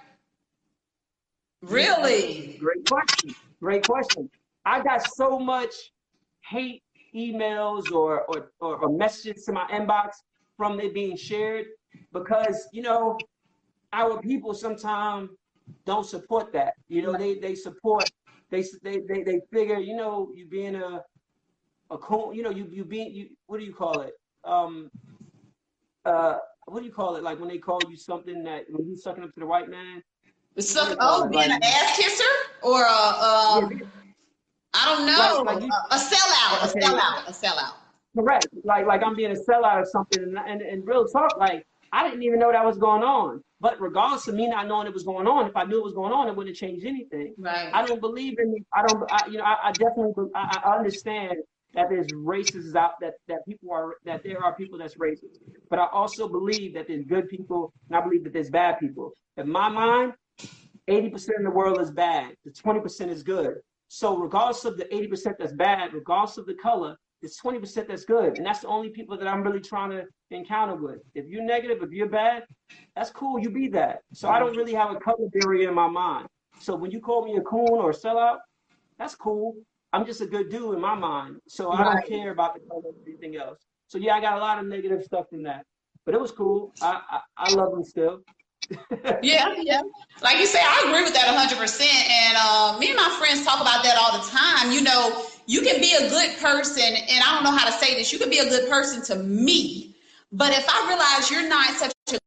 Really? 1.61 2.57
Great 2.57 2.85
question. 2.87 3.35
Great 3.59 3.85
question. 3.85 4.29
I 4.65 4.81
got 4.81 5.01
so 5.01 5.37
much 5.37 5.73
hate 6.49 6.83
emails 7.13 7.91
or, 7.91 8.21
or, 8.29 8.51
or, 8.61 8.77
or 8.77 8.89
messages 8.89 9.43
to 9.45 9.51
my 9.51 9.67
inbox 9.71 10.11
from 10.55 10.79
it 10.79 10.93
being 10.93 11.17
shared 11.17 11.65
because 12.13 12.67
you 12.71 12.81
know 12.81 13.27
our 13.93 14.21
people 14.21 14.53
sometimes 14.53 15.29
don't 15.85 16.05
support 16.05 16.53
that. 16.53 16.73
You 16.87 17.01
know, 17.01 17.17
they 17.17 17.35
they 17.35 17.55
support 17.55 18.09
they 18.49 18.63
they 18.83 18.99
they, 19.07 19.23
they 19.23 19.41
figure 19.51 19.79
you 19.79 19.95
know 19.95 20.31
you 20.33 20.47
being 20.47 20.75
a 20.75 21.03
a 21.91 21.97
cool 21.97 22.33
you 22.33 22.43
know 22.43 22.49
you 22.49 22.67
you 22.71 22.85
being 22.85 23.13
you 23.13 23.29
what 23.47 23.59
do 23.59 23.65
you 23.65 23.73
call 23.73 24.01
it 24.01 24.13
um 24.43 24.89
uh 26.05 26.37
what 26.69 26.79
do 26.81 26.85
you 26.85 26.91
call 26.91 27.15
it 27.15 27.23
like 27.23 27.39
when 27.39 27.49
they 27.49 27.57
call 27.57 27.79
you 27.89 27.97
something 27.97 28.43
that 28.43 28.65
when 28.69 28.87
you 28.87 28.95
sucking 28.95 29.23
up 29.23 29.33
to 29.33 29.39
the 29.39 29.45
white 29.45 29.69
man. 29.69 30.03
So, 30.57 30.95
oh, 30.99 31.27
being 31.29 31.49
like, 31.49 31.51
an 31.51 31.63
ass 31.63 31.97
kisser 31.97 32.23
or 32.63 32.83
a 32.83 32.87
um, 32.87 33.71
yeah, 33.71 33.85
I 34.73 34.85
don't 34.85 35.05
know 35.05 35.43
like, 35.43 35.55
like 35.55 35.63
you, 35.63 35.69
a, 35.69 35.95
a 35.95 35.97
sellout, 35.97 36.69
okay. 36.69 36.79
a 36.79 36.89
sellout, 36.89 37.27
a 37.27 37.31
sellout. 37.31 37.73
Correct. 38.15 38.47
Like 38.63 38.85
like 38.85 39.03
I'm 39.03 39.15
being 39.15 39.31
a 39.31 39.35
sellout 39.35 39.81
or 39.81 39.85
something. 39.85 40.23
And, 40.23 40.37
and, 40.37 40.61
and 40.61 40.85
real 40.85 41.07
talk, 41.07 41.37
like 41.37 41.65
I 41.91 42.07
didn't 42.07 42.23
even 42.23 42.39
know 42.39 42.51
that 42.51 42.65
was 42.65 42.77
going 42.77 43.03
on. 43.03 43.41
But 43.61 43.79
regardless 43.81 44.27
of 44.27 44.35
me 44.35 44.47
not 44.47 44.67
knowing 44.67 44.87
it 44.87 44.93
was 44.93 45.03
going 45.03 45.27
on, 45.27 45.47
if 45.47 45.55
I 45.55 45.65
knew 45.65 45.79
it 45.79 45.83
was 45.83 45.93
going 45.93 46.13
on, 46.13 46.27
it 46.27 46.35
wouldn't 46.35 46.55
change 46.55 46.85
anything. 46.85 47.35
Right. 47.37 47.69
I 47.73 47.85
don't 47.85 47.99
believe 47.99 48.39
in. 48.39 48.55
I 48.73 48.85
don't. 48.85 49.03
I, 49.11 49.27
you 49.27 49.37
know. 49.37 49.43
I, 49.43 49.69
I 49.69 49.71
definitely. 49.71 50.25
I, 50.35 50.61
I 50.63 50.77
understand 50.77 51.37
that 51.73 51.87
there's 51.89 52.07
racists 52.07 52.75
out 52.75 52.93
that 53.01 53.13
that 53.27 53.45
people 53.47 53.71
are 53.71 53.95
that 54.05 54.23
there 54.23 54.43
are 54.43 54.55
people 54.55 54.77
that's 54.77 54.95
racist. 54.95 55.37
But 55.69 55.79
I 55.79 55.87
also 55.91 56.27
believe 56.27 56.73
that 56.73 56.87
there's 56.87 57.05
good 57.05 57.29
people, 57.29 57.71
and 57.89 57.97
I 57.97 58.01
believe 58.01 58.23
that 58.23 58.33
there's 58.33 58.49
bad 58.49 58.79
people. 58.79 59.13
In 59.37 59.49
my 59.49 59.69
mind, 59.69 60.13
80% 60.89 61.13
of 61.13 61.43
the 61.43 61.51
world 61.51 61.79
is 61.79 61.91
bad. 61.91 62.33
The 62.43 62.51
20% 62.51 63.09
is 63.09 63.23
good. 63.23 63.55
So 63.87 64.17
regardless 64.17 64.65
of 64.65 64.77
the 64.77 64.85
80% 64.85 65.35
that's 65.37 65.53
bad, 65.53 65.93
regardless 65.93 66.37
of 66.37 66.45
the 66.45 66.55
color, 66.55 66.95
it's 67.21 67.39
20% 67.41 67.87
that's 67.87 68.05
good. 68.05 68.37
And 68.37 68.45
that's 68.45 68.61
the 68.61 68.67
only 68.67 68.89
people 68.89 69.17
that 69.17 69.27
I'm 69.27 69.43
really 69.43 69.59
trying 69.59 69.91
to 69.91 70.05
encounter 70.31 70.75
with. 70.75 70.99
If 71.15 71.27
you're 71.27 71.43
negative, 71.43 71.81
if 71.81 71.91
you're 71.91 72.09
bad, 72.09 72.43
that's 72.95 73.09
cool. 73.09 73.39
You 73.39 73.49
be 73.49 73.67
that. 73.69 74.01
So 74.13 74.29
I 74.29 74.39
don't 74.39 74.55
really 74.55 74.73
have 74.73 74.91
a 74.91 74.99
color 74.99 75.27
barrier 75.33 75.69
in 75.69 75.75
my 75.75 75.87
mind. 75.87 76.27
So 76.59 76.75
when 76.75 76.91
you 76.91 76.99
call 76.99 77.25
me 77.25 77.35
a 77.37 77.41
coon 77.41 77.69
or 77.69 77.91
a 77.91 77.93
sellout, 77.93 78.37
that's 78.97 79.15
cool. 79.15 79.55
I'm 79.93 80.05
just 80.05 80.21
a 80.21 80.25
good 80.25 80.49
dude 80.49 80.75
in 80.75 80.81
my 80.81 80.95
mind. 80.95 81.37
So 81.47 81.71
I 81.71 81.83
don't 81.83 82.05
care 82.05 82.31
about 82.31 82.53
the 82.53 82.61
color 82.61 82.81
or 82.85 82.93
anything 83.07 83.35
else. 83.35 83.59
So 83.87 83.97
yeah, 83.97 84.15
I 84.15 84.21
got 84.21 84.37
a 84.37 84.39
lot 84.39 84.59
of 84.59 84.65
negative 84.67 85.03
stuff 85.03 85.29
from 85.29 85.43
that. 85.43 85.65
But 86.05 86.15
it 86.15 86.21
was 86.21 86.31
cool. 86.31 86.73
I 86.81 87.01
I, 87.09 87.19
I 87.37 87.53
love 87.53 87.71
them 87.71 87.83
still. 87.83 88.21
yeah, 89.23 89.55
yeah. 89.57 89.81
Like 90.21 90.37
you 90.37 90.45
say, 90.45 90.59
I 90.61 90.83
agree 90.87 91.03
with 91.03 91.13
that 91.13 91.25
100%. 91.25 91.81
And 91.81 92.37
uh, 92.39 92.77
me 92.77 92.89
and 92.89 92.97
my 92.97 93.15
friends 93.17 93.43
talk 93.43 93.59
about 93.61 93.83
that 93.83 93.97
all 93.97 94.19
the 94.19 94.27
time. 94.29 94.71
You 94.71 94.81
know, 94.81 95.25
you 95.47 95.61
can 95.61 95.81
be 95.81 95.93
a 95.93 96.07
good 96.09 96.37
person, 96.37 96.83
and 96.83 97.23
I 97.23 97.33
don't 97.33 97.43
know 97.43 97.51
how 97.51 97.65
to 97.65 97.71
say 97.71 97.95
this, 97.95 98.13
you 98.13 98.19
can 98.19 98.29
be 98.29 98.37
a 98.37 98.47
good 98.47 98.69
person 98.69 99.03
to 99.05 99.23
me. 99.23 99.95
But 100.31 100.51
if 100.51 100.65
I 100.69 100.87
realize 100.87 101.31
you're 101.31 101.49
not 101.49 101.69
such 101.71 101.91
a 102.13 102.19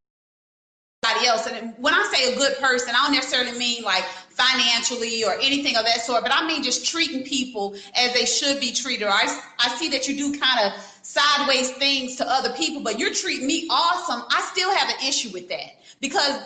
somebody 1.03 1.27
else. 1.27 1.47
And 1.47 1.73
when 1.77 1.93
I 1.93 2.03
say 2.13 2.33
a 2.33 2.37
good 2.37 2.57
person, 2.59 2.89
I 2.89 3.05
don't 3.05 3.13
necessarily 3.13 3.57
mean 3.57 3.83
like 3.83 4.03
financially 4.35 5.23
or 5.23 5.33
anything 5.33 5.75
of 5.75 5.85
that 5.85 6.01
sort, 6.01 6.23
but 6.23 6.33
I 6.33 6.45
mean 6.47 6.63
just 6.63 6.85
treating 6.85 7.23
people 7.23 7.75
as 7.95 8.13
they 8.13 8.25
should 8.25 8.59
be 8.59 8.71
treated. 8.71 9.07
I, 9.07 9.39
I 9.59 9.75
see 9.75 9.89
that 9.89 10.07
you 10.07 10.17
do 10.17 10.39
kind 10.39 10.67
of 10.67 10.81
sideways 11.01 11.71
things 11.71 12.15
to 12.17 12.29
other 12.29 12.53
people, 12.53 12.81
but 12.81 12.99
you're 12.99 13.13
treating 13.13 13.47
me 13.47 13.67
awesome. 13.69 14.23
I 14.29 14.41
still 14.51 14.73
have 14.75 14.89
an 14.89 15.07
issue 15.07 15.29
with 15.31 15.49
that 15.49 15.81
because 16.01 16.43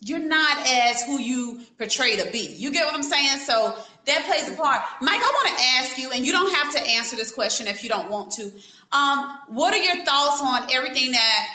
you're 0.00 0.18
not 0.18 0.58
as 0.66 1.02
who 1.02 1.18
you 1.18 1.60
portray 1.78 2.16
to 2.16 2.30
be. 2.30 2.54
You 2.58 2.70
get 2.70 2.84
what 2.84 2.94
I'm 2.94 3.02
saying? 3.02 3.38
So 3.38 3.78
that 4.04 4.24
plays 4.26 4.48
a 4.48 4.60
part. 4.60 4.82
Mike, 5.00 5.20
I 5.20 5.32
want 5.44 5.56
to 5.56 5.64
ask 5.78 5.96
you, 5.96 6.10
and 6.10 6.26
you 6.26 6.32
don't 6.32 6.54
have 6.54 6.72
to 6.74 6.86
answer 6.86 7.16
this 7.16 7.32
question 7.32 7.66
if 7.66 7.82
you 7.82 7.88
don't 7.88 8.10
want 8.10 8.30
to. 8.32 8.52
Um, 8.92 9.38
what 9.48 9.72
are 9.72 9.82
your 9.82 10.04
thoughts 10.04 10.42
on 10.42 10.70
everything 10.70 11.12
that 11.12 11.46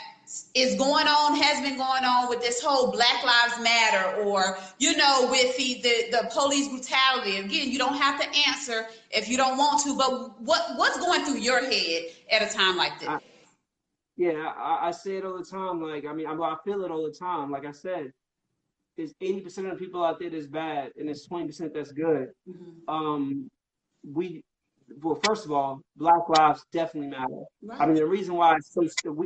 is 0.54 0.76
going 0.76 1.06
on, 1.06 1.36
has 1.36 1.60
been 1.60 1.76
going 1.76 2.04
on 2.04 2.28
with 2.28 2.40
this 2.40 2.62
whole 2.62 2.92
Black 2.92 3.24
Lives 3.24 3.60
Matter 3.62 4.22
or, 4.22 4.58
you 4.78 4.96
know, 4.96 5.28
with 5.30 5.56
the, 5.56 5.80
the, 5.82 6.10
the 6.10 6.30
police 6.32 6.68
brutality. 6.68 7.38
Again, 7.38 7.70
you 7.70 7.78
don't 7.78 7.96
have 7.96 8.20
to 8.20 8.28
answer 8.48 8.86
if 9.10 9.28
you 9.28 9.36
don't 9.36 9.58
want 9.58 9.82
to, 9.84 9.96
but 9.96 10.40
what, 10.40 10.76
what's 10.76 10.98
going 10.98 11.24
through 11.24 11.38
your 11.38 11.60
head 11.60 12.02
at 12.30 12.42
a 12.42 12.54
time 12.54 12.76
like 12.76 12.98
this? 13.00 13.08
I, 13.08 13.18
yeah, 14.16 14.52
I, 14.56 14.88
I, 14.88 14.90
say 14.92 15.16
it 15.16 15.24
all 15.24 15.38
the 15.38 15.44
time. 15.44 15.82
Like, 15.82 16.04
I 16.04 16.12
mean, 16.12 16.26
I, 16.26 16.32
I 16.32 16.56
feel 16.64 16.84
it 16.84 16.90
all 16.90 17.06
the 17.06 17.16
time. 17.16 17.50
Like 17.50 17.66
I 17.66 17.72
said, 17.72 18.12
there's 18.96 19.14
80% 19.14 19.46
of 19.58 19.70
the 19.70 19.76
people 19.76 20.04
out 20.04 20.20
there 20.20 20.30
that's 20.30 20.46
bad 20.46 20.92
and 20.98 21.08
there's 21.08 21.26
20% 21.26 21.72
that's 21.74 21.92
good. 21.92 22.28
Mm-hmm. 22.48 22.88
Um, 22.88 23.50
we 24.04 24.44
well, 25.02 25.18
first 25.24 25.44
of 25.44 25.52
all, 25.52 25.82
Black 25.96 26.28
lives 26.28 26.64
definitely 26.72 27.10
matter. 27.10 27.44
Right. 27.62 27.80
I 27.80 27.86
mean, 27.86 27.94
the 27.94 28.06
reason 28.06 28.34
why 28.34 28.56
it's 28.56 28.72
so 28.72 28.82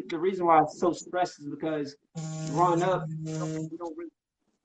the 0.09 0.19
reason 0.19 0.47
why 0.47 0.63
it's 0.63 0.79
so 0.79 0.93
stressed 0.93 1.41
is 1.41 1.47
because 1.47 1.97
growing 2.51 2.83
up, 2.83 3.07
you 3.09 3.39
don't, 3.39 3.73
you 3.73 3.79
don't 3.79 3.97
really 3.97 4.11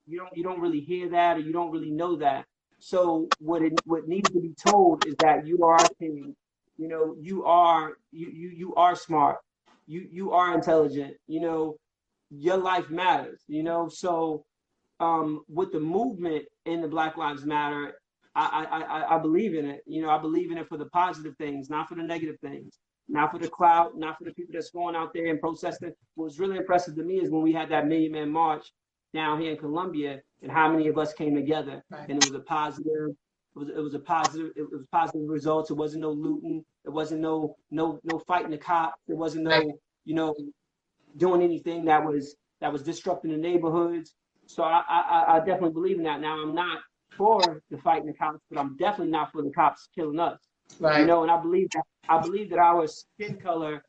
you 0.06 0.18
don't 0.18 0.36
you 0.36 0.42
don't 0.42 0.60
really 0.60 0.80
hear 0.80 1.08
that 1.10 1.36
or 1.36 1.40
you 1.40 1.52
don't 1.52 1.70
really 1.70 1.90
know 1.90 2.16
that. 2.16 2.44
So 2.78 3.28
what 3.38 3.62
it 3.62 3.72
what 3.84 4.08
needs 4.08 4.30
to 4.30 4.40
be 4.40 4.54
told 4.66 5.06
is 5.06 5.14
that 5.20 5.46
you 5.46 5.64
are 5.64 5.78
king. 5.98 6.34
You 6.78 6.88
know, 6.88 7.16
you 7.20 7.44
are 7.44 7.92
you 8.10 8.28
you 8.28 8.48
you 8.50 8.74
are 8.74 8.96
smart. 8.96 9.38
You 9.86 10.06
you 10.10 10.32
are 10.32 10.54
intelligent. 10.54 11.16
You 11.26 11.40
know, 11.40 11.76
your 12.30 12.56
life 12.56 12.90
matters. 12.90 13.42
You 13.48 13.62
know, 13.62 13.88
so 13.88 14.44
um, 14.98 15.44
with 15.48 15.72
the 15.72 15.80
movement 15.80 16.44
in 16.66 16.80
the 16.80 16.88
Black 16.88 17.16
Lives 17.16 17.44
Matter, 17.44 17.99
I, 18.46 18.82
I, 18.82 19.16
I 19.16 19.18
believe 19.18 19.54
in 19.54 19.66
it. 19.66 19.80
You 19.86 20.02
know, 20.02 20.10
I 20.10 20.18
believe 20.18 20.50
in 20.50 20.58
it 20.58 20.68
for 20.68 20.78
the 20.78 20.86
positive 20.86 21.36
things, 21.36 21.68
not 21.68 21.88
for 21.88 21.94
the 21.94 22.02
negative 22.02 22.36
things, 22.40 22.78
not 23.08 23.32
for 23.32 23.38
the 23.38 23.48
clout, 23.48 23.96
not 23.96 24.18
for 24.18 24.24
the 24.24 24.32
people 24.32 24.52
that's 24.54 24.70
going 24.70 24.94
out 24.94 25.12
there 25.12 25.26
and 25.26 25.40
protesting. 25.40 25.92
What 26.14 26.26
was 26.26 26.38
really 26.38 26.56
impressive 26.56 26.94
to 26.96 27.02
me 27.02 27.20
is 27.20 27.30
when 27.30 27.42
we 27.42 27.52
had 27.52 27.68
that 27.70 27.86
Million 27.86 28.12
Man 28.12 28.30
March 28.30 28.72
down 29.12 29.40
here 29.40 29.50
in 29.50 29.58
Columbia, 29.58 30.20
and 30.42 30.50
how 30.50 30.70
many 30.70 30.88
of 30.88 30.96
us 30.96 31.12
came 31.12 31.34
together, 31.34 31.82
right. 31.90 32.08
and 32.08 32.22
it 32.22 32.30
was 32.30 32.34
a 32.34 32.40
positive. 32.40 33.10
It 33.56 33.58
was, 33.58 33.68
it 33.68 33.80
was 33.80 33.94
a 33.94 33.98
positive. 33.98 34.52
It 34.56 34.70
was 34.70 34.86
positive 34.92 35.28
results. 35.28 35.70
It 35.70 35.74
wasn't 35.74 36.02
no 36.02 36.12
looting. 36.12 36.64
It 36.84 36.90
wasn't 36.90 37.20
no 37.20 37.56
no 37.70 38.00
no 38.04 38.20
fighting 38.20 38.52
the 38.52 38.58
cops. 38.58 39.02
It 39.08 39.16
wasn't 39.16 39.44
no 39.44 39.78
you 40.04 40.14
know 40.14 40.34
doing 41.16 41.42
anything 41.42 41.84
that 41.86 42.04
was 42.04 42.36
that 42.60 42.72
was 42.72 42.82
disrupting 42.82 43.32
the 43.32 43.36
neighborhoods. 43.36 44.14
So 44.46 44.62
I, 44.62 44.82
I, 44.88 45.24
I 45.28 45.38
definitely 45.38 45.72
believe 45.72 45.98
in 45.98 46.04
that. 46.04 46.20
Now 46.20 46.40
I'm 46.40 46.54
not 46.54 46.78
for 47.20 47.62
the 47.70 47.76
fighting 47.76 48.06
the 48.06 48.14
cops, 48.14 48.40
but 48.48 48.58
I'm 48.58 48.78
definitely 48.78 49.12
not 49.12 49.30
for 49.30 49.42
the 49.42 49.50
cops 49.50 49.90
killing 49.94 50.18
us. 50.18 50.40
Right. 50.78 51.00
You 51.00 51.06
know, 51.06 51.20
and 51.20 51.30
I 51.30 51.38
believe 51.38 51.68
that 51.74 51.82
I 52.08 52.18
believe 52.18 52.48
that 52.48 52.58
our 52.58 52.86
skin 52.86 53.36
color 53.36 53.84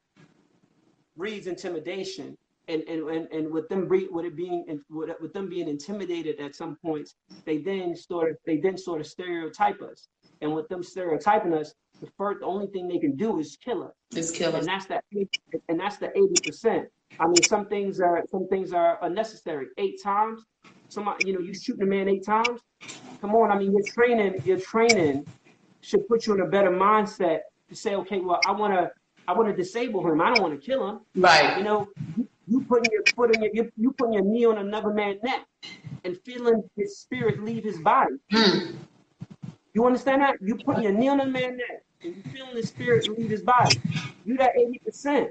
breeds 1.16 1.48
intimidation. 1.48 2.38
And, 2.68 2.84
and, 2.84 3.10
and, 3.10 3.28
and 3.32 3.52
with 3.52 3.68
them 3.70 3.88
breed 3.88 4.10
with 4.12 4.26
it 4.26 4.36
being 4.36 4.66
with, 4.90 5.10
with 5.20 5.34
them 5.34 5.50
being 5.50 5.68
intimidated 5.68 6.40
at 6.40 6.56
some 6.56 6.78
points, 6.86 7.16
they 7.46 7.58
then 7.58 7.96
sort 7.96 8.32
of 8.32 8.38
they 8.46 8.58
then 8.58 8.78
sort 8.78 9.00
of 9.02 9.08
stereotype 9.08 9.82
us. 9.82 10.10
And 10.42 10.54
with 10.54 10.68
them 10.68 10.84
stereotyping 10.84 11.54
us, 11.54 11.74
the 12.02 12.10
first 12.18 12.42
the 12.42 12.46
only 12.46 12.68
thing 12.68 12.88
they 12.88 13.00
can 13.00 13.16
do 13.16 13.40
is 13.40 13.58
kill 13.64 13.84
us. 13.84 13.94
Just 14.14 14.36
kill 14.36 14.56
us. 14.56 14.60
And 14.60 14.68
that's 14.68 14.86
that 14.88 15.04
and 15.70 15.80
that's 15.80 15.98
the 15.98 16.10
80%. 16.10 16.86
I 17.20 17.26
mean 17.26 17.44
some 17.44 17.66
things 17.68 18.00
are 18.00 18.24
some 18.30 18.48
things 18.48 18.74
are 18.74 19.00
unnecessary. 19.02 19.68
Eight 19.78 20.02
times, 20.02 20.42
somebody, 20.92 21.28
you 21.28 21.34
know, 21.34 21.40
you 21.40 21.54
shooting 21.54 21.84
a 21.84 21.86
man 21.86 22.08
eight 22.08 22.26
times, 22.26 22.62
come 23.22 23.36
on. 23.36 23.52
I 23.52 23.58
mean, 23.58 23.72
your 23.72 23.84
training, 23.84 24.42
your 24.46 24.60
training 24.60 25.26
should 25.82 26.08
put 26.08 26.28
you 26.28 26.34
in 26.34 26.42
a 26.42 26.46
better 26.46 26.72
mindset 26.72 27.40
to 27.70 27.76
say, 27.76 27.96
okay, 27.96 28.20
well, 28.20 28.40
I 28.46 28.52
want 28.52 28.74
to, 28.74 28.92
I 29.28 29.34
want 29.34 29.50
to 29.50 29.56
disable 29.56 30.06
him. 30.06 30.22
I 30.22 30.34
don't 30.34 30.42
want 30.42 30.60
to 30.60 30.66
kill 30.66 30.88
him. 30.88 31.00
Right. 31.16 31.58
You 31.58 31.64
know, 31.64 31.88
you 32.48 32.62
putting 32.62 32.92
your 32.92 33.04
foot 33.16 33.36
in 33.36 33.42
your, 33.42 33.52
you, 33.54 33.72
you 33.78 33.92
putting 33.94 34.14
your 34.14 34.24
knee 34.24 34.46
on 34.46 34.58
another 34.58 34.92
man's 34.92 35.24
neck 35.24 35.46
and 36.04 36.20
feeling 36.26 36.64
his 36.76 36.98
spirit 36.98 37.44
leave 37.44 37.64
his 37.64 37.80
body. 37.80 38.16
Mm. 38.34 38.76
You 39.74 39.86
understand 39.86 40.22
that? 40.22 40.36
You 40.42 40.56
putting 40.56 40.84
your 40.84 40.92
knee 40.92 41.08
on 41.08 41.22
a 41.22 41.26
man's 41.26 41.58
neck 41.58 41.84
and 42.04 42.16
you 42.16 42.24
feeling 42.34 42.56
his 42.56 42.68
spirit 42.68 43.08
leave 43.08 43.30
his 43.30 43.44
body. 43.44 43.80
You 44.26 44.36
that 44.38 44.52
eighty 44.58 44.80
percent. 44.80 45.30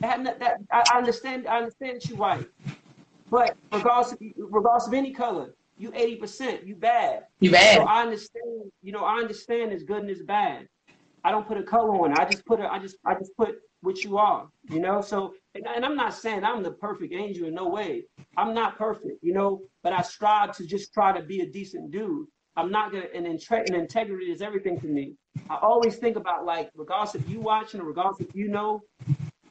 That, 0.00 0.38
that 0.40 0.58
I 0.70 0.96
understand. 0.96 1.46
I 1.46 1.58
understand 1.58 2.04
you 2.08 2.16
white, 2.16 2.46
but 3.34 3.56
regardless 3.72 4.12
of, 4.12 4.18
regardless 4.36 4.86
of 4.86 4.94
any 4.94 5.10
color, 5.10 5.54
you 5.76 5.90
80%, 5.90 6.64
you 6.64 6.76
bad. 6.76 7.24
You 7.40 7.50
bad. 7.50 7.74
So 7.74 7.82
I 7.82 8.02
understand, 8.02 8.70
you 8.80 8.92
know, 8.92 9.04
I 9.04 9.16
understand 9.18 9.72
it's 9.72 9.82
good 9.82 10.02
and 10.02 10.10
it's 10.10 10.22
bad. 10.22 10.68
I 11.24 11.32
don't 11.32 11.44
put 11.44 11.58
a 11.58 11.64
color 11.64 11.96
on 11.96 12.12
it. 12.12 12.18
I 12.18 12.26
just 12.26 12.46
put 12.46 12.60
a, 12.60 12.72
I 12.72 12.78
just 12.78 12.96
I 13.04 13.14
just 13.14 13.36
put 13.36 13.56
what 13.80 14.04
you 14.04 14.18
are, 14.18 14.46
you 14.70 14.78
know. 14.78 15.00
So 15.00 15.34
and, 15.56 15.66
and 15.66 15.84
I'm 15.84 15.96
not 15.96 16.14
saying 16.14 16.44
I'm 16.44 16.62
the 16.62 16.70
perfect 16.70 17.12
angel 17.12 17.48
in 17.48 17.54
no 17.54 17.68
way. 17.68 18.04
I'm 18.36 18.54
not 18.54 18.78
perfect, 18.78 19.18
you 19.22 19.32
know, 19.32 19.62
but 19.82 19.92
I 19.92 20.02
strive 20.02 20.56
to 20.58 20.66
just 20.66 20.92
try 20.92 21.10
to 21.18 21.24
be 21.24 21.40
a 21.40 21.46
decent 21.46 21.90
dude. 21.90 22.26
I'm 22.56 22.70
not 22.70 22.92
gonna 22.92 23.06
and, 23.12 23.26
intre- 23.26 23.66
and 23.66 23.74
integrity 23.74 24.26
is 24.26 24.42
everything 24.42 24.78
to 24.80 24.86
me. 24.86 25.14
I 25.50 25.56
always 25.60 25.96
think 25.96 26.16
about 26.16 26.44
like 26.44 26.70
regardless 26.76 27.16
if 27.16 27.28
you 27.28 27.40
watching 27.40 27.80
or 27.80 27.84
regardless 27.84 28.20
if 28.20 28.32
you 28.34 28.46
know, 28.48 28.82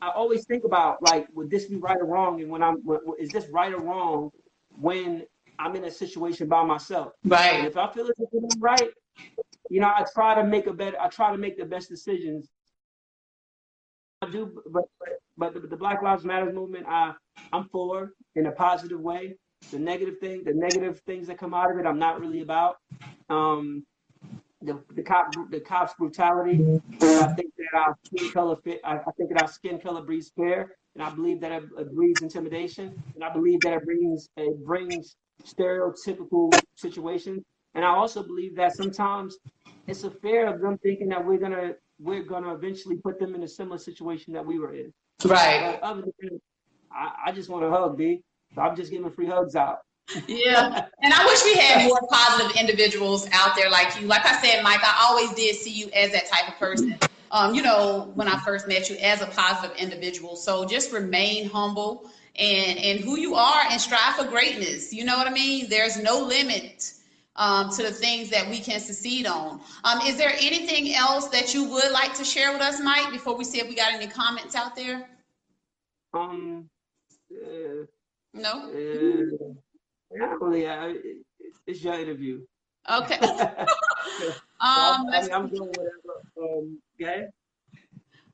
I 0.04 0.10
always 0.10 0.46
think 0.46 0.66
about 0.66 1.02
like 1.02 1.28
would 1.34 1.50
this 1.50 1.66
be 1.66 1.78
right 1.78 1.98
or 1.98 2.06
wrong, 2.06 2.42
and 2.42 2.52
when 2.52 2.62
I'm 2.62 2.84
is 3.18 3.30
this 3.30 3.48
right 3.48 3.72
or 3.74 3.80
wrong 3.80 4.32
when 4.70 5.24
I'm 5.58 5.76
in 5.78 5.86
a 5.86 5.92
situation 5.92 6.50
by 6.50 6.64
myself. 6.66 7.14
Right. 7.24 7.54
And 7.54 7.68
if 7.68 7.78
I 7.78 7.90
feel 7.94 8.08
it's 8.08 8.58
right, 8.60 8.90
you 9.70 9.80
know, 9.80 9.88
I 9.88 10.04
try 10.14 10.36
to 10.36 10.44
make 10.44 10.68
a 10.68 10.74
better. 10.74 11.00
I 11.00 11.08
try 11.08 11.32
to 11.32 11.38
make 11.38 11.58
the 11.58 11.64
best 11.64 11.88
decisions. 11.88 12.50
I 14.22 14.30
do, 14.30 14.62
but 14.72 14.84
but, 15.38 15.54
the, 15.54 15.62
the 15.62 15.78
Black 15.78 16.02
Lives 16.02 16.26
Matter 16.26 16.52
movement, 16.52 16.86
I 16.88 17.14
I'm 17.54 17.70
for 17.70 18.12
in 18.36 18.48
a 18.48 18.52
positive 18.52 19.00
way. 19.00 19.36
The 19.72 19.80
negative 19.80 20.20
thing, 20.20 20.44
the 20.44 20.54
negative 20.54 21.00
things 21.06 21.28
that 21.28 21.38
come 21.38 21.54
out 21.54 21.72
of 21.72 21.78
it, 21.78 21.86
I'm 21.86 22.00
not 22.00 22.20
really 22.20 22.42
about. 22.42 22.76
Um, 23.30 23.86
the 24.66 24.84
the 24.96 25.04
cop 25.04 25.34
the 25.52 25.60
cops 25.60 25.94
brutality. 25.98 26.82
I 27.02 27.28
think 27.34 27.52
that 27.58 27.78
our 27.78 27.96
skin 28.06 28.32
color 28.32 28.56
fit. 28.64 28.82
I, 28.84 28.98
I 28.98 29.12
think 29.18 29.30
that 29.30 29.38
our 29.38 29.48
skin 29.48 29.80
color 29.80 30.02
breeds 30.04 30.32
fear, 30.36 30.76
and 30.96 31.04
I 31.04 31.10
believe 31.10 31.42
that 31.42 31.52
it, 31.52 31.64
it 31.78 31.94
breeds 31.94 32.22
intimidation, 32.22 32.96
and 33.16 33.24
I 33.24 33.32
believe 33.32 33.62
that 33.64 33.74
it 33.74 33.86
brings 33.86 34.30
it 34.38 34.66
brings 34.66 35.16
stereotypical 35.46 36.64
situations. 36.76 37.44
And 37.76 37.84
I 37.84 37.90
also 37.90 38.24
believe 38.24 38.56
that 38.58 38.76
sometimes 38.76 39.38
it's 39.88 40.04
a 40.04 40.12
fear 40.12 40.54
of 40.54 40.62
them 40.62 40.78
thinking 40.84 41.10
that 41.10 41.26
we're 41.26 41.40
gonna 41.40 41.74
we're 42.00 42.24
gonna 42.24 42.54
eventually 42.54 42.98
put 42.98 43.20
them 43.20 43.36
in 43.36 43.44
a 43.44 43.48
similar 43.48 43.78
situation 43.78 44.34
that 44.34 44.46
we 44.46 44.60
were 44.60 44.74
in. 44.74 44.94
Right. 45.26 45.80
But 45.82 45.84
other 45.88 46.02
than 46.20 46.40
I, 46.92 47.12
I 47.28 47.32
just 47.32 47.50
want 47.50 47.64
to 47.64 47.70
hug, 47.70 47.98
B. 47.98 48.22
So 48.56 48.62
I'm 48.62 48.76
just 48.76 48.92
giving 48.92 49.10
free 49.12 49.28
hugs 49.28 49.56
out. 49.56 49.80
Yeah. 50.28 50.86
And 51.02 51.14
I 51.14 51.26
wish 51.26 51.44
we 51.44 51.56
had 51.56 51.88
more 51.88 52.00
positive 52.10 52.56
individuals 52.58 53.28
out 53.32 53.56
there 53.56 53.70
like 53.70 54.00
you. 54.00 54.08
Like 54.08 54.26
I 54.26 54.42
said, 54.42 54.64
Mike, 54.64 54.82
I 54.84 55.08
always 55.08 55.32
did 55.34 55.56
see 55.56 55.72
you 55.72 55.90
as 55.92 56.12
that 56.12 56.30
type 56.30 56.48
of 56.48 56.56
person. 56.60 56.98
Um, 57.32 57.56
you 57.56 57.62
know, 57.62 58.12
when 58.14 58.28
I 58.28 58.38
first 58.40 58.68
met 58.68 58.90
you 58.90 58.98
as 58.98 59.22
a 59.22 59.26
positive 59.28 59.76
individual. 59.78 60.36
So 60.36 60.66
just 60.66 60.92
remain 60.92 61.50
humble 61.50 62.10
and 62.36 62.78
and 62.80 63.00
who 63.00 63.18
you 63.18 63.36
are 63.36 63.64
and 63.70 63.80
strive 63.80 64.16
for 64.16 64.26
greatness. 64.26 64.94
You 64.94 65.06
know 65.06 65.18
what 65.18 65.28
I 65.28 65.32
mean? 65.32 65.68
There's 65.70 65.98
no 65.98 66.20
limit 66.20 66.94
um, 67.36 67.72
to 67.72 67.84
the 67.84 67.92
things 67.92 68.30
that 68.30 68.50
we 68.50 68.60
can 68.60 68.80
succeed 68.80 69.26
on. 69.26 69.62
Um, 69.84 70.02
is 70.06 70.18
there 70.18 70.34
anything 70.40 70.94
else 70.94 71.28
that 71.30 71.54
you 71.54 71.68
would 71.70 71.92
like 71.92 72.14
to 72.16 72.26
share 72.26 72.52
with 72.54 72.62
us, 72.62 72.80
Mike, 72.80 73.12
before 73.12 73.36
we 73.36 73.44
see 73.44 73.60
if 73.60 73.68
we 73.68 73.76
got 73.76 73.94
any 73.94 74.08
comments 74.08 74.56
out 74.56 74.76
there? 74.76 75.10
Um, 76.14 76.70
uh, 77.32 77.86
no. 78.34 78.72
Uh, 78.72 79.54
Uh, 80.22 80.94
it's 81.66 81.84
your 81.84 81.94
interview. 81.96 82.42
Okay. 82.90 83.18
um, 83.22 83.38
I 84.60 85.28
am 85.32 85.50
doing 85.50 85.70
whatever. 85.70 86.22
Um, 86.38 86.80
okay. 87.02 87.28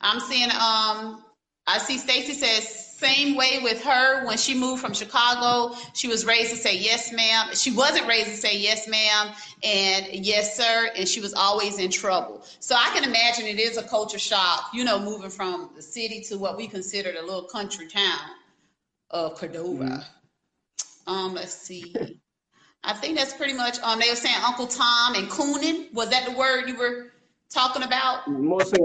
I'm 0.01 0.19
seeing 0.19 0.49
um 0.51 1.23
I 1.67 1.77
see 1.77 1.97
Stacy 1.99 2.33
says 2.33 2.87
same 2.99 3.37
way 3.37 3.59
with 3.61 3.81
her 3.83 4.25
when 4.25 4.37
she 4.37 4.55
moved 4.55 4.81
from 4.81 4.93
Chicago. 4.93 5.75
She 5.93 6.07
was 6.07 6.25
raised 6.25 6.49
to 6.49 6.57
say 6.57 6.75
yes, 6.75 7.13
ma'am. 7.13 7.49
She 7.53 7.71
wasn't 7.71 8.07
raised 8.07 8.29
to 8.29 8.35
say 8.35 8.57
yes, 8.57 8.87
ma'am, 8.87 9.33
and 9.63 10.07
yes, 10.11 10.57
sir, 10.57 10.89
and 10.97 11.07
she 11.07 11.21
was 11.21 11.33
always 11.33 11.77
in 11.77 11.91
trouble. 11.91 12.43
So 12.59 12.75
I 12.75 12.89
can 12.93 13.03
imagine 13.03 13.45
it 13.45 13.59
is 13.59 13.77
a 13.77 13.83
culture 13.83 14.19
shock, 14.19 14.71
you 14.73 14.83
know, 14.83 14.99
moving 14.99 15.29
from 15.29 15.69
the 15.75 15.81
city 15.81 16.21
to 16.23 16.37
what 16.37 16.57
we 16.57 16.67
considered 16.67 17.15
a 17.15 17.21
little 17.21 17.43
country 17.43 17.87
town 17.87 18.31
of 19.11 19.35
Cordova. 19.35 19.83
Mm-hmm. 19.83 20.18
Um, 21.09 21.33
let's 21.33 21.53
see. 21.53 21.95
I 22.83 22.93
think 22.93 23.17
that's 23.17 23.33
pretty 23.33 23.53
much. 23.53 23.79
Um, 23.79 23.99
they 23.99 24.09
were 24.09 24.15
saying 24.15 24.35
Uncle 24.45 24.67
Tom 24.67 25.15
and 25.15 25.27
cooning. 25.29 25.91
Was 25.93 26.09
that 26.09 26.25
the 26.25 26.31
word 26.31 26.67
you 26.67 26.77
were 26.77 27.11
talking 27.49 27.83
about? 27.83 28.27
Mostly, 28.27 28.79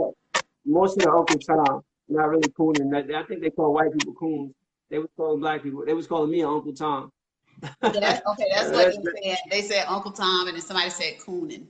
mostly 0.65 1.05
Uncle 1.05 1.39
Tom 1.39 1.83
not 2.09 2.29
really 2.29 2.49
cooning. 2.59 2.93
I 2.95 3.23
think 3.25 3.43
they 3.43 3.51
call 3.51 3.75
white 3.75 3.93
people 3.93 4.15
coons. 4.15 4.55
They 4.91 4.99
was 4.99 5.09
calling 5.17 5.41
black 5.41 5.63
people. 5.63 5.85
They 5.87 5.95
was 5.95 6.07
calling 6.07 6.31
me 6.31 6.43
Uncle 6.43 6.73
Tom. 6.73 7.11
yeah, 7.63 8.21
okay, 8.27 8.47
that's 8.55 8.71
what 8.73 8.95
they 9.23 9.31
said. 9.31 9.39
They 9.51 9.63
said 9.63 9.85
Uncle 9.87 10.13
Tom, 10.13 10.49
and 10.49 10.57
then 10.57 10.63
somebody 10.63 10.91
said 10.91 11.19
cooning. 11.25 11.67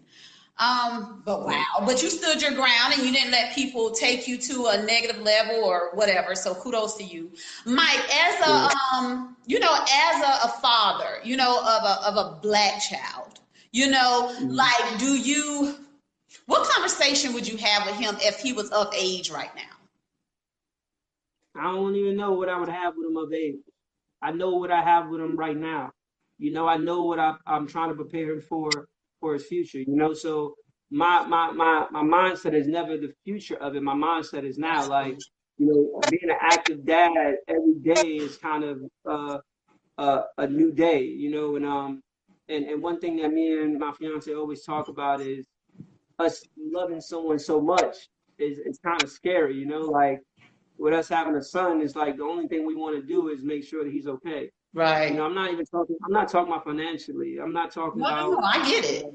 Um, 0.59 1.23
but 1.25 1.45
wow, 1.45 1.65
but 1.81 2.01
you 2.01 2.09
stood 2.11 2.41
your 2.41 2.53
ground 2.53 2.95
and 2.95 3.03
you 3.03 3.13
didn't 3.13 3.33
let 3.33 3.55
people 3.55 3.91
take 3.91 4.29
you 4.29 4.39
to 4.39 4.67
a 4.67 4.85
negative 4.85 5.21
level 5.21 5.57
or 5.65 5.91
whatever. 5.95 6.37
So 6.37 6.55
kudos 6.55 6.97
to 6.99 7.05
you, 7.05 7.33
Mike. 7.67 8.01
As 8.15 8.41
a 8.47 8.71
um, 8.95 9.37
you 9.47 9.59
know, 9.59 9.75
as 9.75 10.23
a, 10.23 10.47
a, 10.47 10.49
father, 10.63 11.19
you 11.25 11.37
know, 11.37 11.59
of 11.59 11.83
a 11.83 12.07
of 12.07 12.17
a 12.17 12.39
black 12.41 12.81
child, 12.81 13.41
you 13.73 13.91
know, 13.91 14.33
mm-hmm. 14.33 14.51
like, 14.51 14.99
do 14.99 15.17
you? 15.19 15.77
What 16.47 16.69
conversation 16.69 17.33
would 17.33 17.49
you 17.49 17.57
have 17.57 17.87
with 17.87 17.97
him 17.97 18.17
if 18.21 18.39
he 18.39 18.53
was 18.53 18.71
of 18.71 18.93
age 18.97 19.31
right 19.31 19.55
now? 19.57 19.63
I 21.57 21.73
don't 21.73 21.97
even 21.97 22.17
know 22.17 22.33
what 22.33 22.49
I 22.49 22.59
would 22.59 22.69
have 22.69 22.95
with 22.97 23.07
him 23.09 23.17
of 23.17 23.33
age. 23.33 23.57
I 24.23 24.31
know 24.31 24.55
what 24.57 24.71
I 24.71 24.83
have 24.83 25.09
with 25.09 25.21
him 25.21 25.37
right 25.37 25.57
now. 25.57 25.93
You 26.39 26.53
know, 26.53 26.67
I 26.67 26.77
know 26.77 27.03
what 27.03 27.19
I, 27.19 27.35
I'm 27.47 27.67
trying 27.67 27.91
to 27.91 27.95
prepare 27.95 28.33
him 28.33 28.41
for 28.41 28.89
for 29.25 29.33
his 29.33 29.47
future. 29.47 29.79
You 29.79 29.97
know, 29.97 30.13
so 30.13 30.55
my 30.91 31.27
my 31.27 31.51
my 31.51 31.87
my 31.91 32.03
mindset 32.03 32.53
is 32.53 32.67
never 32.67 32.99
the 32.99 33.11
future 33.25 33.57
of 33.57 33.75
it. 33.75 33.83
My 33.83 33.95
mindset 33.95 34.45
is 34.45 34.59
now. 34.59 34.87
Like, 34.87 35.17
you 35.57 35.67
know, 35.67 36.01
being 36.11 36.31
an 36.31 36.37
active 36.43 36.85
dad 36.85 37.37
every 37.49 37.77
day 37.83 38.17
is 38.17 38.37
kind 38.37 38.65
of 38.65 38.83
uh, 39.09 39.39
uh, 39.97 40.23
a 40.37 40.47
new 40.47 40.73
day. 40.73 41.03
You 41.05 41.31
know, 41.31 41.57
and 41.57 41.65
um, 41.65 42.03
and 42.51 42.67
and 42.67 42.83
one 42.83 43.01
thing 43.01 43.17
that 43.17 43.33
me 43.33 43.63
and 43.63 43.79
my 43.79 43.93
fiance 43.93 44.35
always 44.35 44.63
talk 44.63 44.89
about 44.89 45.23
is 45.23 45.47
us 46.19 46.43
loving 46.59 47.01
someone 47.01 47.39
so 47.39 47.63
much 47.63 47.97
is 48.39 48.59
it's 48.59 48.79
kind 48.79 49.03
of 49.03 49.11
scary. 49.11 49.57
You 49.57 49.65
know, 49.65 49.81
like 49.81 50.21
with 50.77 50.93
us 50.93 51.09
having 51.09 51.35
a 51.37 51.43
son, 51.43 51.81
it's 51.81 51.97
like 51.97 52.19
the 52.19 52.25
only 52.25 52.47
thing 52.47 52.67
we 52.67 52.75
want 52.75 52.95
to 53.01 53.07
do 53.07 53.31
is 53.31 53.43
make 53.43 53.65
sure 53.65 53.85
that 53.85 53.93
he's 53.93 54.07
okay. 54.07 54.51
Right. 54.75 55.13
You 55.13 55.19
know, 55.19 55.25
I'm 55.25 55.35
not 55.35 55.53
even 55.53 55.65
talking. 55.65 55.97
I'm 56.05 56.13
not 56.13 56.29
talking 56.29 56.53
about 56.53 56.65
financially. 56.65 57.39
I'm 57.41 57.53
not 57.53 57.73
talking 57.73 58.03
no, 58.03 58.09
about. 58.09 58.31
No, 58.33 58.39
I 58.43 58.69
get 58.69 58.85
it. 58.85 59.07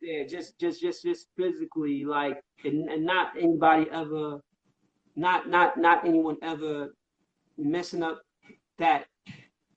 Yeah, 0.00 0.22
just, 0.24 0.58
just, 0.60 0.80
just, 0.80 1.02
just 1.02 1.26
physically, 1.36 2.04
like, 2.04 2.40
and, 2.64 2.88
and 2.88 3.04
not 3.04 3.32
anybody 3.36 3.90
ever, 3.90 4.38
not, 5.16 5.48
not, 5.48 5.76
not 5.76 6.06
anyone 6.06 6.36
ever 6.40 6.94
messing 7.56 8.04
up 8.04 8.22
that, 8.78 9.06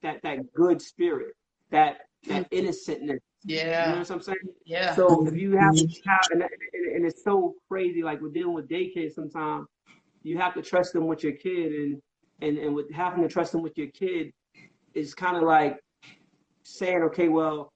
that, 0.02 0.22
that 0.22 0.52
good 0.54 0.80
spirit, 0.80 1.34
that, 1.72 2.02
that 2.28 2.48
mm. 2.48 2.60
innocentness. 2.60 3.18
Yeah. 3.42 3.88
You 3.88 3.92
know 3.94 3.98
what 3.98 4.10
I'm 4.12 4.22
saying? 4.22 4.38
Yeah. 4.64 4.94
So 4.94 5.26
if 5.26 5.34
you 5.34 5.56
have, 5.56 5.74
a 5.74 5.88
child 5.88 6.20
and, 6.30 6.42
and 6.42 7.04
it's 7.04 7.24
so 7.24 7.56
crazy, 7.68 8.04
like 8.04 8.20
we're 8.20 8.28
dealing 8.28 8.54
with 8.54 8.68
daycare 8.68 9.12
sometimes 9.12 9.66
you 10.22 10.38
have 10.38 10.54
to 10.54 10.62
trust 10.62 10.92
them 10.92 11.06
with 11.06 11.22
your 11.22 11.32
kid 11.32 11.72
and 11.72 12.02
and 12.40 12.58
and 12.58 12.74
with 12.74 12.90
having 12.92 13.22
to 13.22 13.28
trust 13.28 13.52
them 13.52 13.62
with 13.62 13.76
your 13.76 13.88
kid 13.88 14.32
is 14.94 15.14
kind 15.14 15.36
of 15.36 15.42
like 15.42 15.78
saying 16.64 17.02
okay 17.02 17.28
well 17.28 17.72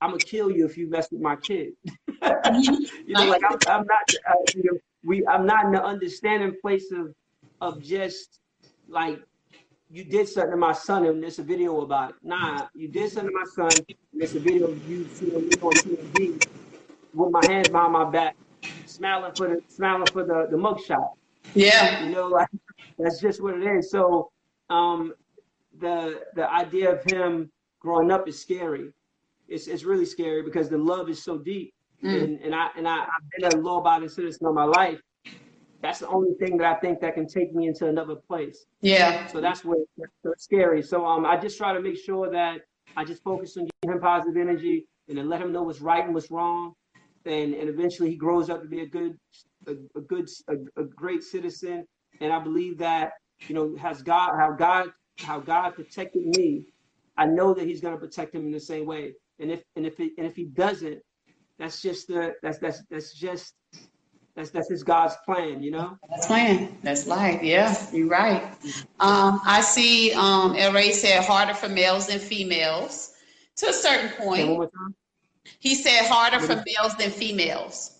i'm 0.00 0.10
gonna 0.10 0.22
kill 0.22 0.50
you 0.50 0.66
if 0.66 0.76
you 0.76 0.88
mess 0.88 1.08
with 1.10 1.20
my 1.20 1.36
kid 1.36 1.72
you 1.86 3.14
know 3.14 3.24
like 3.26 3.42
i'm, 3.48 3.58
I'm 3.66 3.86
not 3.86 4.00
uh, 4.28 4.34
you 4.54 4.62
know, 4.64 4.78
we 5.04 5.26
i'm 5.26 5.46
not 5.46 5.66
in 5.66 5.72
the 5.72 5.82
understanding 5.82 6.56
place 6.60 6.90
of 6.92 7.14
of 7.60 7.82
just 7.82 8.40
like 8.88 9.20
you 9.94 10.04
did 10.04 10.28
something 10.28 10.50
to 10.50 10.56
my 10.56 10.72
son 10.72 11.06
and 11.06 11.22
there's 11.22 11.38
a 11.38 11.42
video 11.42 11.82
about 11.82 12.10
it. 12.10 12.16
Nah, 12.22 12.66
you 12.74 12.88
did 12.88 13.12
something 13.12 13.30
to 13.30 13.38
my 13.38 13.44
son 13.54 13.76
and 13.76 13.96
there's 14.12 14.34
a 14.34 14.40
video 14.40 14.66
of 14.66 14.90
you 14.90 15.06
seeing 15.08 15.48
me 15.48 15.56
on 15.60 15.78
TV 15.78 16.40
with 17.14 17.30
my 17.30 17.46
hands 17.46 17.70
behind 17.70 17.92
my 17.92 18.10
back, 18.10 18.34
smiling 18.86 19.32
for 19.36 19.48
the 19.48 19.62
smiling 19.68 20.10
for 20.10 20.24
the, 20.24 20.48
the 20.50 20.56
mugshot. 20.56 21.10
Yeah. 21.54 22.04
You 22.04 22.10
know, 22.10 22.26
like 22.26 22.48
that's 22.98 23.20
just 23.20 23.40
what 23.40 23.54
it 23.54 23.62
is. 23.62 23.90
So 23.90 24.30
um 24.68 25.14
the 25.84 26.20
the 26.34 26.50
idea 26.50 26.92
of 26.92 27.04
him 27.04 27.50
growing 27.80 28.10
up 28.10 28.28
is 28.28 28.40
scary. 28.40 28.90
It's 29.48 29.66
it's 29.66 29.84
really 29.84 30.06
scary 30.06 30.42
because 30.42 30.68
the 30.68 30.78
love 30.78 31.08
is 31.08 31.22
so 31.22 31.38
deep. 31.38 31.74
Mm. 32.02 32.22
And 32.22 32.40
and 32.40 32.54
I 32.54 32.68
and 32.76 32.88
I, 32.88 32.98
I've 33.02 33.30
been 33.36 33.58
a 33.58 33.62
law 33.62 33.78
abiding 33.80 34.08
citizen 34.08 34.46
all 34.46 34.52
my 34.52 34.64
life. 34.64 35.00
That's 35.82 35.98
the 35.98 36.08
only 36.08 36.34
thing 36.40 36.56
that 36.58 36.66
I 36.66 36.80
think 36.80 37.00
that 37.00 37.14
can 37.14 37.26
take 37.26 37.54
me 37.54 37.68
into 37.68 37.86
another 37.86 38.14
place. 38.14 38.64
Yeah. 38.80 39.26
So 39.26 39.40
that's 39.40 39.64
what 39.64 39.78
that's 40.24 40.44
scary. 40.44 40.82
So 40.82 41.06
um 41.06 41.26
I 41.26 41.36
just 41.36 41.58
try 41.58 41.72
to 41.72 41.80
make 41.80 41.98
sure 41.98 42.30
that 42.30 42.62
I 42.96 43.04
just 43.04 43.22
focus 43.22 43.56
on 43.56 43.68
giving 43.82 43.96
him 43.96 44.00
positive 44.00 44.36
energy 44.36 44.86
and 45.08 45.18
then 45.18 45.28
let 45.28 45.40
him 45.40 45.52
know 45.52 45.62
what's 45.62 45.80
right 45.80 46.04
and 46.04 46.14
what's 46.14 46.30
wrong. 46.30 46.72
And 47.26 47.54
and 47.54 47.68
eventually 47.68 48.10
he 48.10 48.16
grows 48.16 48.48
up 48.50 48.62
to 48.62 48.68
be 48.68 48.80
a 48.80 48.86
good 48.86 49.18
a, 49.66 49.72
a 49.96 50.00
good, 50.00 50.28
a, 50.48 50.82
a 50.82 50.84
great 50.84 51.22
citizen, 51.22 51.86
and 52.20 52.32
I 52.32 52.38
believe 52.38 52.78
that 52.78 53.12
you 53.48 53.54
know 53.54 53.74
has 53.76 54.02
God, 54.02 54.32
how 54.38 54.52
God, 54.52 54.90
how 55.18 55.40
God 55.40 55.74
protected 55.74 56.26
me. 56.26 56.66
I 57.16 57.26
know 57.26 57.54
that 57.54 57.66
He's 57.66 57.80
going 57.80 57.94
to 57.94 58.00
protect 58.00 58.34
him 58.34 58.46
in 58.46 58.52
the 58.52 58.60
same 58.60 58.86
way. 58.86 59.14
And 59.38 59.50
if 59.50 59.62
and 59.76 59.86
if 59.86 59.96
he, 59.96 60.12
and 60.18 60.26
if 60.26 60.36
He 60.36 60.44
doesn't, 60.44 61.00
that's 61.58 61.80
just 61.82 62.08
the 62.08 62.34
that's 62.42 62.58
that's 62.58 62.82
that's 62.90 63.14
just 63.14 63.54
that's 64.34 64.50
that's 64.50 64.68
his 64.68 64.82
God's 64.82 65.14
plan, 65.24 65.62
you 65.62 65.70
know. 65.70 65.96
That's 66.10 66.26
plan. 66.26 66.76
That's 66.82 67.06
life. 67.06 67.42
Yeah, 67.42 67.76
you're 67.92 68.08
right. 68.08 68.42
Um, 68.98 69.40
I 69.44 69.60
see. 69.60 70.12
Um, 70.12 70.56
El 70.56 70.72
Ray 70.72 70.90
said 70.92 71.22
harder 71.22 71.54
for 71.54 71.68
males 71.68 72.08
than 72.08 72.18
females 72.18 73.12
to 73.56 73.68
a 73.68 73.72
certain 73.72 74.10
point. 74.10 74.70
He 75.60 75.76
said 75.76 76.06
harder 76.06 76.40
for 76.40 76.56
males 76.56 76.96
than 76.98 77.10
females. 77.10 77.93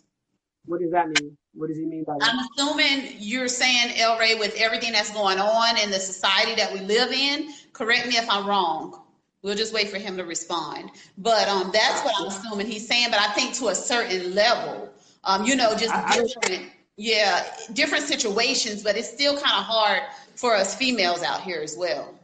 What 0.66 0.80
does 0.80 0.90
that 0.92 1.08
mean? 1.08 1.36
What 1.52 1.68
does 1.68 1.76
he 1.76 1.84
mean 1.84 2.04
by 2.04 2.14
that? 2.18 2.30
I'm 2.32 2.38
assuming 2.38 3.16
you're 3.18 3.48
saying, 3.48 3.92
El 3.96 4.18
Ray, 4.18 4.34
with 4.34 4.54
everything 4.56 4.92
that's 4.92 5.10
going 5.10 5.38
on 5.38 5.78
in 5.78 5.90
the 5.90 6.00
society 6.00 6.54
that 6.54 6.72
we 6.72 6.80
live 6.80 7.12
in. 7.12 7.52
Correct 7.72 8.06
me 8.06 8.16
if 8.16 8.28
I'm 8.28 8.46
wrong. 8.46 9.02
We'll 9.42 9.54
just 9.54 9.74
wait 9.74 9.90
for 9.90 9.98
him 9.98 10.16
to 10.16 10.24
respond. 10.24 10.90
But 11.18 11.48
um, 11.48 11.70
that's 11.72 12.02
what 12.02 12.14
I'm 12.18 12.28
assuming 12.28 12.66
he's 12.66 12.88
saying. 12.88 13.08
But 13.10 13.20
I 13.20 13.28
think 13.34 13.54
to 13.56 13.68
a 13.68 13.74
certain 13.74 14.34
level, 14.34 14.90
um, 15.24 15.44
you 15.44 15.54
know, 15.54 15.76
just 15.76 15.94
I, 15.94 16.16
different, 16.16 16.62
I, 16.62 16.72
yeah, 16.96 17.44
different 17.74 18.04
situations. 18.04 18.82
But 18.82 18.96
it's 18.96 19.10
still 19.10 19.34
kind 19.34 19.58
of 19.58 19.64
hard 19.64 20.02
for 20.34 20.54
us 20.54 20.74
females 20.74 21.22
out 21.22 21.42
here 21.42 21.60
as 21.60 21.76
well. 21.76 22.14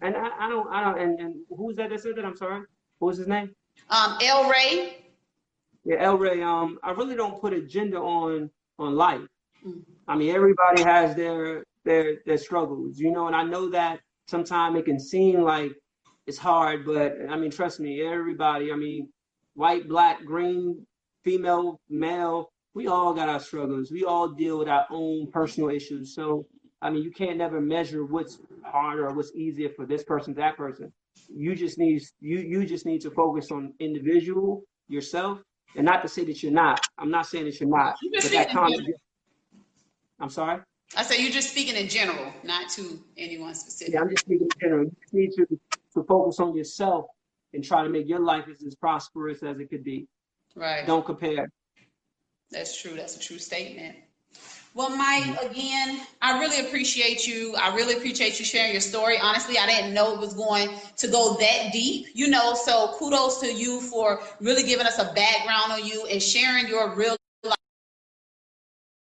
And 0.00 0.16
I, 0.16 0.46
I 0.46 0.48
don't, 0.48 0.68
I 0.68 0.84
don't. 0.84 1.00
And, 1.00 1.20
and 1.20 1.34
who's 1.56 1.74
that 1.76 1.90
that 1.90 2.00
said 2.00 2.14
that? 2.16 2.24
I'm 2.24 2.36
sorry. 2.36 2.62
What 3.00 3.08
was 3.08 3.18
his 3.18 3.26
name? 3.26 3.52
Um, 3.90 4.16
El 4.22 4.48
Ray. 4.48 5.07
Yeah, 5.84 5.96
El 6.00 6.18
Ray. 6.18 6.42
Um, 6.42 6.78
I 6.82 6.90
really 6.90 7.16
don't 7.16 7.40
put 7.40 7.52
a 7.52 7.62
gender 7.62 7.98
on 7.98 8.50
on 8.78 8.94
life. 8.96 9.26
Mm-hmm. 9.66 9.80
I 10.06 10.16
mean, 10.16 10.34
everybody 10.34 10.82
has 10.82 11.14
their 11.16 11.64
their 11.84 12.16
their 12.26 12.38
struggles, 12.38 12.98
you 12.98 13.10
know, 13.10 13.26
and 13.26 13.36
I 13.36 13.44
know 13.44 13.70
that 13.70 14.00
sometimes 14.28 14.78
it 14.78 14.84
can 14.84 15.00
seem 15.00 15.42
like 15.42 15.72
it's 16.26 16.38
hard, 16.38 16.84
but 16.84 17.16
I 17.28 17.36
mean, 17.36 17.50
trust 17.50 17.80
me, 17.80 18.02
everybody. 18.02 18.70
I 18.72 18.76
mean, 18.76 19.08
white, 19.54 19.88
black, 19.88 20.24
green, 20.24 20.86
female, 21.24 21.80
male, 21.88 22.50
we 22.74 22.86
all 22.86 23.14
got 23.14 23.28
our 23.28 23.40
struggles. 23.40 23.90
We 23.90 24.04
all 24.04 24.28
deal 24.28 24.58
with 24.58 24.68
our 24.68 24.86
own 24.90 25.30
personal 25.32 25.70
issues. 25.70 26.14
So, 26.14 26.46
I 26.82 26.90
mean, 26.90 27.02
you 27.02 27.10
can't 27.10 27.38
never 27.38 27.60
measure 27.60 28.04
what's 28.04 28.38
harder 28.62 29.08
or 29.08 29.14
what's 29.14 29.34
easier 29.34 29.70
for 29.70 29.86
this 29.86 30.04
person, 30.04 30.34
that 30.34 30.56
person. 30.56 30.92
You 31.28 31.54
just 31.54 31.78
need 31.78 32.02
you 32.20 32.38
you 32.38 32.64
just 32.64 32.86
need 32.86 33.00
to 33.00 33.10
focus 33.10 33.50
on 33.50 33.74
individual 33.80 34.62
yourself 34.88 35.40
and 35.76 35.84
not 35.84 36.02
to 36.02 36.08
say 36.08 36.24
that 36.24 36.42
you're 36.42 36.52
not. 36.52 36.80
I'm 36.98 37.10
not 37.10 37.26
saying 37.26 37.44
that 37.44 37.60
you're 37.60 37.68
not. 37.68 37.96
You're 38.02 38.22
but 38.22 38.30
that 38.30 38.50
comment, 38.50 38.88
I'm 40.20 40.30
sorry? 40.30 40.60
I 40.96 41.02
said 41.02 41.18
you're 41.18 41.30
just 41.30 41.50
speaking 41.50 41.76
in 41.76 41.88
general, 41.88 42.32
not 42.42 42.70
to 42.70 42.98
anyone 43.16 43.54
specific. 43.54 43.94
Yeah, 43.94 44.00
I'm 44.00 44.10
just 44.10 44.24
speaking 44.24 44.48
in 44.54 44.60
general. 44.60 44.84
You 44.84 45.20
need 45.20 45.32
to, 45.32 45.46
to 45.94 46.02
focus 46.04 46.40
on 46.40 46.56
yourself 46.56 47.06
and 47.52 47.62
try 47.62 47.82
to 47.82 47.88
make 47.88 48.08
your 48.08 48.20
life 48.20 48.46
as, 48.50 48.62
as 48.62 48.74
prosperous 48.74 49.42
as 49.42 49.58
it 49.58 49.68
could 49.68 49.84
be. 49.84 50.06
Right. 50.54 50.86
Don't 50.86 51.04
compare. 51.04 51.50
That's 52.50 52.80
true. 52.80 52.94
That's 52.94 53.16
a 53.16 53.20
true 53.20 53.38
statement. 53.38 53.96
Well, 54.78 54.90
Mike, 54.90 55.42
again, 55.42 56.02
I 56.22 56.38
really 56.38 56.64
appreciate 56.64 57.26
you. 57.26 57.52
I 57.56 57.74
really 57.74 57.96
appreciate 57.96 58.38
you 58.38 58.44
sharing 58.44 58.70
your 58.70 58.80
story. 58.80 59.18
Honestly, 59.20 59.58
I 59.58 59.66
didn't 59.66 59.92
know 59.92 60.14
it 60.14 60.20
was 60.20 60.34
going 60.34 60.70
to 60.98 61.08
go 61.08 61.36
that 61.40 61.72
deep, 61.72 62.06
you 62.14 62.28
know. 62.28 62.54
So 62.54 62.94
kudos 62.96 63.40
to 63.40 63.52
you 63.52 63.80
for 63.80 64.20
really 64.40 64.62
giving 64.62 64.86
us 64.86 65.00
a 65.00 65.12
background 65.14 65.72
on 65.72 65.84
you 65.84 66.06
and 66.06 66.22
sharing 66.22 66.68
your 66.68 66.94
real 66.94 67.16
life. 67.42 67.56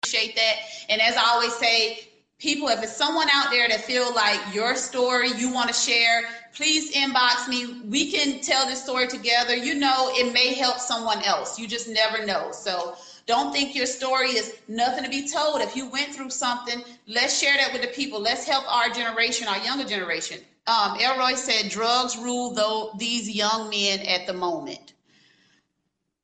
Appreciate 0.03 0.35
that. 0.35 0.57
And 0.89 1.01
as 1.01 1.17
I 1.17 1.23
always 1.23 1.55
say, 1.55 2.07
people, 2.37 2.67
if 2.67 2.83
it's 2.83 2.95
someone 2.95 3.27
out 3.33 3.49
there 3.49 3.67
that 3.67 3.81
feel 3.81 4.13
like 4.13 4.39
your 4.53 4.75
story 4.75 5.29
you 5.37 5.51
want 5.51 5.69
to 5.69 5.73
share, 5.73 6.21
please 6.53 6.93
inbox 6.93 7.47
me. 7.47 7.81
We 7.85 8.11
can 8.11 8.41
tell 8.41 8.67
this 8.67 8.83
story 8.83 9.07
together. 9.07 9.55
You 9.55 9.73
know, 9.73 10.11
it 10.11 10.33
may 10.33 10.53
help 10.53 10.77
someone 10.77 11.23
else. 11.23 11.57
You 11.57 11.67
just 11.67 11.89
never 11.89 12.23
know. 12.27 12.51
So 12.51 12.95
don't 13.25 13.53
think 13.53 13.75
your 13.75 13.85
story 13.85 14.29
is 14.29 14.57
nothing 14.67 15.03
to 15.03 15.09
be 15.09 15.29
told. 15.29 15.61
If 15.61 15.75
you 15.75 15.89
went 15.89 16.13
through 16.13 16.29
something, 16.29 16.83
let's 17.07 17.39
share 17.39 17.55
that 17.57 17.71
with 17.71 17.81
the 17.81 17.87
people. 17.89 18.19
Let's 18.19 18.45
help 18.45 18.65
our 18.67 18.89
generation, 18.89 19.47
our 19.47 19.59
younger 19.59 19.85
generation. 19.85 20.39
Um, 20.67 20.97
Elroy 20.99 21.35
said 21.35 21.69
drugs 21.69 22.17
rule 22.17 22.53
though 22.53 22.91
these 22.97 23.29
young 23.29 23.69
men 23.69 23.99
at 24.01 24.27
the 24.27 24.33
moment. 24.33 24.93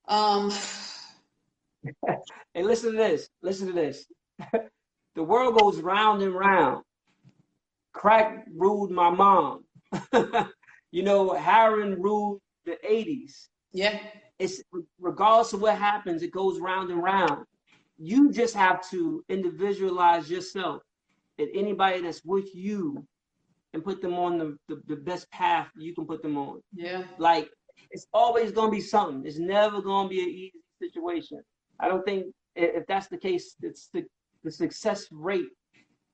Um, 0.08 0.52
hey, 2.54 2.64
listen 2.64 2.91
to 2.91 2.97
this. 2.97 3.30
Listen 3.41 3.68
to 3.68 3.74
this. 3.74 4.06
the 5.16 5.24
world 5.24 5.58
goes 5.58 5.80
round 5.82 6.22
and 6.22 6.34
round. 6.34 6.84
Crack 7.93 8.45
ruled 8.56 8.91
my 8.91 9.10
mom. 9.10 9.64
you 10.91 11.04
know, 11.04 11.34
heroin 11.34 12.02
ruled 12.02 12.39
the 12.66 12.78
80s. 12.88 13.47
Yeah. 13.72 14.00
It's 14.40 14.62
regardless 15.00 15.54
of 15.54 15.62
what 15.62 15.78
happens, 15.78 16.24
it 16.24 16.32
goes 16.32 16.60
round 16.60 16.90
and 16.90 17.04
round. 17.04 17.46
You 17.98 18.32
just 18.32 18.56
have 18.56 18.88
to 18.90 19.24
individualize 19.28 20.32
yourself 20.32 20.82
and 21.38 21.50
anybody 21.54 22.02
that's 22.02 22.24
with 22.24 22.54
you 22.56 23.06
and 23.74 23.84
put 23.84 24.02
them 24.02 24.14
on 24.14 24.38
the, 24.38 24.58
the, 24.68 24.82
the 24.88 24.96
best 24.96 25.30
path 25.32 25.68
you 25.78 25.94
can 25.94 26.06
put 26.06 26.24
them 26.24 26.38
on. 26.38 26.62
Yeah. 26.74 27.04
Like 27.18 27.50
it's 27.92 28.08
always 28.14 28.52
gonna 28.52 28.72
be 28.72 28.82
something. 28.82 29.26
It's 29.26 29.40
never 29.40 29.82
gonna 29.82 30.10
be 30.10 30.22
an 30.22 30.30
easy 30.30 30.62
situation. 30.82 31.42
I 31.80 31.88
don't 31.88 32.06
think 32.06 32.28
if 32.56 32.86
that's 32.88 33.08
the 33.08 33.18
case, 33.18 33.56
it's 33.62 33.90
the, 33.94 34.06
the 34.44 34.52
success 34.52 35.08
rate 35.12 35.48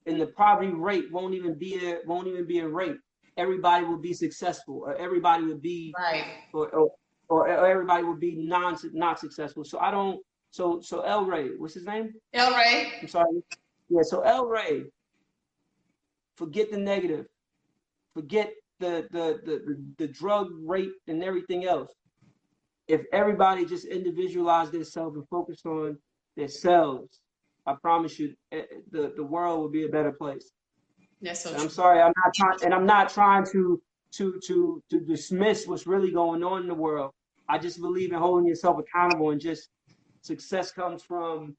and 0.05 0.19
the 0.19 0.27
poverty 0.27 0.71
rate 0.71 1.11
won't 1.11 1.33
even 1.33 1.57
be 1.57 1.87
a 1.87 1.99
won't 2.05 2.27
even 2.27 2.45
be 2.45 2.59
a 2.59 2.67
rate. 2.67 2.97
Everybody 3.37 3.85
will 3.85 3.97
be 3.97 4.13
successful, 4.13 4.83
or 4.85 4.95
everybody 4.95 5.43
will 5.43 5.57
be 5.57 5.93
right, 5.97 6.23
or, 6.53 6.69
or 6.69 6.91
or, 7.29 7.47
everybody 7.47 8.03
would 8.03 8.19
be 8.19 8.35
non 8.35 8.77
not 8.93 9.19
successful. 9.19 9.63
So 9.63 9.79
I 9.79 9.91
don't. 9.91 10.19
So 10.51 10.79
so 10.81 11.01
El 11.01 11.25
Ray, 11.25 11.49
what's 11.57 11.73
his 11.73 11.85
name? 11.85 12.13
El 12.33 12.51
Ray. 12.55 12.93
I'm 13.01 13.07
sorry. 13.07 13.43
Yeah. 13.89 14.03
So 14.03 14.21
El 14.21 14.47
Ray. 14.47 14.83
Forget 16.37 16.71
the 16.71 16.77
negative. 16.77 17.25
Forget 18.13 18.53
the 18.79 19.07
the 19.11 19.39
the 19.45 19.85
the, 19.97 20.07
drug 20.07 20.47
rate 20.63 20.91
and 21.07 21.23
everything 21.23 21.65
else. 21.65 21.91
If 22.87 23.01
everybody 23.11 23.65
just 23.65 23.85
individualized 23.85 24.71
themselves 24.71 25.15
and 25.15 25.27
focused 25.29 25.65
on 25.65 25.97
themselves, 26.35 27.19
I 27.65 27.75
promise 27.81 28.19
you, 28.19 28.35
eh, 28.51 28.63
the 28.91 29.13
the 29.15 29.23
world 29.23 29.59
will 29.59 29.69
be 29.69 29.85
a 29.85 29.89
better 29.89 30.11
place. 30.11 30.51
Yes, 31.21 31.43
so 31.43 31.55
I'm 31.55 31.69
sorry, 31.69 32.01
I'm 32.01 32.13
not 32.23 32.33
trying, 32.35 32.57
and 32.63 32.73
I'm 32.73 32.85
not 32.85 33.09
trying 33.09 33.45
to 33.51 33.81
to 34.17 34.39
to 34.45 34.81
to 34.89 34.99
dismiss 34.99 35.67
what's 35.67 35.87
really 35.87 36.11
going 36.11 36.43
on 36.43 36.61
in 36.61 36.67
the 36.67 36.73
world. 36.73 37.11
I 37.47 37.57
just 37.57 37.79
believe 37.79 38.11
in 38.11 38.17
holding 38.17 38.47
yourself 38.47 38.79
accountable 38.79 39.31
and 39.31 39.39
just 39.39 39.69
success 40.21 40.71
comes 40.71 41.03
from 41.03 41.55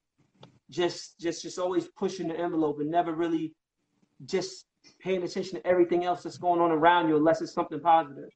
just 0.71 1.19
just 1.21 1.43
just 1.43 1.59
always 1.59 1.89
pushing 1.97 2.29
the 2.29 2.39
envelope 2.39 2.81
and 2.81 2.91
never 2.91 3.15
really 3.15 3.55
just 4.25 4.67
paying 5.01 5.23
attention 5.23 5.61
to 5.61 5.67
everything 5.67 6.05
else 6.05 6.23
that's 6.23 6.39
going 6.39 6.61
on 6.61 6.71
around 6.71 7.09
you 7.09 7.17
unless 7.17 7.41
it's 7.41 7.53
something 7.53 7.81
positive. 7.81 8.29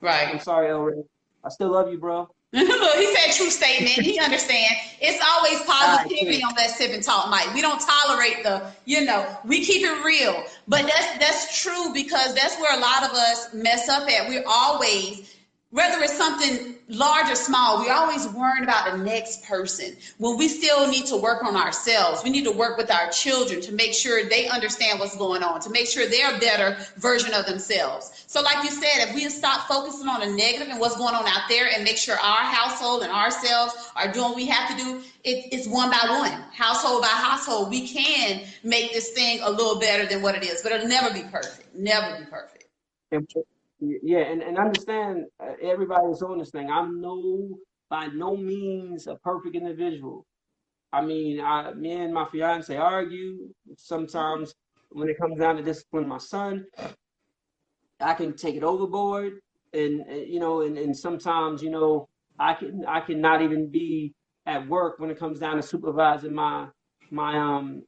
Right. 0.00 0.28
I'm 0.28 0.40
sorry, 0.40 0.68
Elray. 0.68 1.02
I 1.44 1.48
still 1.48 1.72
love 1.72 1.90
you, 1.90 1.98
bro. 1.98 2.28
he 2.98 3.16
said 3.16 3.32
true 3.34 3.50
statement. 3.50 3.92
He 3.92 4.18
understand. 4.20 4.74
It's 5.00 5.24
always 5.26 5.62
positivity 5.66 6.42
on 6.42 6.54
that 6.56 6.70
sip 6.70 6.92
and 6.92 7.02
talk 7.02 7.30
mic. 7.30 7.54
We 7.54 7.62
don't 7.62 7.80
tolerate 7.80 8.42
the, 8.42 8.70
you 8.84 9.06
know, 9.06 9.38
we 9.46 9.64
keep 9.64 9.82
it 9.82 10.04
real. 10.04 10.44
But 10.68 10.82
that's 10.82 11.18
that's 11.18 11.62
true 11.62 11.94
because 11.94 12.34
that's 12.34 12.58
where 12.60 12.76
a 12.76 12.80
lot 12.80 13.04
of 13.04 13.12
us 13.12 13.54
mess 13.54 13.88
up 13.88 14.06
at. 14.06 14.28
We're 14.28 14.44
always 14.46 15.34
whether 15.72 16.02
it's 16.02 16.18
something 16.18 16.76
large 16.88 17.30
or 17.30 17.34
small, 17.34 17.80
we 17.80 17.88
always 17.88 18.28
worrying 18.28 18.62
about 18.62 18.92
the 18.92 18.98
next 18.98 19.42
person 19.44 19.96
when 20.18 20.36
we 20.36 20.46
still 20.46 20.86
need 20.86 21.06
to 21.06 21.16
work 21.16 21.42
on 21.42 21.56
ourselves. 21.56 22.22
We 22.22 22.28
need 22.28 22.44
to 22.44 22.52
work 22.52 22.76
with 22.76 22.90
our 22.90 23.10
children 23.10 23.62
to 23.62 23.72
make 23.72 23.94
sure 23.94 24.28
they 24.28 24.48
understand 24.48 25.00
what's 25.00 25.16
going 25.16 25.42
on, 25.42 25.60
to 25.62 25.70
make 25.70 25.88
sure 25.88 26.06
they're 26.06 26.36
a 26.36 26.38
better 26.38 26.76
version 26.98 27.32
of 27.32 27.46
themselves. 27.46 28.21
So, 28.32 28.40
like 28.40 28.64
you 28.64 28.70
said, 28.70 29.10
if 29.10 29.14
we 29.14 29.28
stop 29.28 29.68
focusing 29.68 30.08
on 30.08 30.20
the 30.20 30.26
negative 30.26 30.68
and 30.68 30.80
what's 30.80 30.96
going 30.96 31.14
on 31.14 31.26
out 31.26 31.50
there 31.50 31.68
and 31.70 31.84
make 31.84 31.98
sure 31.98 32.14
our 32.14 32.42
household 32.42 33.02
and 33.02 33.12
ourselves 33.12 33.74
are 33.94 34.10
doing 34.10 34.28
what 34.28 34.36
we 34.36 34.46
have 34.46 34.70
to 34.70 34.82
do, 34.82 35.02
it, 35.22 35.52
it's 35.52 35.68
one 35.68 35.90
by 35.90 36.00
one, 36.08 36.42
household 36.50 37.02
by 37.02 37.08
household. 37.08 37.68
We 37.68 37.86
can 37.86 38.40
make 38.64 38.94
this 38.94 39.10
thing 39.10 39.40
a 39.42 39.50
little 39.50 39.78
better 39.78 40.06
than 40.06 40.22
what 40.22 40.34
it 40.34 40.44
is, 40.44 40.62
but 40.62 40.72
it'll 40.72 40.88
never 40.88 41.12
be 41.12 41.24
perfect. 41.30 41.74
Never 41.74 42.20
be 42.20 42.24
perfect. 42.24 42.64
Yeah, 43.80 44.20
and, 44.20 44.42
and 44.42 44.56
understand 44.56 45.26
uh, 45.38 45.52
everybody's 45.62 46.22
on 46.22 46.38
this 46.38 46.50
thing. 46.50 46.70
I'm 46.70 47.02
no 47.02 47.50
by 47.90 48.06
no 48.06 48.34
means 48.34 49.08
a 49.08 49.16
perfect 49.16 49.56
individual. 49.56 50.24
I 50.90 51.04
mean, 51.04 51.38
I 51.38 51.74
me 51.74 51.92
and 51.92 52.14
my 52.14 52.26
fiance 52.32 52.74
argue 52.74 53.50
sometimes 53.76 54.54
when 54.88 55.10
it 55.10 55.18
comes 55.20 55.38
down 55.38 55.56
to 55.56 55.62
discipline 55.62 56.08
my 56.08 56.16
son. 56.16 56.64
I 58.02 58.14
can 58.14 58.34
take 58.34 58.56
it 58.56 58.62
overboard, 58.64 59.40
and 59.72 60.04
you 60.28 60.40
know, 60.40 60.62
and, 60.62 60.76
and 60.76 60.96
sometimes 60.96 61.62
you 61.62 61.70
know 61.70 62.08
I 62.38 62.54
can 62.54 62.84
I 62.86 63.00
can 63.00 63.20
not 63.20 63.42
even 63.42 63.68
be 63.68 64.14
at 64.46 64.66
work 64.68 64.98
when 64.98 65.10
it 65.10 65.18
comes 65.18 65.38
down 65.38 65.56
to 65.56 65.62
supervising 65.62 66.34
my 66.34 66.66
my 67.10 67.38
um 67.38 67.82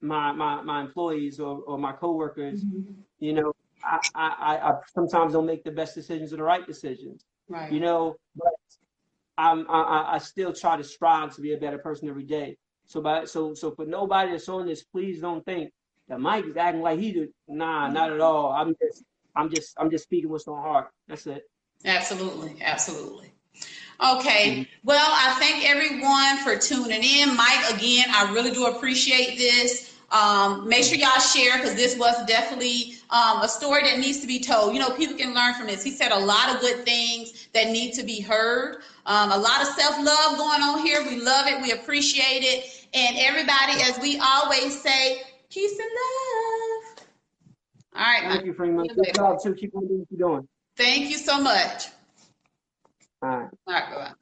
my 0.00 0.32
my 0.32 0.62
my 0.62 0.80
employees 0.80 1.40
or, 1.40 1.60
or 1.66 1.78
my 1.78 1.92
coworkers. 1.92 2.64
Mm-hmm. 2.64 2.92
You 3.20 3.32
know, 3.32 3.52
I, 3.84 3.98
I, 4.14 4.70
I 4.70 4.72
sometimes 4.94 5.32
don't 5.32 5.46
make 5.46 5.64
the 5.64 5.70
best 5.70 5.94
decisions 5.94 6.32
or 6.32 6.36
the 6.36 6.42
right 6.42 6.66
decisions. 6.66 7.24
Right. 7.48 7.72
You 7.72 7.80
know, 7.80 8.16
but 8.36 8.52
I'm 9.38 9.66
I, 9.70 10.14
I 10.14 10.18
still 10.18 10.52
try 10.52 10.76
to 10.76 10.84
strive 10.84 11.34
to 11.36 11.40
be 11.40 11.54
a 11.54 11.58
better 11.58 11.78
person 11.78 12.08
every 12.08 12.24
day. 12.24 12.56
So 12.86 13.00
by 13.00 13.24
so 13.24 13.54
so 13.54 13.70
for 13.70 13.86
nobody 13.86 14.32
that's 14.32 14.48
on 14.48 14.66
this, 14.66 14.82
please 14.82 15.20
don't 15.20 15.44
think 15.44 15.72
that 16.08 16.20
Mike 16.20 16.44
is 16.46 16.56
acting 16.56 16.82
like 16.82 16.98
he 16.98 17.12
did. 17.12 17.30
Nah, 17.48 17.88
not 17.88 18.12
at 18.12 18.20
all. 18.20 18.52
I'm 18.52 18.74
just 18.80 19.04
I'm 19.36 19.50
just 19.50 19.74
I'm 19.78 19.90
just 19.90 20.04
speaking 20.04 20.30
what's 20.30 20.48
on 20.48 20.62
heart. 20.62 20.90
That's 21.08 21.26
it. 21.26 21.44
Absolutely, 21.84 22.56
absolutely. 22.62 23.32
Okay. 24.00 24.50
Mm-hmm. 24.50 24.62
Well, 24.82 25.10
I 25.10 25.36
thank 25.38 25.68
everyone 25.68 26.38
for 26.38 26.56
tuning 26.56 27.02
in. 27.02 27.36
Mike, 27.36 27.74
again, 27.74 28.06
I 28.10 28.32
really 28.32 28.50
do 28.50 28.66
appreciate 28.66 29.38
this. 29.38 29.94
Um, 30.10 30.68
make 30.68 30.84
sure 30.84 30.96
y'all 30.96 31.18
share 31.18 31.56
because 31.56 31.74
this 31.74 31.98
was 31.98 32.14
definitely 32.26 32.94
um, 33.10 33.42
a 33.42 33.48
story 33.48 33.82
that 33.82 33.98
needs 33.98 34.20
to 34.20 34.26
be 34.26 34.38
told. 34.38 34.72
You 34.74 34.80
know, 34.80 34.90
people 34.90 35.16
can 35.16 35.34
learn 35.34 35.54
from 35.54 35.66
this. 35.66 35.82
He 35.82 35.90
said 35.90 36.12
a 36.12 36.18
lot 36.18 36.54
of 36.54 36.60
good 36.60 36.84
things 36.84 37.48
that 37.52 37.70
need 37.70 37.94
to 37.94 38.04
be 38.04 38.20
heard. 38.20 38.82
Um, 39.06 39.32
a 39.32 39.38
lot 39.38 39.62
of 39.62 39.68
self 39.68 39.96
love 40.04 40.38
going 40.38 40.62
on 40.62 40.80
here. 40.80 41.02
We 41.02 41.20
love 41.20 41.46
it. 41.46 41.60
We 41.62 41.72
appreciate 41.72 42.42
it. 42.42 42.86
And 42.94 43.16
everybody, 43.18 43.82
as 43.82 43.98
we 44.00 44.18
always 44.18 44.80
say, 44.80 45.22
peace 45.50 45.72
and 45.72 45.80
love. 45.80 46.53
All 47.94 48.02
right. 48.02 48.22
Thank 48.22 48.46
you 48.46 48.54
very. 48.54 48.88
Good 48.88 49.14
job, 49.14 49.38
too. 49.42 49.54
Keep 49.54 49.76
on 49.76 49.86
doing 49.86 50.00
what 50.00 50.08
you're 50.10 50.28
doing. 50.28 50.48
Thank 50.76 51.10
you 51.10 51.18
so 51.18 51.40
much. 51.40 51.88
All 53.22 53.28
right. 53.28 53.48
All 53.66 53.74
right. 53.74 53.90
Bye-bye. 53.90 54.12